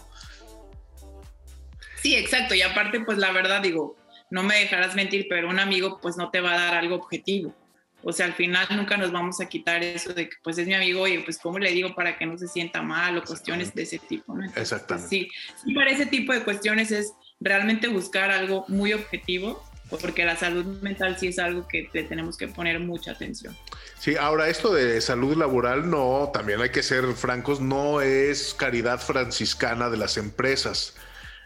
Sí, 2.01 2.13
exacto. 2.13 2.55
Y 2.55 2.61
aparte, 2.61 2.99
pues 2.99 3.17
la 3.17 3.31
verdad 3.31 3.61
digo, 3.61 3.95
no 4.31 4.43
me 4.43 4.59
dejarás 4.59 4.93
mentir, 4.93 5.27
pero 5.29 5.47
un 5.47 5.59
amigo 5.59 5.97
pues 6.01 6.17
no 6.17 6.29
te 6.29 6.41
va 6.41 6.55
a 6.55 6.59
dar 6.59 6.75
algo 6.75 6.95
objetivo. 6.95 7.55
O 8.03 8.11
sea, 8.11 8.25
al 8.25 8.33
final 8.33 8.67
nunca 8.71 8.97
nos 8.97 9.13
vamos 9.13 9.39
a 9.39 9.47
quitar 9.47 9.81
eso 9.81 10.13
de 10.13 10.27
que 10.27 10.35
pues 10.43 10.57
es 10.57 10.67
mi 10.67 10.73
amigo 10.73 11.07
y 11.07 11.19
pues 11.19 11.39
cómo 11.39 11.57
le 11.57 11.71
digo 11.71 11.95
para 11.95 12.17
que 12.17 12.25
no 12.25 12.37
se 12.37 12.49
sienta 12.49 12.81
mal 12.81 13.17
o 13.17 13.23
cuestiones 13.23 13.73
de 13.73 13.83
ese 13.83 13.99
tipo, 13.99 14.35
¿no? 14.35 14.43
Pues, 14.51 14.57
Exactamente. 14.57 15.07
sí, 15.07 15.29
sí, 15.63 15.73
para 15.73 15.89
ese 15.91 16.05
tipo 16.05 16.33
de 16.33 16.43
cuestiones 16.43 16.91
es 16.91 17.13
realmente 17.39 17.87
buscar 17.87 18.29
algo 18.29 18.65
muy 18.67 18.91
objetivo 18.91 19.63
porque 19.89 20.25
la 20.25 20.35
salud 20.35 20.65
mental 20.81 21.17
sí 21.17 21.27
es 21.27 21.39
algo 21.39 21.65
que 21.65 21.89
le 21.93 22.03
tenemos 22.03 22.35
que 22.35 22.49
poner 22.49 22.81
mucha 22.81 23.11
atención. 23.11 23.55
Sí, 23.99 24.15
ahora 24.15 24.47
esto 24.47 24.73
de 24.73 25.01
salud 25.01 25.35
laboral 25.35 25.89
no, 25.89 26.29
también 26.33 26.61
hay 26.61 26.69
que 26.69 26.83
ser 26.83 27.05
francos, 27.13 27.59
no 27.59 28.01
es 28.01 28.53
caridad 28.53 28.99
franciscana 28.99 29.89
de 29.89 29.97
las 29.97 30.17
empresas 30.17 30.93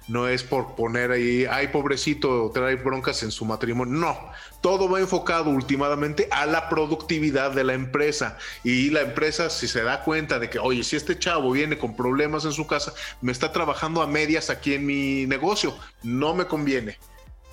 no 0.07 0.27
es 0.27 0.43
por 0.43 0.75
poner 0.75 1.11
ahí, 1.11 1.45
ay, 1.49 1.67
pobrecito, 1.67 2.51
trae 2.53 2.75
broncas 2.75 3.23
en 3.23 3.31
su 3.31 3.45
matrimonio. 3.45 3.93
No, 3.93 4.31
todo 4.61 4.89
va 4.89 4.99
enfocado 4.99 5.49
últimamente 5.49 6.27
a 6.31 6.45
la 6.45 6.69
productividad 6.69 7.51
de 7.51 7.63
la 7.63 7.73
empresa. 7.73 8.37
Y 8.63 8.89
la 8.89 9.01
empresa, 9.01 9.49
si 9.49 9.67
se 9.67 9.83
da 9.83 10.03
cuenta 10.03 10.39
de 10.39 10.49
que, 10.49 10.59
oye, 10.59 10.83
si 10.83 10.95
este 10.95 11.17
chavo 11.17 11.51
viene 11.51 11.77
con 11.77 11.95
problemas 11.95 12.45
en 12.45 12.51
su 12.51 12.67
casa, 12.67 12.93
me 13.21 13.31
está 13.31 13.51
trabajando 13.51 14.01
a 14.01 14.07
medias 14.07 14.49
aquí 14.49 14.73
en 14.73 14.85
mi 14.85 15.25
negocio, 15.25 15.75
no 16.03 16.33
me 16.33 16.45
conviene. 16.45 16.97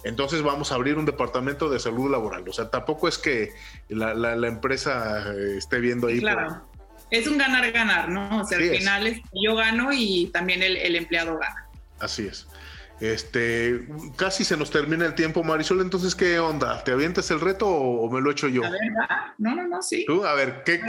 Entonces 0.08 0.42
vamos 0.42 0.72
a 0.72 0.74
abrir 0.74 0.96
un 0.98 1.06
departamento 1.06 1.70
de 1.70 1.78
salud 1.78 2.10
laboral. 2.10 2.48
O 2.48 2.52
sea, 2.52 2.70
tampoco 2.70 3.08
es 3.08 3.18
que 3.18 3.52
la, 3.88 4.34
empresa 4.46 5.32
eh, 5.32 5.56
esté 5.58 5.78
viendo 5.80 6.08
ahí. 6.08 6.20
Claro. 6.20 6.66
Es 7.10 7.26
un 7.26 7.38
ganar-ganar, 7.38 8.08
¿no? 8.08 8.42
O 8.42 8.44
sea, 8.44 8.58
al 8.58 8.64
final 8.64 9.06
es. 9.06 9.20
yo 9.32 9.54
gano 9.54 9.90
y 9.92 10.30
también 10.32 10.62
el 10.62 10.96
empleado 10.96 11.38
gana. 11.38 11.68
Así 12.00 12.26
es. 12.26 12.46
Este, 13.00 13.86
casi 14.16 14.44
se 14.44 14.56
nos 14.56 14.70
termina 14.70 15.06
el 15.06 15.14
tiempo, 15.14 15.44
Marisol. 15.44 15.80
Entonces, 15.80 16.14
¿qué 16.14 16.40
onda? 16.40 16.82
¿Te 16.82 16.90
avientas 16.90 17.30
el 17.30 17.40
reto 17.40 17.68
o, 17.68 18.10
me 18.10 18.20
lo 18.20 18.30
echo 18.30 18.48
yo? 18.48 18.64
A 18.64 18.70
ver, 18.70 18.80
no, 19.38 19.54
no, 19.54 19.68
no, 19.68 19.82
sí. 19.82 20.04
Tú, 20.06 20.24
a 20.24 20.34
ver, 20.34 20.62
¿qué, 20.64 20.80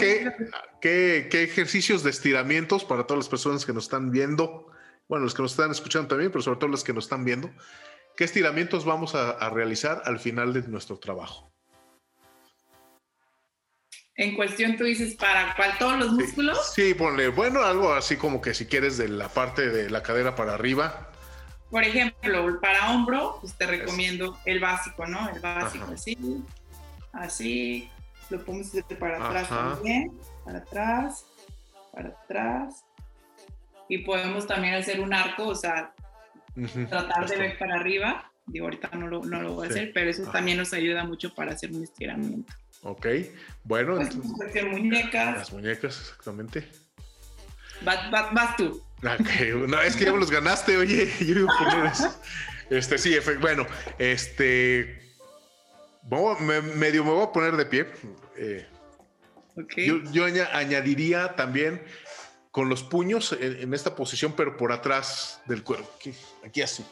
qué, 0.81 1.27
qué, 1.29 1.43
ejercicios 1.43 2.03
de 2.03 2.09
estiramientos 2.09 2.83
para 2.83 3.03
todas 3.03 3.19
las 3.19 3.29
personas 3.29 3.65
que 3.65 3.73
nos 3.73 3.83
están 3.83 4.09
viendo? 4.09 4.71
Bueno, 5.07 5.25
los 5.25 5.35
que 5.35 5.43
nos 5.43 5.51
están 5.51 5.69
escuchando 5.71 6.07
también, 6.07 6.31
pero 6.31 6.41
sobre 6.41 6.57
todo 6.59 6.69
los 6.69 6.83
que 6.83 6.93
nos 6.93 7.05
están 7.05 7.25
viendo. 7.25 7.51
¿Qué 8.19 8.25
estiramientos 8.25 8.83
vamos 8.83 9.15
a, 9.15 9.49
realizar 9.49 10.01
al 10.03 10.19
final 10.19 10.51
de 10.51 10.63
nuestro 10.63 10.99
trabajo? 10.99 11.53
En 14.13 14.35
cuestión, 14.35 14.75
tú 14.75 14.83
dices, 14.83 15.15
¿para 15.15 15.55
cuál? 15.55 15.77
¿Todos 15.77 15.97
los 15.99 16.11
músculos? 16.11 16.73
Sí, 16.73 16.93
ponle, 16.93 17.29
bueno, 17.29 17.63
algo 17.63 17.93
así 17.93 18.17
como 18.17 18.41
que 18.41 18.53
si 18.53 18.65
quieres 18.65 18.97
de 18.97 19.07
la 19.07 19.29
parte 19.29 19.69
de 19.69 19.89
la 19.89 20.03
cadera 20.03 20.35
para 20.35 20.55
arriba. 20.55 21.09
Por 21.71 21.81
ejemplo, 21.81 22.59
para 22.59 22.91
hombro, 22.91 23.37
pues 23.39 23.57
te 23.57 23.65
recomiendo 23.65 24.37
el 24.43 24.59
básico, 24.59 25.07
¿no? 25.07 25.29
El 25.29 25.39
básico, 25.39 25.85
así, 25.93 26.43
así. 27.13 27.89
Lo 28.29 28.43
hacer 28.43 28.97
para 28.99 29.27
atrás 29.27 29.47
también, 29.47 30.11
para 30.43 30.57
atrás, 30.57 31.25
para 31.93 32.09
atrás. 32.09 32.83
Y 33.87 33.99
podemos 33.99 34.45
también 34.45 34.73
hacer 34.73 34.99
un 34.99 35.13
arco, 35.13 35.47
o 35.47 35.55
sea, 35.55 35.93
tratar 36.89 37.27
de 37.27 37.37
ver 37.37 37.57
para 37.57 37.75
arriba. 37.75 38.31
Digo, 38.45 38.65
ahorita 38.65 38.89
no 38.93 39.07
lo, 39.07 39.23
no 39.23 39.41
lo 39.41 39.53
voy 39.53 39.67
a 39.67 39.69
hacer, 39.69 39.91
pero 39.93 40.09
eso 40.09 40.23
también 40.31 40.57
nos 40.57 40.73
ayuda 40.73 41.03
mucho 41.03 41.33
para 41.35 41.51
hacer 41.51 41.71
un 41.71 41.83
estiramiento. 41.83 42.53
Ok, 42.81 43.07
bueno. 43.63 43.95
Pues, 43.95 44.15
muñecas. 44.65 45.37
Las 45.37 45.53
muñecas, 45.53 45.99
exactamente. 45.99 46.67
Vas, 47.81 48.57
tú. 48.57 48.81
No, 49.01 49.81
es 49.81 49.95
que 49.95 50.05
ya 50.05 50.11
me 50.11 50.19
los 50.19 50.31
ganaste, 50.31 50.77
oye. 50.77 51.11
Yo 51.19 51.39
iba 51.39 51.53
a 51.53 51.57
poner 51.57 51.85
eso. 51.91 52.21
Este, 52.69 52.97
sí, 52.97 53.15
bueno, 53.41 53.65
este. 53.97 55.01
medio 56.75 57.03
me 57.03 57.11
voy 57.11 57.23
a 57.23 57.31
poner 57.31 57.55
de 57.55 57.65
pie. 57.65 57.87
Eh, 58.37 58.65
yo, 60.11 60.25
añadiría 60.53 61.35
también 61.35 61.81
con 62.51 62.69
los 62.69 62.83
puños 62.83 63.35
en, 63.39 63.73
esta 63.73 63.95
posición, 63.95 64.33
pero 64.35 64.57
por 64.57 64.71
atrás 64.71 65.41
del 65.45 65.63
cuerpo. 65.63 65.89
Aquí, 66.43 66.61
así. 66.61 66.83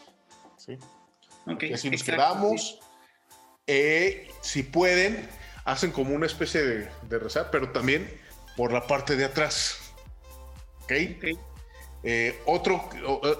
¿sí? 0.58 0.78
así 1.74 1.90
nos 1.90 2.04
quedamos. 2.04 2.80
Eh, 3.66 4.30
si 4.42 4.64
pueden, 4.64 5.28
hacen 5.66 5.92
como 5.92 6.14
una 6.14 6.26
especie 6.26 6.62
de, 6.62 7.20
rezar, 7.20 7.50
pero 7.52 7.72
también 7.72 8.10
por 8.56 8.72
la 8.72 8.86
parte 8.86 9.16
de 9.16 9.26
atrás. 9.26 9.94
¿Ok? 10.84 10.92
Eh, 12.04 12.40
otro 12.46 12.90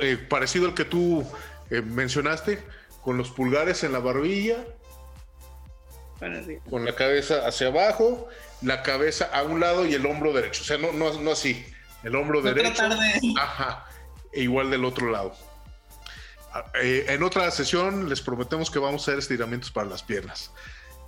eh, 0.02 0.18
parecido 0.18 0.68
al 0.68 0.74
que 0.74 0.86
tú 0.86 1.26
mencionaste, 1.70 2.60
con 3.04 3.18
los 3.18 3.30
pulgares 3.30 3.84
en 3.84 3.92
la 3.92 4.00
barbilla, 4.00 4.66
con 6.70 6.84
la 6.84 6.96
cabeza 6.96 7.48
hacia 7.48 7.68
abajo, 7.68 8.28
la 8.62 8.82
cabeza 8.82 9.30
a 9.32 9.44
un 9.44 9.60
lado 9.60 9.86
y 9.86 9.94
el 9.94 10.06
hombro 10.06 10.34
derecho. 10.34 10.64
O 10.64 10.66
sea, 10.66 10.78
no, 10.78 10.92
no, 10.94 11.14
no 11.22 11.32
así. 11.32 11.64
El 12.04 12.16
hombro 12.16 12.42
derecho. 12.42 12.84
Ajá. 13.40 13.86
E 14.34 14.44
igual 14.44 14.70
del 14.70 14.86
otro 14.86 15.10
lado. 15.12 15.36
eh, 16.82 17.06
en 17.10 17.24
otra 17.24 17.50
sesión 17.52 18.10
les 18.10 18.22
prometemos 18.22 18.70
que 18.70 18.80
vamos 18.80 19.02
a 19.02 19.12
hacer 19.12 19.20
estiramientos 19.20 19.72
para 19.72 19.88
las 19.88 20.04
piernas. 20.04 20.52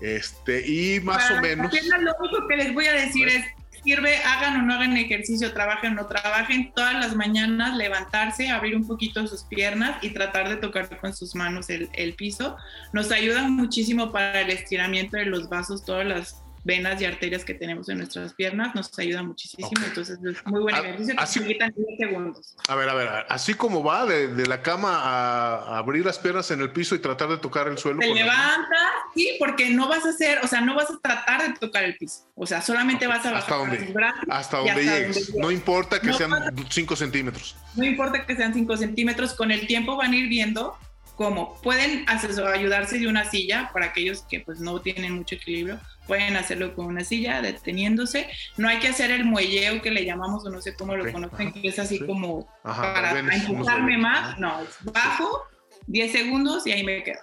Este, 0.02 0.66
y 0.66 1.00
más 1.02 1.30
o 1.32 1.42
menos. 1.42 1.72
lo 1.74 2.16
único 2.20 2.48
que 2.48 2.56
les 2.56 2.74
voy 2.74 2.86
a 2.86 2.94
decir 2.94 3.28
es 3.28 3.46
sirve, 3.84 4.18
hagan 4.18 4.60
o 4.60 4.64
no 4.64 4.74
hagan 4.74 4.98
ejercicio, 4.98 5.54
trabajen 5.54 5.94
o 5.94 6.02
no 6.02 6.08
trabajen, 6.08 6.74
todas 6.74 6.96
las 6.96 7.16
mañanas 7.16 7.76
levantarse, 7.78 8.50
abrir 8.50 8.76
un 8.76 8.88
poquito 8.88 9.26
sus 9.28 9.44
piernas 9.44 10.04
y 10.04 10.10
tratar 10.10 10.50
de 10.50 10.58
tocar 10.58 11.00
con 11.00 11.16
sus 11.16 11.36
manos 11.36 11.70
el, 11.70 11.90
el 11.94 12.14
piso. 12.14 12.58
Nos 12.94 13.12
ayuda 13.12 13.44
muchísimo 13.48 14.12
para 14.12 14.42
el 14.42 14.50
estiramiento 14.50 15.18
de 15.18 15.26
los 15.26 15.50
vasos, 15.50 15.86
todas 15.86 16.06
las 16.06 16.44
venas 16.64 17.02
y 17.02 17.06
arterias 17.06 17.46
que 17.46 17.54
tenemos 17.54 17.90
en 17.90 18.00
nuestras 18.00 18.34
piernas, 18.34 18.76
nos 18.76 18.98
ayuda 19.00 19.24
muchísimo. 19.24 19.70
Entonces 19.86 20.20
es 20.24 20.46
muy 20.46 20.62
buen 20.62 20.76
ejercicio 20.76 21.16
así, 21.18 21.40
que 21.40 21.46
10 21.54 21.70
segundos. 21.98 22.56
A 22.68 22.76
ver, 22.76 22.90
a 22.90 22.94
ver, 22.94 23.10
así 23.30 23.54
como 23.54 23.84
va 23.84 24.06
de, 24.06 24.48
la 24.48 24.62
cama 24.62 25.00
a, 25.02 25.78
abrir 25.78 26.06
las 26.06 26.20
piernas 26.20 26.52
en 26.52 26.62
el 26.62 26.72
piso 26.72 26.96
y 26.96 27.00
tratar 27.00 27.30
de 27.30 27.38
tocar 27.38 27.68
el 27.68 27.78
suelo. 27.78 28.00
Te 28.00 28.14
levantas, 28.14 28.92
sí, 29.16 29.36
porque 29.40 29.70
no 29.70 29.88
vas 29.88 30.06
a 30.06 30.10
hacer, 30.10 30.40
o 30.44 30.48
sea, 30.48 30.62
no 30.62 30.76
vas 30.76 30.90
a 30.90 31.00
tratar 31.00 31.48
de 31.48 31.60
tocar 31.60 31.84
el 31.84 31.96
piso. 31.98 32.30
O 32.36 32.46
sea, 32.46 32.62
solamente 32.62 33.08
vas 33.08 33.26
a 33.26 33.32
bajar 33.32 33.44
hasta 33.44 33.56
donde, 33.56 33.94
hasta 34.30 34.58
donde 34.58 34.84
llegues. 34.84 35.36
no 35.36 35.52
importa 35.52 36.00
que 36.00 36.14
sean 36.14 36.32
5 36.70 36.96
centímetros. 36.96 37.56
No 37.76 37.86
importa 37.86 38.26
que 38.26 38.36
sean 38.36 38.54
5 38.54 38.78
centímetros, 38.78 39.34
con 39.34 39.52
el 39.52 39.68
tiempo 39.68 39.96
van 39.96 40.12
a 40.12 40.16
ir 40.16 40.28
viendo 40.28 40.78
cómo 41.20 41.60
pueden 41.62 42.06
ayudarse 42.08 42.98
de 42.98 43.06
una 43.06 43.26
silla 43.26 43.70
para 43.74 43.88
aquellos 43.88 44.22
que 44.22 44.40
pues 44.40 44.62
no 44.62 44.80
tienen 44.80 45.16
mucho 45.16 45.36
equilibrio 45.36 45.78
pueden 46.10 46.36
hacerlo 46.36 46.76
con 46.76 46.88
una 46.88 47.06
silla 47.06 47.42
deteniéndose. 47.42 48.28
No 48.58 48.68
hay 48.68 48.80
que 48.80 48.88
hacer 48.88 49.12
el 49.12 49.24
muelleo 49.24 49.82
que 49.82 49.92
le 49.92 50.04
llamamos 50.04 50.44
o 50.46 50.50
no 50.50 50.60
sé 50.60 50.74
cómo 50.74 50.96
lo 50.96 51.10
conocen 51.12 51.54
que 51.54 51.68
es 51.70 51.78
así 51.78 52.00
como 52.00 52.50
para 52.64 53.18
empujarme 53.20 53.98
más. 53.98 54.38
no 54.40 54.60
es 54.62 54.70
bajo 54.82 55.44
10 55.86 56.12
segundos 56.12 56.66
y 56.66 56.72
ahí 56.72 56.84
me 56.84 57.04
quedo. 57.04 57.20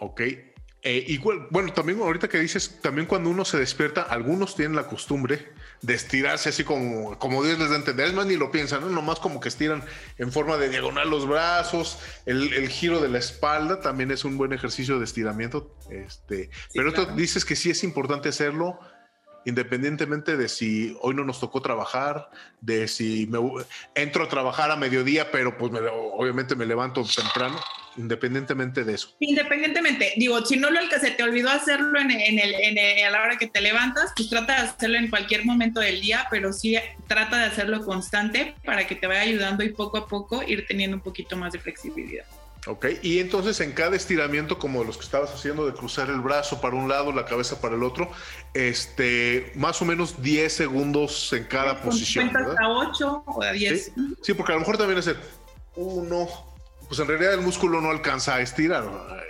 Ok 0.00 0.22
eh, 0.86 1.02
igual, 1.08 1.46
bueno, 1.50 1.72
también 1.72 1.98
ahorita 1.98 2.28
que 2.28 2.38
dices, 2.38 2.78
también 2.82 3.06
cuando 3.06 3.30
uno 3.30 3.46
se 3.46 3.58
despierta, 3.58 4.02
algunos 4.02 4.54
tienen 4.54 4.76
la 4.76 4.86
costumbre 4.86 5.48
de 5.82 5.94
estirarse 5.94 6.48
así 6.48 6.64
como, 6.64 7.18
como 7.18 7.42
Dios 7.42 7.58
les 7.58 7.68
da 7.68 7.76
a 7.76 7.78
entender. 7.78 8.06
Es 8.06 8.14
más, 8.14 8.26
ni 8.26 8.36
lo 8.36 8.50
piensan, 8.50 8.80
¿no? 8.80 8.88
Nomás 8.88 9.20
como 9.20 9.40
que 9.40 9.48
estiran 9.48 9.84
en 10.18 10.32
forma 10.32 10.56
de 10.56 10.68
diagonal 10.68 11.10
los 11.10 11.26
brazos, 11.26 11.98
el, 12.26 12.68
giro 12.68 13.00
de 13.00 13.08
la 13.08 13.18
espalda 13.18 13.80
también 13.80 14.10
es 14.10 14.24
un 14.24 14.36
buen 14.36 14.52
ejercicio 14.52 14.98
de 14.98 15.04
estiramiento. 15.04 15.76
Este, 15.90 16.50
pero 16.74 16.92
tú 16.92 17.06
dices 17.14 17.44
que 17.44 17.56
sí 17.56 17.70
es 17.70 17.84
importante 17.84 18.28
hacerlo 18.28 18.78
independientemente 19.44 20.36
de 20.36 20.48
si 20.48 20.96
hoy 21.00 21.14
no 21.14 21.24
nos 21.24 21.40
tocó 21.40 21.60
trabajar, 21.60 22.30
de 22.60 22.88
si 22.88 23.26
me 23.26 23.38
entro 23.94 24.24
a 24.24 24.28
trabajar 24.28 24.70
a 24.70 24.76
mediodía, 24.76 25.30
pero 25.30 25.56
pues 25.58 25.72
obviamente 26.12 26.54
me 26.54 26.66
levanto 26.66 27.04
temprano, 27.04 27.58
independientemente 27.96 28.84
de 28.84 28.94
eso. 28.94 29.14
Independientemente, 29.20 30.14
digo, 30.16 30.44
si 30.44 30.56
no 30.56 30.70
lo 30.70 30.80
se 31.00 31.10
te 31.10 31.22
olvidó 31.22 31.50
hacerlo 31.50 31.98
en, 32.00 32.10
el, 32.10 33.04
a 33.04 33.10
la 33.10 33.22
hora 33.22 33.36
que 33.36 33.46
te 33.46 33.60
levantas, 33.60 34.12
pues 34.16 34.28
trata 34.28 34.54
de 34.54 34.68
hacerlo 34.68 34.98
en 34.98 35.08
cualquier 35.08 35.44
momento 35.44 35.80
del 35.80 36.00
día, 36.00 36.26
pero 36.30 36.52
sí 36.52 36.76
trata 37.06 37.38
de 37.38 37.44
hacerlo 37.44 37.84
constante 37.84 38.54
para 38.64 38.86
que 38.86 38.94
te 38.94 39.06
vaya 39.06 39.22
ayudando 39.22 39.64
y 39.64 39.70
poco 39.70 39.98
a 39.98 40.06
poco 40.06 40.42
ir 40.42 40.66
teniendo 40.66 40.96
un 40.96 41.02
poquito 41.02 41.36
más 41.36 41.52
de 41.52 41.58
flexibilidad. 41.58 42.24
Ok, 42.66 42.86
y 43.02 43.18
entonces 43.18 43.60
en 43.60 43.72
cada 43.72 43.94
estiramiento, 43.94 44.58
como 44.58 44.84
los 44.84 44.96
que 44.96 45.04
estabas 45.04 45.34
haciendo 45.34 45.66
de 45.66 45.74
cruzar 45.74 46.08
el 46.08 46.20
brazo 46.20 46.62
para 46.62 46.74
un 46.76 46.88
lado, 46.88 47.12
la 47.12 47.26
cabeza 47.26 47.60
para 47.60 47.74
el 47.74 47.82
otro, 47.82 48.10
este, 48.54 49.52
más 49.54 49.82
o 49.82 49.84
menos 49.84 50.22
10 50.22 50.50
segundos 50.50 51.32
en 51.34 51.44
cada 51.44 51.82
posición. 51.82 52.34
hasta 52.34 52.68
8 52.68 53.24
o 53.26 53.42
a 53.42 53.52
10. 53.52 53.92
¿Sí? 54.22 54.34
porque 54.34 54.52
a 54.52 54.54
lo 54.54 54.60
mejor 54.60 54.78
también 54.78 54.98
es 54.98 55.06
el 55.08 55.18
1, 55.76 56.28
pues 56.88 57.00
en 57.00 57.06
realidad 57.06 57.34
el 57.34 57.42
músculo 57.42 57.82
no 57.82 57.90
alcanza 57.90 58.36
a 58.36 58.40
estirar 58.40 58.84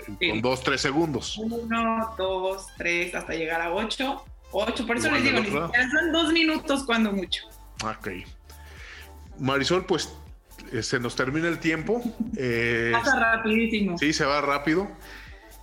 con 0.06 0.40
2, 0.40 0.62
3 0.62 0.80
segundos. 0.80 1.36
1, 1.38 2.14
2, 2.16 2.66
3, 2.76 3.14
hasta 3.16 3.34
llegar 3.34 3.60
a 3.60 3.72
8. 3.72 4.24
8, 4.52 4.86
por 4.86 4.96
eso 4.96 5.10
les 5.10 5.24
digo, 5.24 5.40
ni 5.40 5.46
siquiera 5.46 5.90
son 5.90 6.12
2 6.12 6.32
minutos 6.32 6.84
cuando 6.84 7.10
mucho. 7.10 7.42
Ok. 7.84 8.10
Marisol, 9.40 9.84
pues 9.84 10.06
eh, 10.06 10.23
se 10.82 11.00
nos 11.00 11.16
termina 11.16 11.48
el 11.48 11.58
tiempo. 11.58 12.02
Eh, 12.36 12.90
Pasa 12.92 13.18
rapidísimo. 13.18 13.98
Sí, 13.98 14.12
se 14.12 14.24
va 14.24 14.40
rápido. 14.40 14.88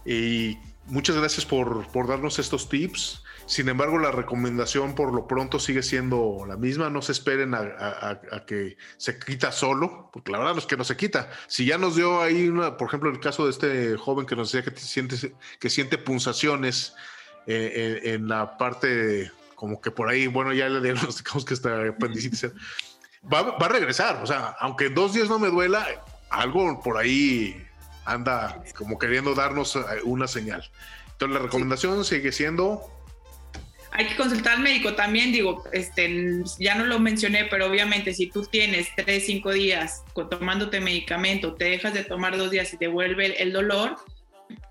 Y 0.05 0.57
muchas 0.87 1.15
gracias 1.15 1.45
por, 1.45 1.87
por, 1.91 2.07
darnos 2.07 2.39
estos 2.39 2.69
tips. 2.69 3.23
Sin 3.45 3.67
embargo, 3.69 3.99
la 3.99 4.11
recomendación 4.11 4.95
por 4.95 5.13
lo 5.13 5.27
pronto 5.27 5.59
sigue 5.59 5.83
siendo 5.83 6.45
la 6.47 6.57
misma. 6.57 6.89
No 6.89 7.01
se 7.01 7.11
esperen 7.11 7.53
a, 7.53 8.21
que 8.47 8.77
se 8.97 9.19
quita 9.19 9.51
solo, 9.51 10.09
porque 10.13 10.31
la 10.31 10.39
verdad 10.39 10.57
es 10.57 10.65
que 10.65 10.77
no 10.77 10.83
se 10.83 10.95
quita. 10.95 11.29
Si 11.47 11.65
ya 11.65 11.77
nos 11.77 11.95
dio 11.95 12.21
ahí, 12.21 12.47
una, 12.47 12.77
por 12.77 12.87
ejemplo, 12.87 13.09
el 13.09 13.19
caso 13.19 13.45
de 13.45 13.51
este 13.51 13.97
joven 13.97 14.25
que 14.25 14.35
nos 14.35 14.51
decía 14.51 14.71
que 14.71 14.79
siente, 14.79 15.35
que 15.59 15.69
siente 15.69 15.97
punzaciones 15.97 16.95
eh, 17.47 18.01
en, 18.03 18.27
la 18.27 18.57
parte, 18.57 19.31
como 19.55 19.81
que 19.81 19.91
por 19.91 20.09
ahí, 20.09 20.27
bueno, 20.27 20.53
ya 20.53 20.69
le 20.69 20.79
diagnosticamos 20.79 21.43
que 21.43 21.53
está 21.53 21.87
apendicitis 21.87 22.45
va, 23.23 23.39
a 23.59 23.67
regresar. 23.67 24.21
O 24.23 24.27
sea, 24.27 24.55
aunque 24.59 24.89
dos 24.89 25.13
días 25.13 25.29
no 25.29 25.39
me 25.39 25.49
duela, 25.49 25.85
algo 26.29 26.79
por 26.81 26.97
ahí 26.97 27.55
anda 28.05 28.63
como 28.75 28.97
queriendo 28.97 29.35
darnos 29.35 29.75
eh, 29.75 29.79
una 30.03 30.27
señal. 30.27 30.69
Entonces 31.11 31.35
la 31.35 31.43
recomendación 31.43 32.03
sigue 32.03 32.31
siendo... 32.31 32.81
Hay 33.93 34.07
que 34.07 34.15
consultar 34.15 34.53
al 34.53 34.61
médico 34.61 34.95
también, 34.95 35.33
digo, 35.33 35.65
este, 35.73 36.43
ya 36.59 36.75
no 36.75 36.85
lo 36.85 36.97
mencioné, 36.97 37.45
pero 37.51 37.67
obviamente 37.67 38.13
si 38.13 38.27
tú 38.27 38.45
tienes 38.45 38.87
tres, 38.95 39.25
cinco 39.25 39.51
días 39.51 40.03
tomándote 40.29 40.79
medicamento, 40.79 41.55
te 41.55 41.65
dejas 41.65 41.93
de 41.93 42.05
tomar 42.05 42.37
dos 42.37 42.51
días 42.51 42.73
y 42.73 42.77
te 42.77 42.87
vuelve 42.87 43.41
el 43.43 43.51
dolor, 43.51 43.97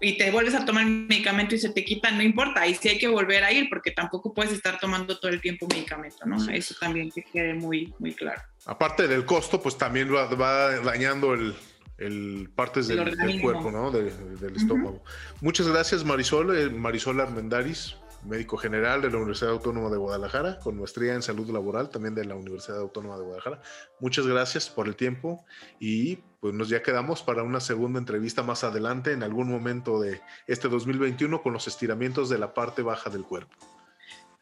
y 0.00 0.16
te 0.16 0.30
vuelves 0.30 0.54
a 0.54 0.64
tomar 0.64 0.86
medicamento 0.86 1.54
y 1.54 1.58
se 1.58 1.70
te 1.70 1.84
quita, 1.84 2.10
no 2.10 2.22
importa, 2.22 2.62
ahí 2.62 2.74
sí 2.74 2.88
hay 2.88 2.98
que 2.98 3.08
volver 3.08 3.44
a 3.44 3.52
ir 3.52 3.68
porque 3.68 3.90
tampoco 3.90 4.32
puedes 4.32 4.52
estar 4.52 4.78
tomando 4.78 5.18
todo 5.18 5.30
el 5.30 5.40
tiempo 5.40 5.66
medicamento, 5.68 6.24
¿no? 6.26 6.36
Eso 6.50 6.74
también 6.80 7.10
que 7.10 7.22
quede 7.22 7.54
muy, 7.54 7.92
muy 7.98 8.14
claro. 8.14 8.40
Aparte 8.66 9.08
del 9.08 9.24
costo, 9.24 9.60
pues 9.60 9.76
también 9.76 10.12
va, 10.12 10.80
dañando 10.80 11.34
el, 11.34 11.54
el 11.98 12.50
partes 12.54 12.88
del, 12.88 13.40
cuerpo, 13.40 13.70
¿no? 13.70 13.90
del 13.90 14.56
estómago. 14.56 15.02
Muchas 15.40 15.68
gracias, 15.68 16.04
Marisol, 16.04 16.56
eh, 16.56 16.70
Marisol 16.70 17.20
Armendaris, 17.20 17.96
médico 18.24 18.56
general 18.56 19.02
de 19.02 19.10
la 19.10 19.16
Universidad 19.18 19.52
Autónoma 19.52 19.90
de 19.90 19.96
Guadalajara, 19.96 20.58
con 20.58 20.78
maestría 20.78 21.14
en 21.14 21.22
salud 21.22 21.48
laboral 21.50 21.90
también 21.90 22.14
de 22.14 22.24
la 22.24 22.34
Universidad 22.34 22.78
Autónoma 22.78 23.16
de 23.16 23.22
Guadalajara. 23.22 23.62
Muchas 24.00 24.26
gracias 24.26 24.68
por 24.68 24.86
el 24.86 24.96
tiempo 24.96 25.44
y 25.78 26.16
pues 26.40 26.54
nos 26.54 26.68
ya 26.68 26.82
quedamos 26.82 27.22
para 27.22 27.42
una 27.42 27.60
segunda 27.60 27.98
entrevista 27.98 28.42
más 28.42 28.64
adelante 28.64 29.12
en 29.12 29.22
algún 29.22 29.50
momento 29.50 30.00
de 30.00 30.20
este 30.46 30.68
2021 30.68 31.42
con 31.42 31.52
los 31.52 31.68
estiramientos 31.68 32.28
de 32.28 32.38
la 32.38 32.54
parte 32.54 32.82
baja 32.82 33.10
del 33.10 33.24
cuerpo. 33.24 33.56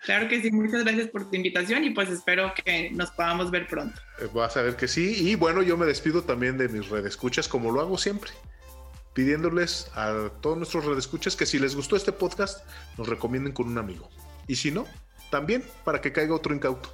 Claro 0.05 0.29
que 0.29 0.41
sí, 0.41 0.51
muchas 0.53 0.85
gracias 0.85 1.09
por 1.09 1.29
tu 1.29 1.35
invitación 1.35 1.83
y 1.83 1.91
pues 1.91 2.09
espero 2.09 2.53
que 2.55 2.91
nos 2.93 3.11
podamos 3.11 3.51
ver 3.51 3.67
pronto. 3.67 4.01
Eh, 4.21 4.29
vas 4.33 4.57
a 4.57 4.63
ver 4.63 4.77
que 4.77 4.87
sí 4.87 5.29
y 5.29 5.35
bueno, 5.35 5.63
yo 5.63 5.77
me 5.77 5.87
despido 5.87 6.23
también 6.23 6.57
de 6.57 6.69
mis 6.69 6.89
redescuchas 6.89 7.49
como 7.49 7.73
lo 7.73 7.81
hago 7.81 7.99
siempre 7.99 8.31
pidiéndoles 9.19 9.91
a 9.97 10.31
todos 10.41 10.57
nuestros 10.57 10.85
redescuchas 10.85 11.35
que 11.35 11.45
si 11.45 11.59
les 11.59 11.75
gustó 11.75 11.97
este 11.97 12.13
podcast, 12.13 12.65
nos 12.97 13.09
recomienden 13.09 13.53
con 13.53 13.67
un 13.67 13.77
amigo. 13.77 14.09
Y 14.47 14.55
si 14.55 14.71
no, 14.71 14.87
también 15.29 15.65
para 15.85 16.01
que 16.01 16.13
caiga 16.13 16.37
otro 16.37 16.55
incauto. 16.55 16.89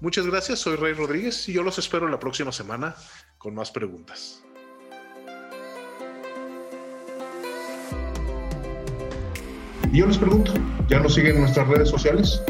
Muchas 0.00 0.26
gracias, 0.26 0.58
soy 0.58 0.74
Rey 0.74 0.94
Rodríguez 0.94 1.48
y 1.48 1.52
yo 1.52 1.62
los 1.62 1.78
espero 1.78 2.08
la 2.08 2.18
próxima 2.18 2.50
semana 2.50 2.96
con 3.38 3.54
más 3.54 3.70
preguntas. 3.70 4.42
Y 9.92 9.98
yo 9.98 10.06
les 10.08 10.18
pregunto, 10.18 10.52
¿ya 10.88 10.98
nos 10.98 11.14
siguen 11.14 11.36
en 11.36 11.42
nuestras 11.42 11.68
redes 11.68 11.88
sociales? 11.88 12.42